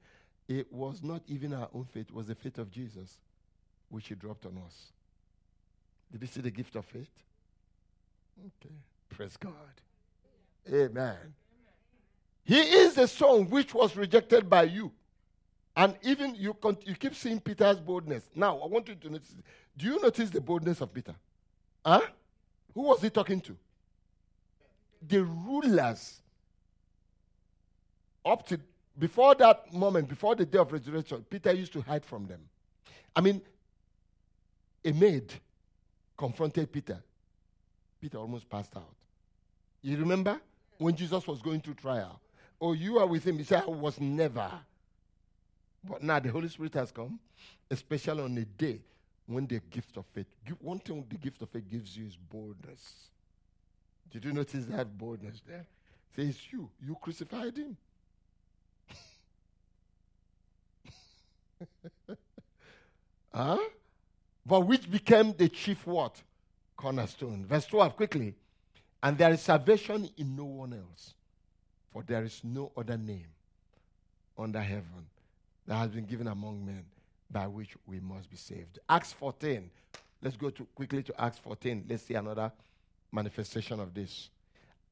It 0.48 0.72
was 0.72 1.02
not 1.02 1.22
even 1.28 1.54
our 1.54 1.68
own 1.74 1.84
faith, 1.84 2.06
it 2.08 2.14
was 2.14 2.26
the 2.26 2.34
faith 2.34 2.58
of 2.58 2.70
Jesus 2.70 3.18
which 3.88 4.08
he 4.08 4.14
dropped 4.14 4.46
on 4.46 4.58
us. 4.66 4.92
Did 6.10 6.22
you 6.22 6.26
see 6.26 6.40
the 6.40 6.50
gift 6.50 6.76
of 6.76 6.84
faith? 6.86 7.10
Okay. 8.40 8.74
Praise 9.08 9.36
God. 9.36 9.52
Amen. 10.72 11.34
He 12.44 12.58
is 12.58 12.94
the 12.94 13.06
son 13.06 13.48
which 13.48 13.74
was 13.74 13.96
rejected 13.96 14.48
by 14.48 14.64
you. 14.64 14.92
And 15.76 15.96
even 16.02 16.34
you, 16.34 16.54
con- 16.54 16.78
you 16.84 16.94
keep 16.94 17.14
seeing 17.14 17.40
Peter's 17.40 17.80
boldness. 17.80 18.28
Now, 18.34 18.58
I 18.58 18.66
want 18.66 18.88
you 18.88 18.94
to 18.94 19.10
notice. 19.10 19.34
Do 19.76 19.86
you 19.86 20.00
notice 20.02 20.30
the 20.30 20.40
boldness 20.40 20.80
of 20.80 20.92
Peter? 20.92 21.14
Huh? 21.84 22.02
Who 22.74 22.82
was 22.82 23.00
he 23.00 23.10
talking 23.10 23.40
to? 23.42 23.56
The 25.06 25.22
rulers. 25.22 26.21
Up 28.24 28.46
to 28.48 28.58
before 28.98 29.34
that 29.36 29.72
moment, 29.72 30.08
before 30.08 30.34
the 30.34 30.44
day 30.44 30.58
of 30.58 30.70
resurrection, 30.70 31.24
Peter 31.28 31.52
used 31.52 31.72
to 31.72 31.80
hide 31.80 32.04
from 32.04 32.26
them. 32.26 32.40
I 33.16 33.20
mean, 33.20 33.40
a 34.84 34.92
maid 34.92 35.32
confronted 36.16 36.70
Peter. 36.70 37.02
Peter 38.00 38.18
almost 38.18 38.48
passed 38.48 38.76
out. 38.76 38.94
You 39.80 39.96
remember 39.96 40.40
when 40.78 40.94
Jesus 40.94 41.26
was 41.26 41.40
going 41.40 41.60
through 41.60 41.74
trial? 41.74 42.20
Oh, 42.60 42.74
you 42.74 42.98
are 42.98 43.06
with 43.06 43.24
him. 43.24 43.38
He 43.38 43.44
said, 43.44 43.62
I 43.66 43.70
was 43.70 44.00
never. 44.00 44.50
But 45.82 46.02
now 46.02 46.20
the 46.20 46.28
Holy 46.28 46.48
Spirit 46.48 46.74
has 46.74 46.92
come, 46.92 47.18
especially 47.70 48.22
on 48.22 48.36
a 48.38 48.44
day 48.44 48.80
when 49.26 49.46
the 49.46 49.60
gift 49.70 49.96
of 49.96 50.04
faith. 50.12 50.26
One 50.60 50.78
thing 50.78 51.04
the 51.08 51.16
gift 51.16 51.42
of 51.42 51.48
faith 51.48 51.68
gives 51.68 51.96
you 51.96 52.06
is 52.06 52.16
boldness. 52.16 53.08
Did 54.10 54.24
you 54.24 54.32
notice 54.32 54.66
that 54.66 54.96
boldness 54.96 55.42
there? 55.46 55.66
Says 56.14 56.36
you, 56.52 56.68
you 56.84 56.96
crucified 57.00 57.56
him. 57.56 57.76
huh? 63.34 63.58
But 64.44 64.60
which 64.60 64.90
became 64.90 65.34
the 65.36 65.48
chief 65.48 65.86
what? 65.86 66.20
Cornerstone. 66.76 67.46
Verse 67.46 67.66
12, 67.66 67.96
quickly. 67.96 68.34
And 69.02 69.18
there 69.18 69.32
is 69.32 69.40
salvation 69.40 70.08
in 70.16 70.36
no 70.36 70.44
one 70.44 70.72
else, 70.72 71.14
for 71.92 72.02
there 72.02 72.24
is 72.24 72.40
no 72.44 72.70
other 72.76 72.96
name 72.96 73.26
under 74.38 74.60
heaven 74.60 75.06
that 75.66 75.76
has 75.76 75.90
been 75.90 76.04
given 76.04 76.28
among 76.28 76.64
men 76.64 76.84
by 77.30 77.46
which 77.46 77.76
we 77.86 78.00
must 78.00 78.30
be 78.30 78.36
saved. 78.36 78.78
Acts 78.88 79.12
14. 79.12 79.70
Let's 80.22 80.36
go 80.36 80.50
to 80.50 80.64
quickly 80.74 81.02
to 81.04 81.20
Acts 81.20 81.38
14. 81.38 81.86
Let's 81.88 82.04
see 82.04 82.14
another 82.14 82.52
manifestation 83.10 83.80
of 83.80 83.92
this. 83.94 84.30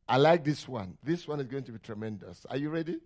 I 0.09 0.17
like 0.17 0.43
this 0.43 0.67
one. 0.67 0.97
This 1.05 1.29
one 1.29 1.41
is 1.41 1.47
going 1.47 1.65
to 1.65 1.73
be 1.73 1.79
tremendous. 1.79 2.45
Are 2.51 2.57
you 2.57 2.71
ready? 2.71 2.99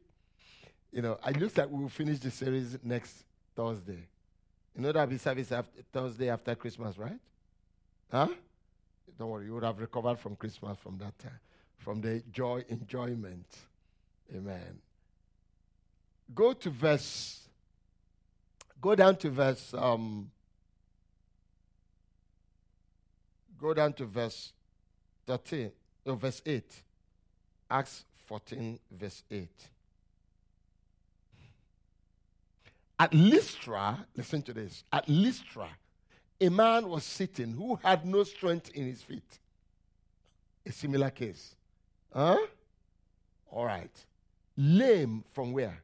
You 0.90 1.02
know, 1.02 1.18
it 1.26 1.38
looks 1.38 1.56
like 1.56 1.68
we 1.68 1.82
will 1.82 1.88
finish 1.88 2.18
the 2.18 2.30
series 2.30 2.78
next 2.82 3.24
Thursday. 3.54 4.08
You 4.74 4.82
know 4.82 4.92
that'll 4.92 5.06
be 5.06 5.18
service 5.18 5.52
after, 5.52 5.82
Thursday 5.92 6.28
after 6.28 6.54
Christmas, 6.54 6.98
right? 6.98 7.18
Huh? 8.10 8.28
Don't 9.18 9.30
worry, 9.30 9.46
you 9.46 9.54
would 9.54 9.62
have 9.62 9.78
recovered 9.78 10.18
from 10.18 10.36
Christmas 10.36 10.76
from 10.78 10.98
that 10.98 11.16
time, 11.18 11.38
from 11.78 12.00
the 12.00 12.22
joy, 12.32 12.64
enjoyment. 12.68 13.46
Amen. 14.34 14.78
Go 16.34 16.52
to 16.54 16.70
verse, 16.70 17.40
go 18.80 18.94
down 18.94 19.16
to 19.16 19.30
verse, 19.30 19.74
um, 19.76 20.30
go 23.60 23.74
down 23.74 23.92
to 23.92 24.04
verse 24.04 24.52
13, 25.26 25.70
no, 26.06 26.14
verse 26.16 26.42
8. 26.44 26.64
Acts 27.70 28.04
14, 28.26 28.78
verse 28.90 29.22
8. 29.30 29.48
At 32.98 33.12
Lystra, 33.12 34.06
listen 34.16 34.42
to 34.42 34.52
this. 34.52 34.84
At 34.92 35.08
Lystra, 35.08 35.68
a 36.40 36.48
man 36.48 36.88
was 36.88 37.04
sitting 37.04 37.52
who 37.52 37.76
had 37.82 38.06
no 38.06 38.22
strength 38.24 38.70
in 38.74 38.86
his 38.86 39.02
feet. 39.02 39.38
A 40.66 40.72
similar 40.72 41.10
case. 41.10 41.56
Huh? 42.12 42.38
All 43.50 43.64
right. 43.64 43.90
Lame 44.56 45.24
from 45.32 45.52
where? 45.52 45.82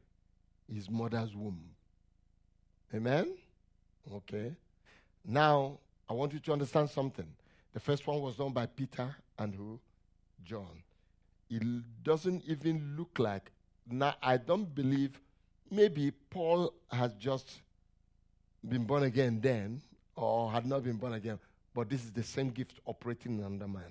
His 0.73 0.89
mother's 0.89 1.35
womb. 1.35 1.61
Amen? 2.93 3.35
Okay. 4.13 4.53
Now, 5.25 5.79
I 6.09 6.13
want 6.13 6.33
you 6.33 6.39
to 6.39 6.53
understand 6.53 6.89
something. 6.89 7.27
The 7.73 7.79
first 7.79 8.07
one 8.07 8.21
was 8.21 8.35
done 8.35 8.51
by 8.51 8.65
Peter 8.65 9.15
and 9.37 9.53
who? 9.53 9.79
John. 10.43 10.83
It 11.49 11.63
doesn't 12.03 12.43
even 12.45 12.95
look 12.97 13.19
like. 13.19 13.51
Now, 13.89 14.15
I 14.21 14.37
don't 14.37 14.73
believe 14.73 15.19
maybe 15.71 16.11
Paul 16.29 16.73
has 16.91 17.13
just 17.13 17.61
been 18.67 18.83
born 18.83 19.03
again 19.03 19.39
then, 19.41 19.81
or 20.15 20.51
had 20.51 20.65
not 20.65 20.83
been 20.83 20.97
born 20.97 21.13
again, 21.13 21.39
but 21.73 21.89
this 21.89 22.03
is 22.03 22.11
the 22.11 22.23
same 22.23 22.49
gift 22.49 22.79
operating 22.85 23.39
in 23.39 23.45
under 23.45 23.67
man. 23.67 23.83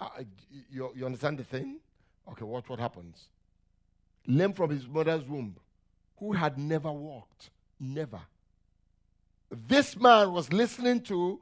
Uh, 0.00 0.08
you, 0.70 0.90
you 0.96 1.04
understand 1.04 1.38
the 1.38 1.44
thing? 1.44 1.78
Okay, 2.30 2.44
watch 2.44 2.68
what 2.68 2.78
happens. 2.78 3.28
Lame 4.26 4.52
from 4.52 4.70
his 4.70 4.86
mother's 4.88 5.24
womb, 5.24 5.56
who 6.18 6.32
had 6.32 6.56
never 6.56 6.90
walked. 6.90 7.50
Never. 7.78 8.20
This 9.50 9.98
man 9.98 10.32
was 10.32 10.52
listening 10.52 11.00
to 11.02 11.40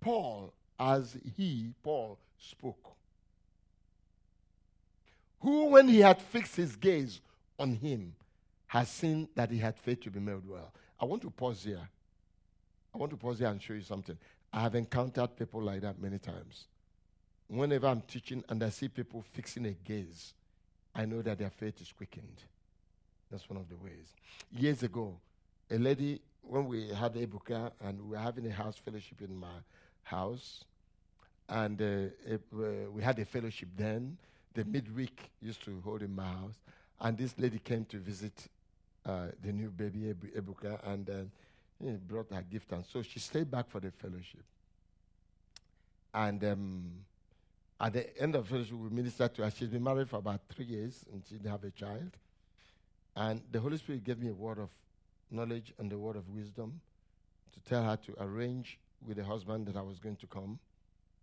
Paul 0.00 0.52
as 0.78 1.16
he, 1.36 1.74
Paul, 1.82 2.18
spoke 2.38 2.97
who, 5.40 5.66
when 5.66 5.88
he 5.88 6.00
had 6.00 6.20
fixed 6.20 6.56
his 6.56 6.76
gaze 6.76 7.20
on 7.58 7.74
him, 7.74 8.14
has 8.66 8.88
seen 8.88 9.28
that 9.34 9.50
he 9.50 9.58
had 9.58 9.78
faith 9.78 10.00
to 10.02 10.10
be 10.10 10.20
made 10.20 10.46
well. 10.46 10.72
I 11.00 11.04
want 11.04 11.22
to 11.22 11.30
pause 11.30 11.64
here. 11.64 11.88
I 12.94 12.98
want 12.98 13.10
to 13.10 13.16
pause 13.16 13.38
here 13.38 13.48
and 13.48 13.62
show 13.62 13.74
you 13.74 13.82
something. 13.82 14.18
I 14.52 14.60
have 14.60 14.74
encountered 14.74 15.36
people 15.36 15.62
like 15.62 15.82
that 15.82 16.00
many 16.00 16.18
times. 16.18 16.66
Whenever 17.48 17.86
I'm 17.86 18.02
teaching 18.02 18.44
and 18.48 18.62
I 18.62 18.68
see 18.68 18.88
people 18.88 19.22
fixing 19.32 19.66
a 19.66 19.72
gaze, 19.72 20.34
I 20.94 21.06
know 21.06 21.22
that 21.22 21.38
their 21.38 21.50
faith 21.50 21.80
is 21.80 21.92
quickened. 21.92 22.42
That's 23.30 23.48
one 23.48 23.58
of 23.58 23.68
the 23.68 23.76
ways. 23.76 24.14
Years 24.50 24.82
ago, 24.82 25.18
a 25.70 25.78
lady, 25.78 26.20
when 26.42 26.66
we 26.66 26.88
had 26.88 27.14
Ebuka 27.14 27.70
and 27.80 28.00
we 28.02 28.10
were 28.10 28.22
having 28.22 28.46
a 28.46 28.52
house 28.52 28.76
fellowship 28.76 29.20
in 29.22 29.36
my 29.36 29.46
house, 30.02 30.64
and 31.48 31.80
uh, 31.80 32.34
uh, 32.54 32.90
we 32.90 33.02
had 33.02 33.18
a 33.18 33.24
fellowship 33.24 33.68
then, 33.76 34.16
the 34.58 34.64
midweek 34.64 35.30
used 35.40 35.64
to 35.64 35.80
hold 35.84 36.02
in 36.02 36.12
my 36.12 36.24
house. 36.24 36.58
And 37.00 37.16
this 37.16 37.32
lady 37.38 37.60
came 37.60 37.84
to 37.84 37.96
visit 37.96 38.48
uh, 39.06 39.26
the 39.40 39.52
new 39.52 39.70
baby, 39.70 40.12
Ebuka, 40.36 40.80
and 40.84 41.06
know, 41.80 41.96
brought 42.08 42.32
her 42.32 42.42
gift. 42.42 42.72
And 42.72 42.84
so 42.84 43.02
she 43.02 43.20
stayed 43.20 43.48
back 43.48 43.70
for 43.70 43.78
the 43.78 43.92
fellowship. 43.92 44.42
And 46.12 46.42
um, 46.42 46.90
at 47.80 47.92
the 47.92 48.20
end 48.20 48.34
of 48.34 48.48
fellowship, 48.48 48.72
we 48.72 48.90
ministered 48.90 49.32
to 49.36 49.44
her. 49.44 49.52
She's 49.56 49.68
been 49.68 49.84
married 49.84 50.08
for 50.08 50.16
about 50.16 50.40
three 50.48 50.64
years, 50.64 51.04
and 51.12 51.22
she 51.28 51.36
didn't 51.36 51.52
have 51.52 51.62
a 51.62 51.70
child. 51.70 52.10
And 53.14 53.42
the 53.52 53.60
Holy 53.60 53.76
Spirit 53.76 54.02
gave 54.02 54.18
me 54.18 54.30
a 54.30 54.34
word 54.34 54.58
of 54.58 54.70
knowledge 55.30 55.72
and 55.78 55.92
a 55.92 55.98
word 55.98 56.16
of 56.16 56.28
wisdom 56.30 56.80
to 57.54 57.60
tell 57.60 57.84
her 57.84 57.96
to 57.96 58.14
arrange 58.20 58.80
with 59.06 59.18
the 59.18 59.24
husband 59.24 59.66
that 59.66 59.76
I 59.76 59.82
was 59.82 60.00
going 60.00 60.16
to 60.16 60.26
come 60.26 60.58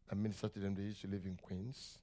and 0.09 0.23
minister 0.23 0.47
to 0.47 0.59
them. 0.59 0.73
They 0.73 0.83
used 0.83 1.01
to 1.01 1.09
live 1.09 1.25
in 1.25 1.37
Queens. 1.41 1.97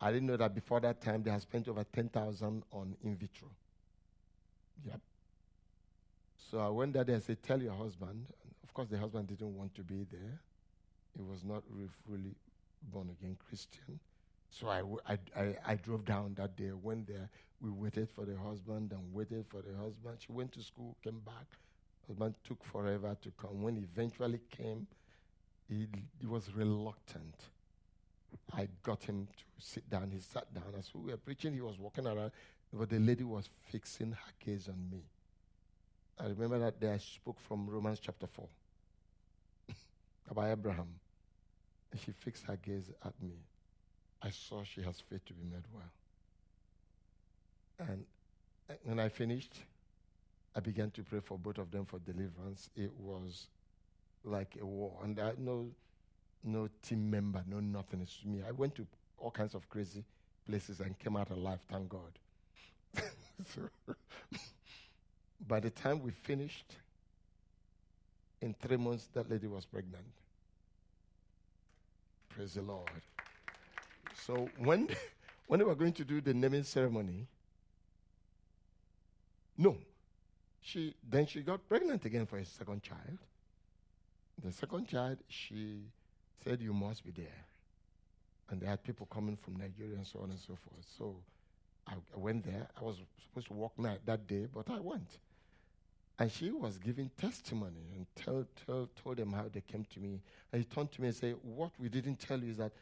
I 0.00 0.10
didn't 0.12 0.28
know 0.28 0.36
that 0.36 0.54
before 0.54 0.80
that 0.80 1.00
time 1.00 1.22
they 1.22 1.30
had 1.30 1.42
spent 1.42 1.68
over 1.68 1.84
10,000 1.84 2.62
on 2.72 2.96
in 3.02 3.16
vitro. 3.16 3.48
Yep. 4.84 5.00
So 6.36 6.58
I 6.58 6.68
went 6.68 6.94
there 6.94 7.04
and 7.08 7.22
said, 7.22 7.42
Tell 7.42 7.60
your 7.60 7.74
husband. 7.74 8.26
Of 8.64 8.72
course, 8.74 8.88
the 8.88 8.98
husband 8.98 9.28
didn't 9.28 9.56
want 9.56 9.74
to 9.74 9.82
be 9.82 10.04
there. 10.10 10.40
He 11.16 11.22
was 11.22 11.44
not 11.44 11.62
really 11.68 11.88
fully 12.06 12.36
born 12.82 13.10
again 13.10 13.36
Christian. 13.48 14.00
So 14.48 14.68
I, 14.68 14.78
w- 14.78 15.00
I, 15.08 15.18
I, 15.36 15.56
I 15.66 15.74
drove 15.76 16.04
down 16.04 16.34
that 16.34 16.56
day, 16.56 16.72
went 16.72 17.06
there. 17.06 17.28
We 17.60 17.70
waited 17.70 18.10
for 18.10 18.24
the 18.24 18.36
husband 18.36 18.92
and 18.92 19.12
waited 19.12 19.46
for 19.48 19.62
the 19.62 19.76
husband. 19.76 20.18
She 20.20 20.32
went 20.32 20.52
to 20.52 20.62
school, 20.62 20.96
came 21.04 21.20
back. 21.20 21.46
Husband 22.06 22.34
took 22.44 22.64
forever 22.64 23.16
to 23.22 23.30
come. 23.32 23.62
When 23.62 23.76
he 23.76 23.82
eventually 23.82 24.40
came, 24.50 24.86
he, 25.68 25.86
he 26.20 26.26
was 26.26 26.52
reluctant. 26.54 27.36
I 28.52 28.68
got 28.82 29.02
him 29.02 29.26
to 29.26 29.44
sit 29.64 29.88
down. 29.88 30.10
He 30.10 30.20
sat 30.20 30.52
down. 30.52 30.74
As 30.78 30.90
we 30.94 31.10
were 31.10 31.16
preaching, 31.16 31.54
he 31.54 31.60
was 31.60 31.78
walking 31.78 32.06
around, 32.06 32.32
but 32.72 32.88
the 32.88 32.98
lady 32.98 33.24
was 33.24 33.48
fixing 33.70 34.12
her 34.12 34.32
gaze 34.44 34.68
on 34.68 34.90
me. 34.90 35.02
I 36.18 36.24
remember 36.26 36.58
that 36.58 36.80
day 36.80 36.92
I 36.92 36.98
spoke 36.98 37.40
from 37.40 37.68
Romans 37.68 37.98
chapter 38.00 38.26
4 38.26 38.46
about 40.30 40.48
Abraham. 40.50 40.88
And 41.90 42.00
she 42.00 42.12
fixed 42.12 42.44
her 42.44 42.56
gaze 42.56 42.90
at 43.04 43.14
me. 43.22 43.34
I 44.22 44.30
saw 44.30 44.62
she 44.62 44.82
has 44.82 45.00
faith 45.00 45.24
to 45.26 45.32
be 45.32 45.44
made 45.44 45.64
well. 45.72 45.90
And 47.88 48.04
when 48.84 49.00
I 49.00 49.08
finished, 49.08 49.54
I 50.54 50.60
began 50.60 50.90
to 50.92 51.02
pray 51.02 51.20
for 51.20 51.38
both 51.38 51.58
of 51.58 51.70
them 51.70 51.84
for 51.86 51.98
deliverance. 52.00 52.68
It 52.76 52.92
was 52.98 53.46
like 54.24 54.56
a 54.60 54.66
war. 54.66 54.98
And 55.02 55.18
I 55.18 55.32
know 55.38 55.70
no 56.44 56.68
team 56.82 57.10
member, 57.10 57.42
no 57.46 57.60
nothing. 57.60 58.00
It's 58.00 58.18
me. 58.24 58.42
I 58.46 58.52
went 58.52 58.74
to 58.76 58.86
all 59.18 59.30
kinds 59.30 59.54
of 59.54 59.68
crazy 59.68 60.04
places 60.48 60.80
and 60.80 60.98
came 60.98 61.16
out 61.16 61.30
alive, 61.30 61.60
thank 61.70 61.88
God. 61.88 62.18
so, 63.54 63.96
by 65.46 65.60
the 65.60 65.70
time 65.70 66.02
we 66.02 66.10
finished, 66.10 66.76
in 68.40 68.54
three 68.54 68.76
months, 68.76 69.08
that 69.12 69.30
lady 69.30 69.46
was 69.46 69.66
pregnant. 69.66 70.04
Praise 72.30 72.54
the 72.54 72.62
Lord. 72.62 72.88
So 74.24 74.48
when, 74.58 74.88
when 75.46 75.58
they 75.58 75.64
were 75.64 75.74
going 75.74 75.92
to 75.94 76.04
do 76.04 76.20
the 76.20 76.32
naming 76.32 76.62
ceremony, 76.62 77.26
no, 79.58 79.76
she 80.62 80.94
then 81.08 81.26
she 81.26 81.42
got 81.42 81.68
pregnant 81.68 82.04
again 82.04 82.24
for 82.26 82.38
a 82.38 82.44
second 82.44 82.82
child. 82.82 83.18
The 84.42 84.52
second 84.52 84.88
child, 84.88 85.18
she 85.28 85.82
said, 86.44 86.60
You 86.60 86.72
must 86.72 87.04
be 87.04 87.12
there. 87.12 87.44
And 88.50 88.60
they 88.60 88.66
had 88.66 88.82
people 88.82 89.06
coming 89.06 89.36
from 89.36 89.56
Nigeria 89.56 89.96
and 89.96 90.06
so 90.06 90.20
on 90.20 90.30
and 90.30 90.38
so 90.38 90.56
forth. 90.56 90.84
So 90.98 91.16
I, 91.86 91.94
I 92.14 92.18
went 92.18 92.44
there. 92.44 92.66
I 92.80 92.84
was 92.84 92.96
supposed 93.22 93.46
to 93.48 93.52
walk 93.52 93.78
night 93.78 94.00
that 94.06 94.26
day, 94.26 94.46
but 94.52 94.68
I 94.70 94.80
went. 94.80 95.18
And 96.18 96.30
she 96.30 96.50
was 96.50 96.76
giving 96.76 97.10
testimony 97.18 97.92
and 97.96 98.06
tell, 98.14 98.44
tell, 98.66 98.88
told 99.02 99.16
them 99.16 99.32
how 99.32 99.46
they 99.50 99.62
came 99.62 99.86
to 99.94 100.00
me. 100.00 100.20
And 100.52 100.62
he 100.62 100.64
turned 100.64 100.92
to 100.92 101.00
me 101.00 101.08
and 101.08 101.16
said, 101.16 101.36
What 101.42 101.70
we 101.78 101.88
didn't 101.88 102.16
tell 102.16 102.38
you 102.38 102.50
is 102.50 102.56
that 102.58 102.72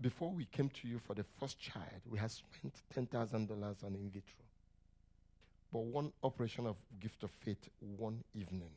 before 0.00 0.30
we 0.30 0.44
came 0.46 0.68
to 0.68 0.88
you 0.88 0.98
for 0.98 1.14
the 1.14 1.24
first 1.38 1.58
child, 1.58 2.00
we 2.08 2.18
had 2.18 2.30
spent 2.30 2.74
$10,000 2.94 3.84
on 3.84 3.94
in 3.94 4.10
vitro. 4.10 4.44
But 5.72 5.80
one 5.84 6.12
operation 6.22 6.66
of 6.66 6.76
gift 7.00 7.22
of 7.22 7.30
faith, 7.30 7.68
one 7.80 8.22
evening, 8.34 8.70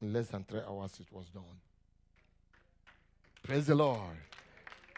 in 0.00 0.12
less 0.12 0.28
than 0.28 0.44
three 0.44 0.62
hours, 0.66 0.98
it 1.00 1.06
was 1.12 1.26
done. 1.26 1.44
Praise 3.42 3.66
the 3.66 3.74
Lord. 3.74 4.16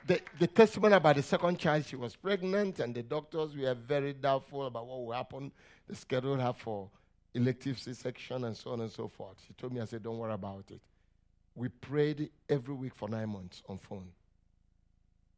The, 0.07 0.20
the 0.38 0.49
testimony 0.49 0.95
about 0.95 1.16
the 1.16 1.22
second 1.22 1.59
child, 1.59 1.84
she 1.86 1.95
was 1.97 2.16
pregnant, 2.16 2.80
and 2.80 2.95
the 2.95 3.03
doctors 3.03 3.57
were 3.57 3.74
very 3.74 4.12
doubtful 4.12 4.66
about 4.66 4.86
what 4.86 5.05
will 5.05 5.12
happen. 5.12 5.53
They 5.88 5.95
scheduled 5.95 6.40
her 6.40 6.53
for 6.53 6.90
elective 7.34 7.78
C 7.78 7.95
section 7.95 8.45
and 8.45 8.57
so 8.57 8.72
on 8.72 8.80
and 8.80 8.90
so 8.90 9.09
forth. 9.09 9.36
She 9.47 9.53
told 9.55 9.72
me, 9.72 9.80
I 9.80 9.84
said, 9.84 10.03
Don't 10.03 10.18
worry 10.18 10.32
about 10.32 10.64
it. 10.70 10.80
We 11.55 11.68
prayed 11.68 12.30
every 12.49 12.74
week 12.74 12.95
for 12.95 13.09
nine 13.09 13.28
months 13.28 13.62
on 13.68 13.78
phone. 13.78 14.09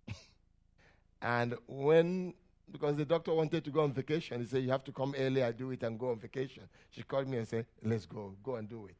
and 1.22 1.54
when, 1.66 2.32
because 2.72 2.96
the 2.96 3.04
doctor 3.04 3.34
wanted 3.34 3.64
to 3.64 3.70
go 3.70 3.82
on 3.82 3.92
vacation, 3.92 4.40
he 4.40 4.46
said, 4.46 4.62
You 4.62 4.70
have 4.70 4.84
to 4.84 4.92
come 4.92 5.14
early, 5.18 5.42
I 5.44 5.52
do 5.52 5.70
it 5.72 5.82
and 5.82 5.98
go 5.98 6.10
on 6.10 6.18
vacation. 6.18 6.62
She 6.90 7.02
called 7.02 7.28
me 7.28 7.36
and 7.36 7.46
said, 7.46 7.66
Let's 7.82 8.06
go, 8.06 8.34
go 8.42 8.56
and 8.56 8.66
do 8.66 8.86
it 8.86 8.96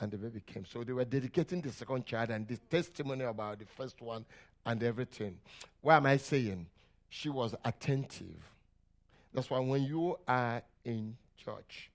and 0.00 0.10
the 0.10 0.16
baby 0.18 0.42
came. 0.44 0.64
So 0.64 0.82
they 0.82 0.92
were 0.92 1.04
dedicating 1.04 1.60
the 1.60 1.70
second 1.70 2.06
child 2.06 2.30
and 2.30 2.46
the 2.46 2.56
testimony 2.56 3.24
about 3.24 3.58
the 3.58 3.66
first 3.66 4.00
one 4.00 4.24
and 4.66 4.82
everything. 4.82 5.38
Why 5.80 5.96
am 5.96 6.06
I 6.06 6.16
saying? 6.16 6.66
She 7.08 7.28
was 7.28 7.54
attentive. 7.64 8.42
That's 9.32 9.50
why 9.50 9.58
when 9.60 9.84
you 9.84 10.18
are 10.26 10.62
in 10.84 11.16
church, 11.36 11.90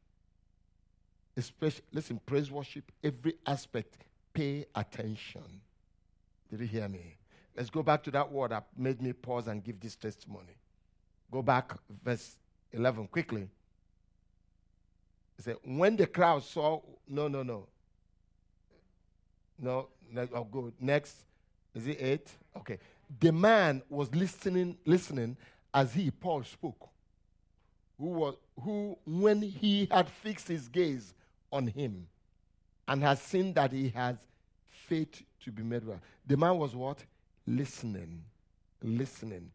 Especially, 1.39 1.85
listen, 1.93 2.19
praise 2.25 2.51
worship, 2.51 2.91
every 3.01 3.35
aspect, 3.45 3.95
pay 4.33 4.65
attention. 4.75 5.61
Did 6.49 6.59
you 6.59 6.67
hear 6.67 6.89
me? 6.89 7.15
Let's 7.55 7.69
go 7.69 7.81
back 7.81 8.03
to 8.03 8.11
that 8.11 8.29
word 8.29 8.51
that 8.51 8.65
made 8.75 9.01
me 9.01 9.13
pause 9.13 9.47
and 9.47 9.63
give 9.63 9.79
this 9.79 9.95
testimony. 9.95 10.57
Go 11.31 11.41
back, 11.41 11.77
verse 12.03 12.37
11, 12.73 13.07
quickly. 13.07 13.47
He 15.37 15.43
said, 15.43 15.55
When 15.63 15.95
the 15.95 16.07
crowd 16.07 16.43
saw, 16.43 16.81
no, 17.07 17.29
no, 17.29 17.41
no. 17.41 17.67
No, 19.61 19.87
no 20.11 20.27
oh, 20.33 20.43
good. 20.43 20.73
Next. 20.79 21.23
Is 21.75 21.87
it 21.87 21.97
eight? 21.99 22.29
Okay. 22.57 22.79
The 23.19 23.31
man 23.31 23.81
was 23.89 24.13
listening, 24.13 24.77
listening 24.85 25.37
as 25.73 25.93
he, 25.93 26.11
Paul, 26.11 26.43
spoke. 26.43 26.89
Who 27.97 28.05
was 28.05 28.35
who, 28.61 28.97
when 29.05 29.41
he 29.41 29.87
had 29.91 30.09
fixed 30.09 30.47
his 30.47 30.67
gaze 30.67 31.13
on 31.51 31.67
him 31.67 32.07
and 32.87 33.03
has 33.03 33.21
seen 33.21 33.53
that 33.53 33.71
he 33.71 33.89
has 33.89 34.15
faith 34.65 35.23
to 35.43 35.51
be 35.51 35.63
made 35.63 35.85
well. 35.85 35.99
The 36.25 36.37
man 36.37 36.57
was 36.57 36.75
what? 36.75 37.03
Listening. 37.45 38.23
Listening. 38.81 39.51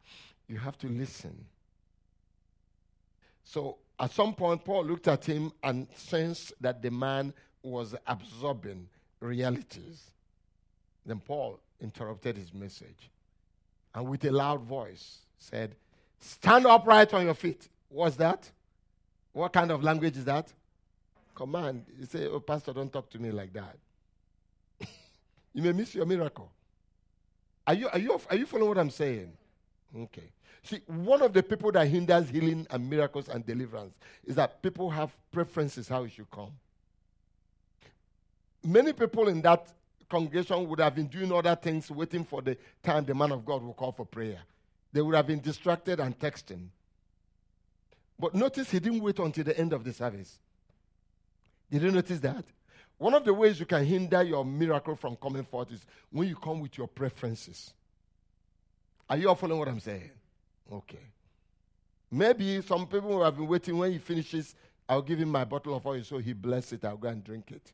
You 0.49 0.59
have 0.59 0.79
to 0.79 0.89
listen. 0.89 1.45
So 3.43 3.79
at 3.99 4.13
some 4.13 4.35
point, 4.35 4.65
Paul 4.65 4.85
looked 4.85 5.09
at 5.09 5.25
him 5.25 5.53
and 5.63 5.87
sensed 5.95 6.53
that 6.61 6.83
the 6.83 6.91
man 6.91 7.33
was 7.63 7.95
absorbing 8.07 8.89
realities. 9.25 10.03
Then 11.05 11.21
Paul 11.21 11.61
interrupted 11.81 12.37
his 12.37 12.53
message 12.53 13.11
and 13.95 14.09
with 14.09 14.25
a 14.25 14.31
loud 14.31 14.63
voice 14.63 15.19
said, 15.39 15.75
Stand 16.19 16.67
upright 16.67 17.13
on 17.13 17.27
your 17.27 17.35
feet. 17.35 17.69
What's 17.89 18.17
that? 18.17 18.51
What 19.33 19.53
kind 19.53 19.71
of 19.71 19.83
language 19.83 20.17
is 20.17 20.25
that? 20.25 20.53
Command. 21.35 21.85
You 21.99 22.07
say, 22.07 22.27
Oh, 22.27 22.41
Pastor, 22.41 22.73
don't 22.73 22.93
talk 22.93 23.11
to 23.11 23.19
me 23.19 23.31
like 23.31 23.53
that. 23.53 23.77
you 25.53 25.63
may 25.63 25.73
miss 25.73 25.95
your 25.95 26.07
miracle. 26.07 26.51
Are 27.67 27.75
you, 27.75 27.89
are, 27.89 27.99
you, 27.99 28.21
are 28.31 28.37
you 28.37 28.47
following 28.47 28.69
what 28.69 28.79
I'm 28.79 28.91
saying? 28.91 29.33
Okay. 29.97 30.31
See, 30.63 30.81
one 30.87 31.21
of 31.21 31.33
the 31.33 31.43
people 31.43 31.71
that 31.73 31.87
hinders 31.87 32.29
healing 32.31 32.67
and 32.71 32.89
miracles 32.89 33.29
and 33.29 33.45
deliverance 33.45 33.95
is 34.25 34.35
that 34.37 34.63
people 34.63 34.91
have 34.91 35.15
preferences 35.31 35.89
how 35.89 36.05
it 36.05 36.13
should 36.13 36.31
come. 36.31 36.53
Many 38.65 38.93
people 38.93 39.29
in 39.29 39.43
that 39.43 39.69
congregation 40.09 40.69
would 40.69 40.81
have 40.81 40.95
been 40.95 41.07
doing 41.07 41.31
other 41.33 41.55
things, 41.55 41.91
waiting 41.91 42.25
for 42.25 42.41
the 42.41 42.57
time 42.83 43.05
the 43.05 43.15
man 43.15 43.33
of 43.33 43.45
God 43.45 43.63
will 43.63 43.75
call 43.75 43.93
for 43.93 44.07
prayer. 44.07 44.39
They 44.93 45.03
would 45.03 45.15
have 45.15 45.27
been 45.27 45.41
distracted 45.41 46.01
and 46.01 46.19
texting. 46.19 46.69
But 48.19 48.35
notice 48.35 48.71
he 48.71 48.79
didn't 48.79 49.01
wait 49.01 49.19
until 49.19 49.45
the 49.45 49.59
end 49.59 49.73
of 49.73 49.85
the 49.85 49.93
service. 49.93 50.39
Did 51.71 51.83
you 51.83 51.91
notice 51.91 52.21
that? 52.21 52.45
One 52.97 53.15
of 53.15 53.25
the 53.25 53.35
ways 53.35 53.59
you 53.59 53.67
can 53.67 53.85
hinder 53.85 54.23
your 54.23 54.45
miracle 54.45 54.95
from 54.95 55.17
coming 55.17 55.45
forth 55.45 55.73
is 55.73 55.85
when 56.11 56.29
you 56.29 56.37
come 56.37 56.61
with 56.61 56.79
your 56.79 56.87
preferences. 56.87 57.73
Are 59.11 59.17
you 59.17 59.29
all 59.29 59.35
following 59.35 59.59
what 59.59 59.69
I'm 59.69 59.81
saying? 59.81 60.11
Okay. 60.73 61.07
Maybe 62.11 62.63
some 62.63 62.87
people 62.87 63.11
will 63.11 63.25
have 63.25 63.37
been 63.37 63.49
waiting 63.49 63.77
when 63.77 63.93
he 63.93 63.99
finishes, 63.99 64.55
I'll 64.89 65.03
give 65.03 65.19
him 65.19 65.31
my 65.31 65.45
bottle 65.45 65.75
of 65.75 65.85
oil 65.85 66.05
so 66.05 66.19
he 66.19 66.33
bless 66.33 66.73
it, 66.73 66.85
I'll 66.85 66.97
go 66.97 67.09
and 67.09 67.23
drink 67.25 67.51
it. 67.51 67.73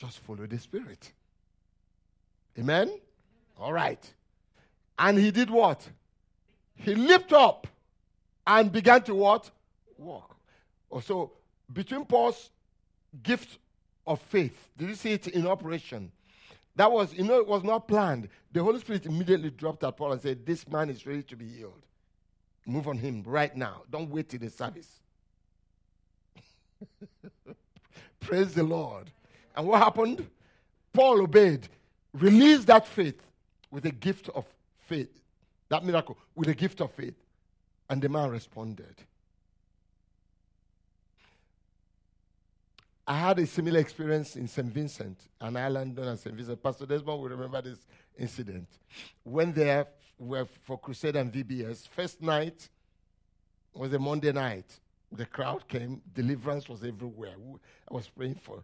Just 0.00 0.20
follow 0.20 0.46
the 0.46 0.58
Spirit. 0.58 1.12
Amen? 2.58 2.90
All 3.58 3.72
right. 3.72 4.02
And 4.98 5.18
he 5.18 5.30
did 5.30 5.50
what? 5.50 5.86
He 6.74 6.94
leaped 6.94 7.34
up 7.34 7.66
and 8.46 8.72
began 8.72 9.02
to 9.02 9.14
what? 9.14 9.50
Walk. 9.98 10.36
Oh, 10.90 11.00
so 11.00 11.32
between 11.70 12.06
Paul's 12.06 12.48
gift 13.22 13.58
of 14.06 14.22
faith, 14.22 14.70
did 14.78 14.88
you 14.88 14.94
see 14.94 15.12
it 15.12 15.28
in 15.28 15.46
operation? 15.46 16.10
That 16.76 16.90
was, 16.90 17.12
you 17.12 17.24
know, 17.24 17.38
it 17.38 17.46
was 17.46 17.62
not 17.62 17.86
planned. 17.86 18.30
The 18.52 18.62
Holy 18.62 18.80
Spirit 18.80 19.04
immediately 19.04 19.50
dropped 19.50 19.84
at 19.84 19.98
Paul 19.98 20.12
and 20.12 20.22
said, 20.22 20.46
This 20.46 20.66
man 20.66 20.88
is 20.88 21.06
ready 21.06 21.22
to 21.24 21.36
be 21.36 21.46
healed. 21.46 21.82
Move 22.64 22.88
on 22.88 22.96
him 22.96 23.22
right 23.26 23.54
now. 23.54 23.82
Don't 23.90 24.10
wait 24.10 24.30
till 24.30 24.40
the 24.40 24.48
service. 24.48 25.00
Praise 28.20 28.54
the 28.54 28.62
Lord. 28.62 29.10
And 29.56 29.66
what 29.66 29.82
happened? 29.82 30.26
Paul 30.92 31.22
obeyed, 31.22 31.68
released 32.12 32.66
that 32.66 32.86
faith 32.86 33.20
with 33.70 33.84
a 33.86 33.90
gift 33.90 34.28
of 34.30 34.44
faith, 34.86 35.10
that 35.68 35.84
miracle, 35.84 36.16
with 36.34 36.48
a 36.48 36.54
gift 36.54 36.80
of 36.80 36.90
faith. 36.92 37.14
And 37.88 38.00
the 38.00 38.08
man 38.08 38.30
responded. 38.30 38.94
I 43.06 43.14
had 43.14 43.40
a 43.40 43.46
similar 43.46 43.80
experience 43.80 44.36
in 44.36 44.46
St. 44.46 44.68
Vincent, 44.68 45.18
an 45.40 45.56
island 45.56 45.96
known 45.96 46.08
as 46.08 46.20
St. 46.20 46.34
Vincent. 46.34 46.62
Pastor 46.62 46.86
Desmond 46.86 47.20
will 47.20 47.28
remember 47.28 47.60
this 47.60 47.78
incident. 48.16 48.68
When 49.24 49.52
there 49.52 49.88
were 50.20 50.46
for 50.62 50.78
crusade 50.78 51.16
and 51.16 51.32
VBS. 51.32 51.88
First 51.88 52.22
night 52.22 52.68
was 53.74 53.92
a 53.92 53.98
Monday 53.98 54.32
night. 54.32 54.66
The 55.10 55.26
crowd 55.26 55.66
came, 55.66 56.02
deliverance 56.14 56.68
was 56.68 56.84
everywhere. 56.84 57.34
I 57.90 57.94
was 57.94 58.08
praying 58.08 58.36
for 58.36 58.62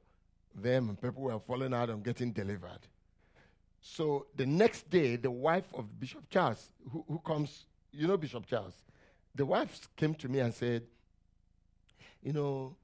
them, 0.62 0.88
and 0.88 1.00
people 1.00 1.22
were 1.22 1.38
falling 1.38 1.74
out 1.74 1.90
and 1.90 2.02
getting 2.04 2.32
delivered. 2.32 2.80
So 3.80 4.26
the 4.36 4.46
next 4.46 4.90
day, 4.90 5.16
the 5.16 5.30
wife 5.30 5.66
of 5.74 5.98
Bishop 6.00 6.28
Charles, 6.28 6.70
who, 6.90 7.04
who 7.08 7.18
comes, 7.20 7.66
you 7.92 8.06
know 8.06 8.16
Bishop 8.16 8.46
Charles, 8.46 8.74
the 9.34 9.46
wife 9.46 9.88
came 9.96 10.14
to 10.14 10.28
me 10.28 10.40
and 10.40 10.52
said, 10.52 10.82
You 12.22 12.32
know, 12.32 12.76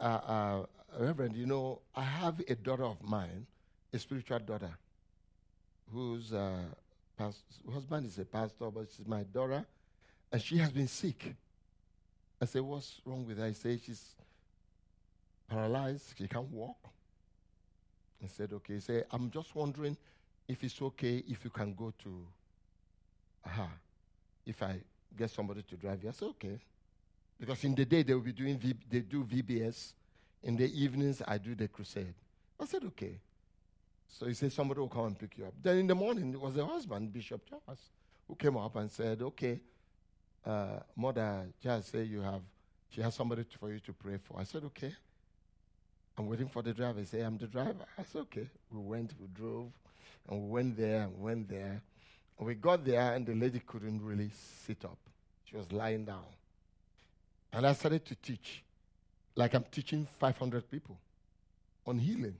uh, 0.00 0.04
uh, 0.04 0.66
Reverend, 0.98 1.36
you 1.36 1.46
know, 1.46 1.80
I 1.94 2.02
have 2.02 2.40
a 2.48 2.54
daughter 2.54 2.84
of 2.84 3.02
mine, 3.02 3.46
a 3.92 3.98
spiritual 3.98 4.38
daughter, 4.40 4.70
whose 5.92 6.32
uh, 6.32 6.62
past- 7.16 7.44
husband 7.72 8.06
is 8.06 8.18
a 8.18 8.24
pastor, 8.24 8.70
but 8.70 8.88
she's 8.94 9.06
my 9.06 9.22
daughter, 9.22 9.64
and 10.30 10.40
she 10.40 10.58
has 10.58 10.70
been 10.70 10.88
sick. 10.88 11.34
I 12.42 12.44
said, 12.44 12.62
What's 12.62 13.00
wrong 13.04 13.24
with 13.24 13.38
her? 13.38 13.44
I 13.44 13.52
said, 13.52 13.80
She's 13.80 14.16
paralyzed, 15.48 16.14
she 16.18 16.26
can't 16.26 16.50
walk. 16.50 16.76
I 18.22 18.26
said, 18.26 18.52
Okay. 18.52 18.74
He 18.74 18.80
said, 18.80 19.04
I'm 19.12 19.30
just 19.30 19.54
wondering 19.54 19.96
if 20.48 20.64
it's 20.64 20.82
okay 20.82 21.22
if 21.28 21.44
you 21.44 21.50
can 21.50 21.72
go 21.72 21.92
to 22.02 22.26
her, 23.42 23.68
if 24.44 24.60
I 24.60 24.80
get 25.16 25.30
somebody 25.30 25.62
to 25.62 25.76
drive 25.76 26.02
you. 26.02 26.08
I 26.08 26.12
said, 26.12 26.28
Okay. 26.30 26.58
Because 27.38 27.62
in 27.62 27.76
the 27.76 27.84
day 27.84 28.02
they 28.02 28.12
will 28.12 28.20
be 28.20 28.32
doing 28.32 28.58
v- 28.58 28.74
they 28.90 29.00
do 29.00 29.22
VBS. 29.24 29.92
In 30.42 30.56
the 30.56 30.82
evenings 30.82 31.22
I 31.24 31.38
do 31.38 31.54
the 31.54 31.68
crusade. 31.68 32.14
I 32.58 32.64
said, 32.64 32.82
okay. 32.86 33.20
So 34.08 34.26
he 34.26 34.34
said 34.34 34.52
somebody 34.52 34.80
will 34.80 34.88
come 34.88 35.06
and 35.06 35.18
pick 35.18 35.38
you 35.38 35.46
up. 35.46 35.54
Then 35.62 35.78
in 35.78 35.86
the 35.86 35.94
morning 35.94 36.32
it 36.32 36.40
was 36.40 36.54
the 36.54 36.66
husband, 36.66 37.12
Bishop 37.12 37.48
Charles, 37.48 37.90
who 38.26 38.34
came 38.34 38.56
up 38.56 38.74
and 38.74 38.90
said, 38.90 39.22
Okay, 39.22 39.60
uh, 40.44 40.80
mother 40.96 41.46
just 41.62 41.92
say 41.92 42.02
you 42.02 42.20
have 42.20 42.42
she 42.90 43.00
has 43.00 43.14
somebody 43.14 43.44
for 43.58 43.72
you 43.72 43.80
to 43.80 43.92
pray 43.92 44.18
for. 44.22 44.38
I 44.38 44.44
said, 44.44 44.64
Okay. 44.64 44.92
I'm 46.18 46.26
waiting 46.26 46.48
for 46.48 46.60
the 46.60 46.74
driver. 46.74 47.00
He 47.00 47.06
said, 47.06 47.22
I'm 47.22 47.38
the 47.38 47.46
driver. 47.46 47.86
I 47.98 48.02
said, 48.04 48.22
Okay. 48.22 48.48
We 48.70 48.80
went, 48.80 49.14
we 49.18 49.28
drove, 49.28 49.70
and 50.28 50.42
we 50.42 50.48
went 50.48 50.76
there 50.76 51.02
and 51.04 51.18
went 51.20 51.48
there. 51.48 51.80
And 52.38 52.46
we 52.46 52.54
got 52.54 52.84
there 52.84 53.14
and 53.14 53.24
the 53.24 53.34
lady 53.34 53.62
couldn't 53.66 54.02
really 54.02 54.30
sit 54.66 54.84
up. 54.84 54.98
She 55.44 55.56
was 55.56 55.70
lying 55.72 56.04
down. 56.04 56.24
And 57.52 57.66
I 57.66 57.72
started 57.72 58.04
to 58.06 58.14
teach, 58.16 58.62
like 59.36 59.54
I'm 59.54 59.64
teaching 59.70 60.06
500 60.18 60.70
people 60.70 60.98
on 61.86 61.98
healing. 61.98 62.36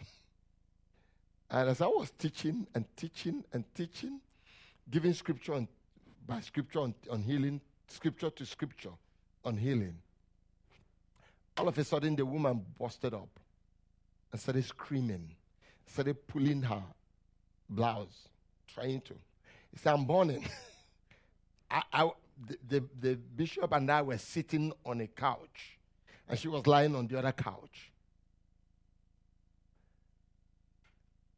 and 1.50 1.70
as 1.70 1.80
I 1.80 1.86
was 1.86 2.10
teaching 2.18 2.66
and 2.74 2.84
teaching 2.96 3.44
and 3.52 3.64
teaching, 3.74 4.20
giving 4.90 5.12
scripture 5.12 5.54
on, 5.54 5.68
by 6.28 6.40
scripture 6.40 6.80
on, 6.80 6.94
on 7.10 7.22
healing, 7.22 7.60
scripture 7.88 8.28
to 8.30 8.44
scripture 8.44 8.92
on 9.44 9.56
healing, 9.56 9.96
all 11.56 11.66
of 11.66 11.76
a 11.78 11.82
sudden 11.82 12.14
the 12.14 12.24
woman 12.24 12.64
busted 12.78 13.14
up 13.14 13.40
and 14.30 14.40
started 14.40 14.64
screaming, 14.64 15.34
started 15.86 16.26
pulling 16.28 16.62
her 16.62 16.82
blouse, 17.68 18.28
trying 18.72 19.00
to. 19.00 19.14
He 19.72 19.78
said, 19.78 19.94
I'm 19.94 20.04
burning. 20.04 20.46
I, 21.70 21.82
I, 21.92 22.10
the, 22.46 22.58
the, 22.68 22.88
the 23.00 23.14
bishop 23.16 23.72
and 23.72 23.90
I 23.90 24.02
were 24.02 24.18
sitting 24.18 24.72
on 24.84 25.00
a 25.00 25.06
couch, 25.06 25.78
and 26.28 26.38
she 26.38 26.48
was 26.48 26.66
lying 26.66 26.94
on 26.94 27.06
the 27.06 27.18
other 27.18 27.32
couch. 27.32 27.90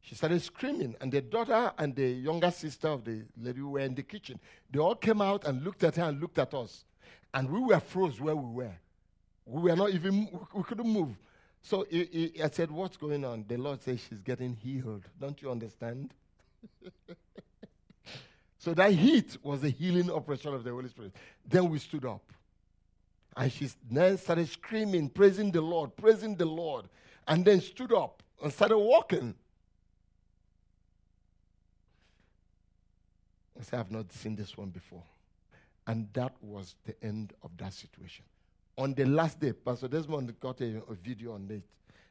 She 0.01 0.15
started 0.15 0.41
screaming, 0.41 0.95
and 0.99 1.11
the 1.11 1.21
daughter 1.21 1.71
and 1.77 1.95
the 1.95 2.07
younger 2.07 2.51
sister 2.51 2.87
of 2.87 3.05
the 3.05 3.23
lady 3.37 3.61
were 3.61 3.79
in 3.79 3.93
the 3.93 4.03
kitchen. 4.03 4.39
They 4.71 4.79
all 4.79 4.95
came 4.95 5.21
out 5.21 5.45
and 5.45 5.63
looked 5.63 5.83
at 5.83 5.95
her 5.97 6.03
and 6.03 6.19
looked 6.19 6.39
at 6.39 6.53
us. 6.53 6.85
And 7.33 7.49
we 7.49 7.59
were 7.59 7.79
froze 7.79 8.19
where 8.19 8.35
we 8.35 8.63
were. 8.63 8.75
We 9.45 9.61
were 9.69 9.75
not 9.75 9.91
even, 9.91 10.27
we 10.53 10.63
couldn't 10.63 10.87
move. 10.87 11.15
So 11.61 11.85
he, 11.89 12.31
he, 12.33 12.43
I 12.43 12.49
said, 12.49 12.71
What's 12.71 12.97
going 12.97 13.23
on? 13.23 13.45
The 13.47 13.57
Lord 13.57 13.81
says 13.81 13.99
she's 14.09 14.21
getting 14.21 14.55
healed. 14.55 15.03
Don't 15.19 15.39
you 15.41 15.51
understand? 15.51 16.13
So 18.61 18.75
that 18.75 18.91
heat 18.91 19.37
was 19.41 19.61
the 19.61 19.71
healing 19.71 20.11
operation 20.11 20.53
of 20.53 20.63
the 20.63 20.69
Holy 20.69 20.87
Spirit. 20.87 21.15
Then 21.43 21.67
we 21.67 21.79
stood 21.79 22.05
up. 22.05 22.21
And 23.35 23.51
she 23.51 23.67
then 23.89 24.19
started 24.19 24.47
screaming, 24.49 25.09
praising 25.09 25.49
the 25.49 25.61
Lord, 25.61 25.95
praising 25.95 26.35
the 26.35 26.45
Lord. 26.45 26.85
And 27.27 27.43
then 27.43 27.59
stood 27.59 27.91
up 27.91 28.21
and 28.43 28.53
started 28.53 28.77
walking. 28.77 29.33
I 33.73 33.77
I've 33.77 33.91
not 33.91 34.11
seen 34.11 34.35
this 34.35 34.57
one 34.57 34.69
before. 34.69 35.03
And 35.87 36.07
that 36.13 36.33
was 36.41 36.75
the 36.85 36.95
end 37.03 37.33
of 37.43 37.51
that 37.57 37.73
situation. 37.73 38.25
On 38.77 38.93
the 38.93 39.05
last 39.05 39.39
day, 39.39 39.53
Pastor 39.53 39.87
Desmond 39.87 40.39
got 40.39 40.61
a, 40.61 40.81
a 40.89 40.93
video 40.93 41.33
on 41.33 41.47
it. 41.49 41.63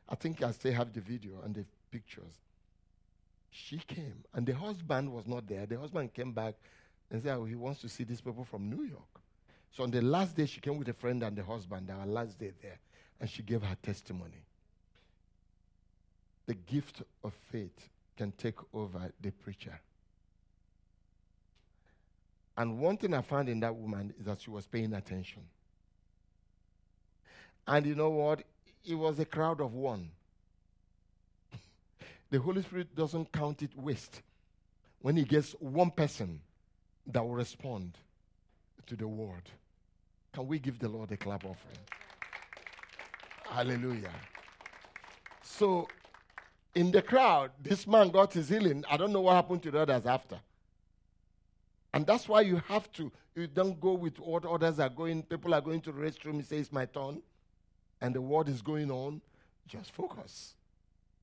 I 0.09 0.15
think 0.15 0.43
I 0.43 0.51
still 0.53 0.73
have 0.73 0.93
the 0.93 1.01
video 1.01 1.41
and 1.45 1.55
the 1.55 1.65
pictures. 1.91 2.35
She 3.51 3.79
came, 3.79 4.25
and 4.35 4.47
the 4.47 4.55
husband 4.55 5.13
was 5.13 5.27
not 5.27 5.47
there. 5.47 5.67
The 5.67 5.79
husband 5.79 6.13
came 6.13 6.33
back 6.33 6.55
and 7.11 7.23
said, 7.23 7.37
oh, 7.37 7.45
he 7.45 7.55
wants 7.55 7.81
to 7.81 7.89
see 7.89 8.05
these 8.05 8.21
people 8.21 8.45
from 8.45 8.69
New 8.69 8.85
York. 8.85 9.21
So 9.73 9.83
on 9.85 9.91
the 9.91 10.03
last 10.03 10.37
day, 10.37 10.47
she 10.47 10.61
came 10.61 10.79
with 10.79 10.89
a 10.89 10.93
friend 10.93 11.23
and 11.23 11.37
the 11.37 11.43
husband, 11.43 11.91
our 11.91 12.07
last 12.07 12.39
day 12.39 12.53
there, 12.61 12.79
and 13.21 13.29
she 13.29 13.43
gave 13.43 13.63
her 13.63 13.77
testimony. 13.83 14.45
The 16.47 16.55
gift 16.55 17.03
of 17.23 17.33
faith 17.51 17.89
can 18.17 18.33
take 18.33 18.57
over 18.75 19.13
the 19.21 19.31
preacher. 19.31 19.81
And 22.61 22.79
one 22.79 22.99
thing 22.99 23.15
I 23.15 23.23
found 23.23 23.49
in 23.49 23.61
that 23.61 23.75
woman 23.75 24.13
is 24.21 24.27
that 24.27 24.43
she 24.43 24.51
was 24.51 24.67
paying 24.67 24.93
attention. 24.93 25.41
And 27.67 27.87
you 27.87 27.95
know 27.95 28.11
what? 28.11 28.43
It 28.85 28.97
was 28.97 29.19
a 29.19 29.25
crowd 29.25 29.63
of 29.63 29.73
one. 29.73 30.11
the 32.31 32.39
Holy 32.39 32.61
Spirit 32.61 32.95
doesn't 32.95 33.33
count 33.33 33.63
it 33.63 33.71
waste 33.75 34.21
when 35.01 35.17
He 35.17 35.25
gets 35.25 35.53
one 35.53 35.91
person 35.91 36.39
that 37.07 37.23
will 37.23 37.35
respond 37.35 37.97
to 38.89 38.95
the 38.95 39.09
word. 39.09 39.49
Can 40.35 40.47
we 40.47 40.59
give 40.59 40.79
the 40.79 40.89
Lord 40.91 41.11
a 41.13 41.17
clap 41.17 41.47
offering? 41.47 41.79
Hallelujah. 43.49 44.13
So, 45.41 45.89
in 46.75 46.91
the 46.91 47.01
crowd, 47.01 47.53
this 47.63 47.87
man 47.87 48.11
got 48.11 48.35
his 48.35 48.51
healing. 48.51 48.85
I 48.91 48.99
don't 48.99 49.15
know 49.15 49.23
what 49.23 49.37
happened 49.37 49.63
to 49.63 49.71
the 49.71 49.81
others 49.81 50.05
after. 50.05 50.39
And 51.93 52.07
that's 52.07 52.29
why 52.29 52.43
you 52.43 52.63
have 52.69 52.91
to, 52.93 53.11
you 53.35 53.47
don't 53.47 53.81
go 53.81 53.95
with 53.95 54.19
what 54.19 54.45
others 54.45 54.79
are 54.79 54.89
going. 54.89 55.23
People 55.23 55.55
are 55.55 55.61
going 55.61 55.81
to 55.83 55.93
the 55.93 56.01
restroom, 56.01 56.37
you 56.37 56.43
say, 56.43 56.59
It's 56.59 56.73
my 56.73 56.87
turn. 56.87 57.23
And 58.01 58.15
the 58.15 58.21
word 58.21 58.49
is 58.49 58.63
going 58.63 58.91
on. 58.91 59.21
Just 59.67 59.93
focus. 59.93 60.55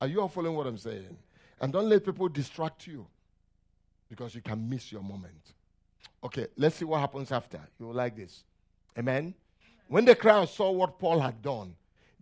Are 0.00 0.06
you 0.06 0.20
all 0.20 0.28
following 0.28 0.56
what 0.56 0.66
I'm 0.66 0.78
saying? 0.78 1.16
And 1.60 1.72
don't 1.72 1.88
let 1.88 2.04
people 2.04 2.28
distract 2.28 2.86
you 2.86 3.06
because 4.08 4.34
you 4.34 4.40
can 4.40 4.68
miss 4.68 4.92
your 4.92 5.02
moment. 5.02 5.54
Okay, 6.22 6.46
let's 6.56 6.76
see 6.76 6.84
what 6.84 7.00
happens 7.00 7.32
after. 7.32 7.60
You 7.78 7.92
like 7.92 8.16
this. 8.16 8.44
Amen. 8.96 9.34
When 9.88 10.04
the 10.04 10.14
crowd 10.14 10.48
saw 10.48 10.70
what 10.70 10.98
Paul 10.98 11.20
had 11.20 11.42
done, 11.42 11.74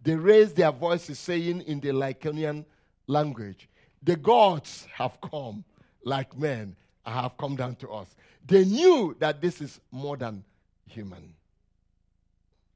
they 0.03 0.15
raised 0.15 0.57
their 0.57 0.71
voices, 0.73 1.19
saying 1.19 1.63
in 1.63 1.81
the 1.81 1.89
Lycaonian 1.89 2.65
language, 3.07 3.69
The 4.03 4.17
gods 4.17 4.87
have 4.95 5.21
come 5.21 5.65
like 6.05 6.37
men 6.39 6.77
have 7.13 7.37
come 7.37 7.57
down 7.57 7.77
to 7.77 7.91
us. 7.91 8.15
They 8.47 8.65
knew 8.65 9.17
that 9.19 9.41
this 9.41 9.61
is 9.61 9.81
more 9.91 10.17
than 10.17 10.45
human. 10.87 11.35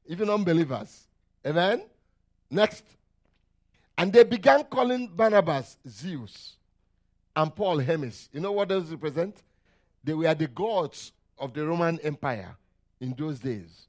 Even 0.07 0.29
unbelievers. 0.29 1.07
Amen? 1.45 1.83
Next. 2.49 2.83
And 3.97 4.11
they 4.11 4.23
began 4.23 4.63
calling 4.63 5.07
Barnabas 5.07 5.77
Zeus 5.87 6.55
and 7.35 7.55
Paul 7.55 7.79
Hermes. 7.79 8.29
You 8.33 8.39
know 8.39 8.51
what 8.51 8.69
those 8.69 8.89
represent? 8.89 9.37
They 10.03 10.13
were 10.13 10.33
the 10.33 10.47
gods 10.47 11.11
of 11.37 11.53
the 11.53 11.65
Roman 11.65 11.99
Empire 11.99 12.55
in 12.99 13.15
those 13.17 13.39
days. 13.39 13.87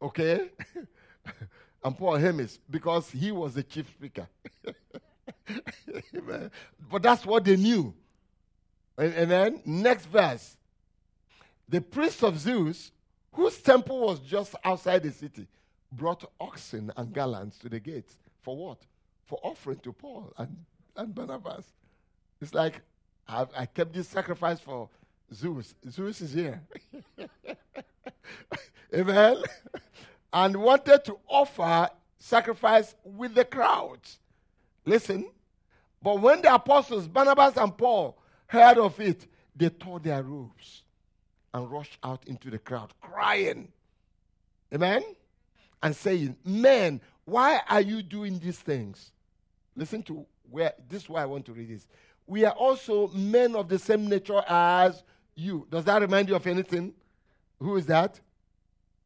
Okay? 0.00 0.50
and 1.84 1.98
Paul 1.98 2.16
Hermes, 2.16 2.58
because 2.70 3.10
he 3.10 3.32
was 3.32 3.54
the 3.54 3.62
chief 3.62 3.88
speaker. 3.88 4.28
but 6.90 7.02
that's 7.02 7.26
what 7.26 7.44
they 7.44 7.56
knew. 7.56 7.94
Amen. 9.00 9.60
Next 9.64 10.06
verse. 10.06 10.56
The 11.68 11.80
priest 11.80 12.22
of 12.22 12.38
Zeus, 12.38 12.92
whose 13.32 13.58
temple 13.58 14.00
was 14.00 14.20
just 14.20 14.54
outside 14.64 15.02
the 15.02 15.10
city, 15.10 15.46
brought 15.90 16.30
oxen 16.40 16.92
and 16.96 17.12
gallons 17.12 17.58
to 17.58 17.68
the 17.68 17.80
gates. 17.80 18.16
For 18.42 18.56
what? 18.56 18.78
For 19.24 19.38
offering 19.42 19.78
to 19.78 19.92
Paul 19.92 20.32
and, 20.36 20.64
and 20.96 21.14
Barnabas. 21.14 21.64
It's 22.40 22.54
like, 22.54 22.80
I, 23.28 23.46
I 23.56 23.66
kept 23.66 23.94
this 23.94 24.08
sacrifice 24.08 24.60
for 24.60 24.88
Zeus. 25.32 25.74
Zeus 25.88 26.20
is 26.20 26.32
here. 26.32 26.60
Amen. 28.94 29.42
and 30.32 30.56
wanted 30.56 31.04
to 31.04 31.18
offer 31.28 31.88
sacrifice 32.18 32.94
with 33.04 33.34
the 33.34 33.44
crowds. 33.44 34.18
Listen. 34.84 35.30
But 36.02 36.20
when 36.20 36.42
the 36.42 36.52
apostles, 36.52 37.06
Barnabas 37.06 37.56
and 37.56 37.76
Paul, 37.76 38.18
heard 38.52 38.76
of 38.76 39.00
it, 39.00 39.26
they 39.56 39.70
tore 39.70 39.98
their 39.98 40.22
robes 40.22 40.82
and 41.54 41.70
rushed 41.70 41.96
out 42.04 42.22
into 42.26 42.50
the 42.50 42.58
crowd, 42.58 42.92
crying. 43.00 43.68
Amen? 44.72 45.02
And 45.82 45.96
saying, 45.96 46.36
Men, 46.44 47.00
why 47.24 47.60
are 47.68 47.80
you 47.80 48.02
doing 48.02 48.38
these 48.38 48.58
things? 48.58 49.10
Listen 49.74 50.02
to 50.02 50.26
where 50.50 50.74
this 50.88 51.04
is 51.04 51.08
why 51.08 51.22
I 51.22 51.26
want 51.26 51.46
to 51.46 51.52
read 51.52 51.70
this. 51.70 51.86
We 52.26 52.44
are 52.44 52.52
also 52.52 53.08
men 53.08 53.56
of 53.56 53.68
the 53.68 53.78
same 53.78 54.06
nature 54.06 54.42
as 54.46 55.02
you. 55.34 55.66
Does 55.70 55.84
that 55.84 56.02
remind 56.02 56.28
you 56.28 56.36
of 56.36 56.46
anything? 56.46 56.92
Who 57.58 57.76
is 57.76 57.86
that? 57.86 58.20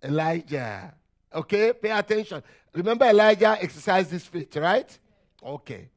Elijah. 0.03 0.93
Okay, 1.33 1.73
pay 1.73 1.91
attention. 1.91 2.43
Remember, 2.73 3.05
Elijah 3.07 3.57
exercised 3.61 4.11
his 4.11 4.25
faith, 4.25 4.57
right? 4.57 4.99
Okay. 5.43 5.89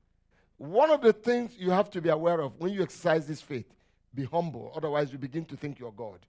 One 0.59 0.91
of 0.91 1.01
the 1.01 1.13
things 1.13 1.53
you 1.57 1.71
have 1.71 1.89
to 1.91 2.01
be 2.01 2.09
aware 2.09 2.41
of 2.41 2.59
when 2.59 2.73
you 2.73 2.83
exercise 2.83 3.25
this 3.25 3.41
faith, 3.41 3.65
be 4.13 4.25
humble. 4.25 4.73
Otherwise, 4.75 5.09
you 5.09 5.17
begin 5.17 5.45
to 5.45 5.55
think 5.55 5.79
you're 5.79 5.91
God. 5.93 6.19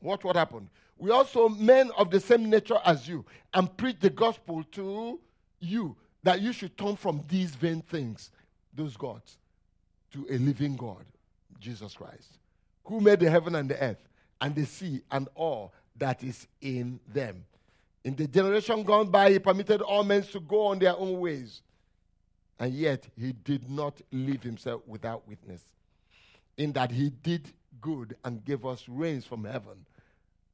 What 0.00 0.24
what 0.24 0.34
happened? 0.34 0.68
We 0.98 1.10
also 1.10 1.48
men 1.48 1.90
of 1.96 2.10
the 2.10 2.18
same 2.18 2.50
nature 2.50 2.80
as 2.84 3.06
you, 3.06 3.24
and 3.54 3.74
preach 3.76 3.98
the 4.00 4.10
gospel 4.10 4.64
to 4.72 5.20
you 5.60 5.96
that 6.24 6.40
you 6.40 6.52
should 6.52 6.76
turn 6.76 6.96
from 6.96 7.22
these 7.28 7.54
vain 7.54 7.80
things, 7.82 8.30
those 8.74 8.96
gods, 8.96 9.36
to 10.12 10.26
a 10.28 10.36
living 10.38 10.74
God, 10.74 11.04
Jesus 11.60 11.94
Christ, 11.94 12.38
who 12.84 13.00
made 13.00 13.20
the 13.20 13.30
heaven 13.30 13.54
and 13.54 13.70
the 13.70 13.80
earth, 13.80 14.02
and 14.40 14.52
the 14.52 14.66
sea, 14.66 15.00
and 15.12 15.28
all 15.36 15.72
that 15.96 16.24
is 16.24 16.48
in 16.60 16.98
them. 17.06 17.44
In 18.02 18.16
the 18.16 18.26
generation 18.26 18.82
gone 18.82 19.10
by, 19.10 19.30
he 19.30 19.38
permitted 19.38 19.80
all 19.80 20.02
men 20.02 20.22
to 20.24 20.40
go 20.40 20.66
on 20.66 20.80
their 20.80 20.96
own 20.96 21.20
ways 21.20 21.62
and 22.58 22.72
yet 22.72 23.06
he 23.18 23.32
did 23.32 23.70
not 23.70 24.00
leave 24.10 24.42
himself 24.42 24.82
without 24.86 25.26
witness, 25.28 25.64
in 26.56 26.72
that 26.72 26.90
he 26.90 27.10
did 27.10 27.48
good 27.80 28.16
and 28.24 28.44
gave 28.44 28.64
us 28.64 28.88
rains 28.88 29.24
from 29.24 29.44
heaven. 29.44 29.84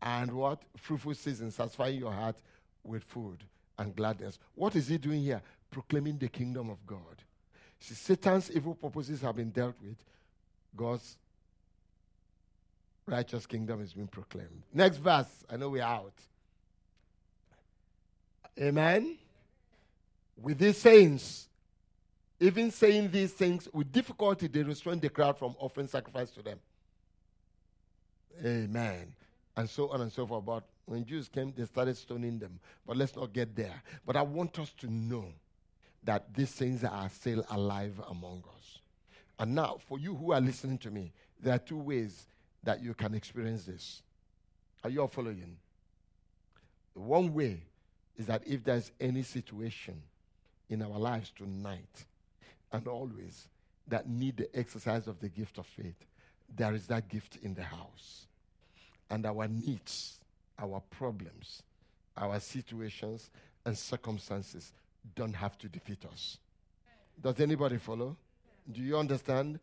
And 0.00 0.32
what? 0.32 0.62
Fruitful 0.76 1.14
season, 1.14 1.50
satisfying 1.50 1.98
your 1.98 2.12
heart 2.12 2.36
with 2.82 3.04
food 3.04 3.44
and 3.78 3.94
gladness. 3.94 4.38
What 4.54 4.74
is 4.74 4.88
he 4.88 4.98
doing 4.98 5.22
here? 5.22 5.40
Proclaiming 5.70 6.18
the 6.18 6.28
kingdom 6.28 6.70
of 6.70 6.84
God. 6.86 7.22
See, 7.78 7.94
Satan's 7.94 8.50
evil 8.50 8.74
purposes 8.74 9.20
have 9.20 9.36
been 9.36 9.50
dealt 9.50 9.76
with. 9.80 9.96
God's 10.76 11.16
righteous 13.06 13.46
kingdom 13.46 13.80
is 13.80 13.92
being 13.92 14.08
proclaimed. 14.08 14.62
Next 14.72 14.96
verse. 14.96 15.44
I 15.50 15.56
know 15.56 15.70
we're 15.70 15.82
out. 15.82 16.12
Amen. 18.60 19.16
With 20.40 20.58
these 20.58 20.78
sayings, 20.78 21.48
even 22.42 22.72
saying 22.72 23.12
these 23.12 23.32
things 23.32 23.68
with 23.72 23.92
difficulty, 23.92 24.48
they 24.48 24.64
restrained 24.64 25.00
the 25.00 25.08
crowd 25.08 25.38
from 25.38 25.54
offering 25.60 25.86
sacrifice 25.86 26.30
to 26.32 26.42
them. 26.42 26.58
Amen. 28.44 29.14
And 29.56 29.70
so 29.70 29.88
on 29.90 30.00
and 30.00 30.10
so 30.10 30.26
forth. 30.26 30.44
But 30.44 30.64
when 30.86 31.04
Jews 31.04 31.28
came, 31.28 31.52
they 31.56 31.64
started 31.66 31.96
stoning 31.96 32.40
them. 32.40 32.58
But 32.84 32.96
let's 32.96 33.14
not 33.14 33.32
get 33.32 33.54
there. 33.54 33.80
But 34.04 34.16
I 34.16 34.22
want 34.22 34.58
us 34.58 34.72
to 34.78 34.92
know 34.92 35.26
that 36.02 36.34
these 36.34 36.50
things 36.50 36.82
are 36.82 37.08
still 37.10 37.46
alive 37.48 38.00
among 38.10 38.42
us. 38.56 38.80
And 39.38 39.54
now, 39.54 39.78
for 39.86 40.00
you 40.00 40.16
who 40.16 40.32
are 40.32 40.40
listening 40.40 40.78
to 40.78 40.90
me, 40.90 41.12
there 41.40 41.54
are 41.54 41.58
two 41.58 41.78
ways 41.78 42.26
that 42.64 42.82
you 42.82 42.92
can 42.92 43.14
experience 43.14 43.64
this. 43.64 44.02
Are 44.82 44.90
you 44.90 45.00
all 45.00 45.08
following? 45.08 45.56
One 46.94 47.32
way 47.32 47.60
is 48.16 48.26
that 48.26 48.42
if 48.44 48.64
there's 48.64 48.90
any 49.00 49.22
situation 49.22 50.02
in 50.68 50.82
our 50.82 50.98
lives 50.98 51.30
tonight 51.36 52.04
and 52.72 52.88
always 52.88 53.48
that 53.88 54.08
need 54.08 54.36
the 54.36 54.58
exercise 54.58 55.06
of 55.06 55.20
the 55.20 55.28
gift 55.28 55.58
of 55.58 55.66
faith, 55.66 56.06
there 56.54 56.74
is 56.74 56.86
that 56.86 57.08
gift 57.08 57.38
in 57.42 57.54
the 57.54 57.62
house. 57.62 58.26
And 59.10 59.26
our 59.26 59.46
needs, 59.48 60.18
our 60.58 60.82
problems, 60.90 61.62
our 62.16 62.40
situations, 62.40 63.30
and 63.64 63.76
circumstances 63.76 64.72
don't 65.14 65.34
have 65.34 65.58
to 65.58 65.68
defeat 65.68 66.04
us. 66.10 66.38
Does 67.20 67.40
anybody 67.40 67.78
follow? 67.78 68.16
Do 68.70 68.80
you 68.80 68.96
understand? 68.96 69.58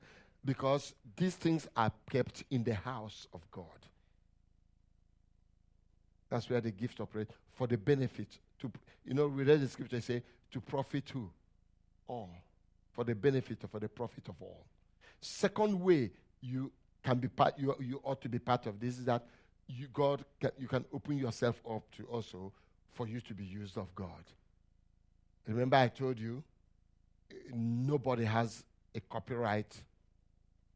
Because 0.45 0.93
these 1.17 1.35
things 1.35 1.67
are 1.75 1.91
kept 2.09 2.43
in 2.51 2.63
the 2.63 2.75
house 2.75 3.27
of 3.33 3.41
God. 3.51 3.65
That's 6.29 6.49
where 6.49 6.61
the 6.61 6.71
gift 6.71 6.99
operates 6.99 7.33
for 7.53 7.67
the 7.67 7.77
benefit. 7.77 8.27
To 8.59 8.71
you 9.05 9.13
know, 9.13 9.27
we 9.27 9.43
read 9.43 9.61
the 9.61 9.67
scripture 9.67 9.99
say 10.01 10.21
to 10.51 10.61
profit 10.61 11.09
who? 11.09 11.29
All. 12.07 12.29
For 12.99 13.05
the 13.05 13.15
benefit 13.15 13.63
or 13.63 13.67
for 13.69 13.79
the 13.79 13.87
profit 13.87 14.27
of 14.27 14.35
all. 14.41 14.65
Second 15.21 15.79
way 15.79 16.11
you 16.41 16.69
can 17.01 17.17
be 17.17 17.29
part 17.29 17.57
you, 17.57 17.73
you 17.79 18.01
ought 18.03 18.19
to 18.23 18.27
be 18.27 18.39
part 18.39 18.65
of 18.65 18.77
this 18.77 18.99
is 18.99 19.05
that 19.05 19.23
you 19.67 19.87
God 19.93 20.25
can, 20.37 20.51
you 20.59 20.67
can 20.67 20.83
open 20.91 21.17
yourself 21.17 21.61
up 21.65 21.89
to 21.95 22.03
also 22.07 22.51
for 22.91 23.07
you 23.07 23.21
to 23.21 23.33
be 23.33 23.45
used 23.45 23.77
of 23.77 23.95
God. 23.95 24.25
Remember 25.47 25.77
I 25.77 25.87
told 25.87 26.19
you 26.19 26.43
nobody 27.53 28.25
has 28.25 28.65
a 28.93 28.99
copyright 28.99 29.81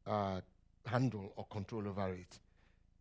uh, 0.08 0.40
handle 0.86 1.34
or 1.36 1.46
control 1.48 1.90
over 1.90 2.14
it. 2.14 2.40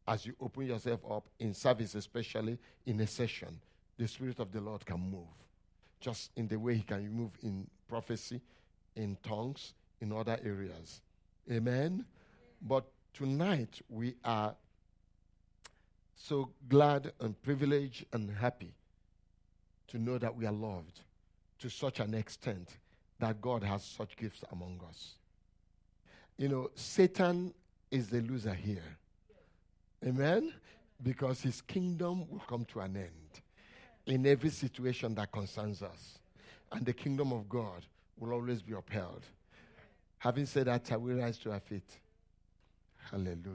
As 0.08 0.26
you 0.26 0.34
open 0.40 0.66
yourself 0.66 0.98
up 1.08 1.28
in 1.38 1.54
service, 1.54 1.94
especially 1.94 2.58
in 2.86 2.98
a 2.98 3.06
session, 3.06 3.60
the 3.96 4.08
Spirit 4.08 4.40
of 4.40 4.50
the 4.50 4.60
Lord 4.60 4.84
can 4.84 4.98
move. 4.98 5.28
Just 6.00 6.32
in 6.34 6.48
the 6.48 6.58
way 6.58 6.74
He 6.74 6.82
can 6.82 7.08
move 7.08 7.30
in 7.44 7.68
prophecy, 7.86 8.40
in 8.96 9.16
tongues, 9.22 9.74
in 10.00 10.12
other 10.12 10.38
areas. 10.44 11.00
Amen? 11.50 12.04
But 12.60 12.84
tonight 13.12 13.80
we 13.88 14.14
are 14.24 14.54
so 16.14 16.50
glad 16.68 17.12
and 17.20 17.40
privileged 17.42 18.04
and 18.12 18.30
happy 18.30 18.74
to 19.88 19.98
know 19.98 20.18
that 20.18 20.34
we 20.34 20.46
are 20.46 20.52
loved 20.52 21.00
to 21.58 21.68
such 21.68 22.00
an 22.00 22.14
extent 22.14 22.76
that 23.18 23.40
God 23.40 23.62
has 23.62 23.84
such 23.84 24.16
gifts 24.16 24.44
among 24.50 24.80
us. 24.88 25.14
You 26.36 26.48
know, 26.48 26.70
Satan 26.74 27.52
is 27.90 28.08
the 28.08 28.20
loser 28.20 28.54
here. 28.54 28.98
Amen? 30.04 30.52
Because 31.02 31.40
his 31.40 31.60
kingdom 31.60 32.28
will 32.28 32.42
come 32.48 32.64
to 32.66 32.80
an 32.80 32.96
end 32.96 33.40
in 34.06 34.26
every 34.26 34.50
situation 34.50 35.14
that 35.16 35.30
concerns 35.30 35.82
us. 35.82 36.18
And 36.72 36.86
the 36.86 36.92
kingdom 36.92 37.32
of 37.32 37.48
God 37.48 37.84
will 38.18 38.32
always 38.32 38.62
be 38.62 38.72
upheld. 38.72 39.22
Having 40.18 40.46
said 40.46 40.66
that, 40.66 40.86
shall 40.86 41.00
we 41.00 41.14
rise 41.14 41.38
to 41.38 41.52
our 41.52 41.60
feet? 41.60 41.98
Hallelujah. 43.10 43.50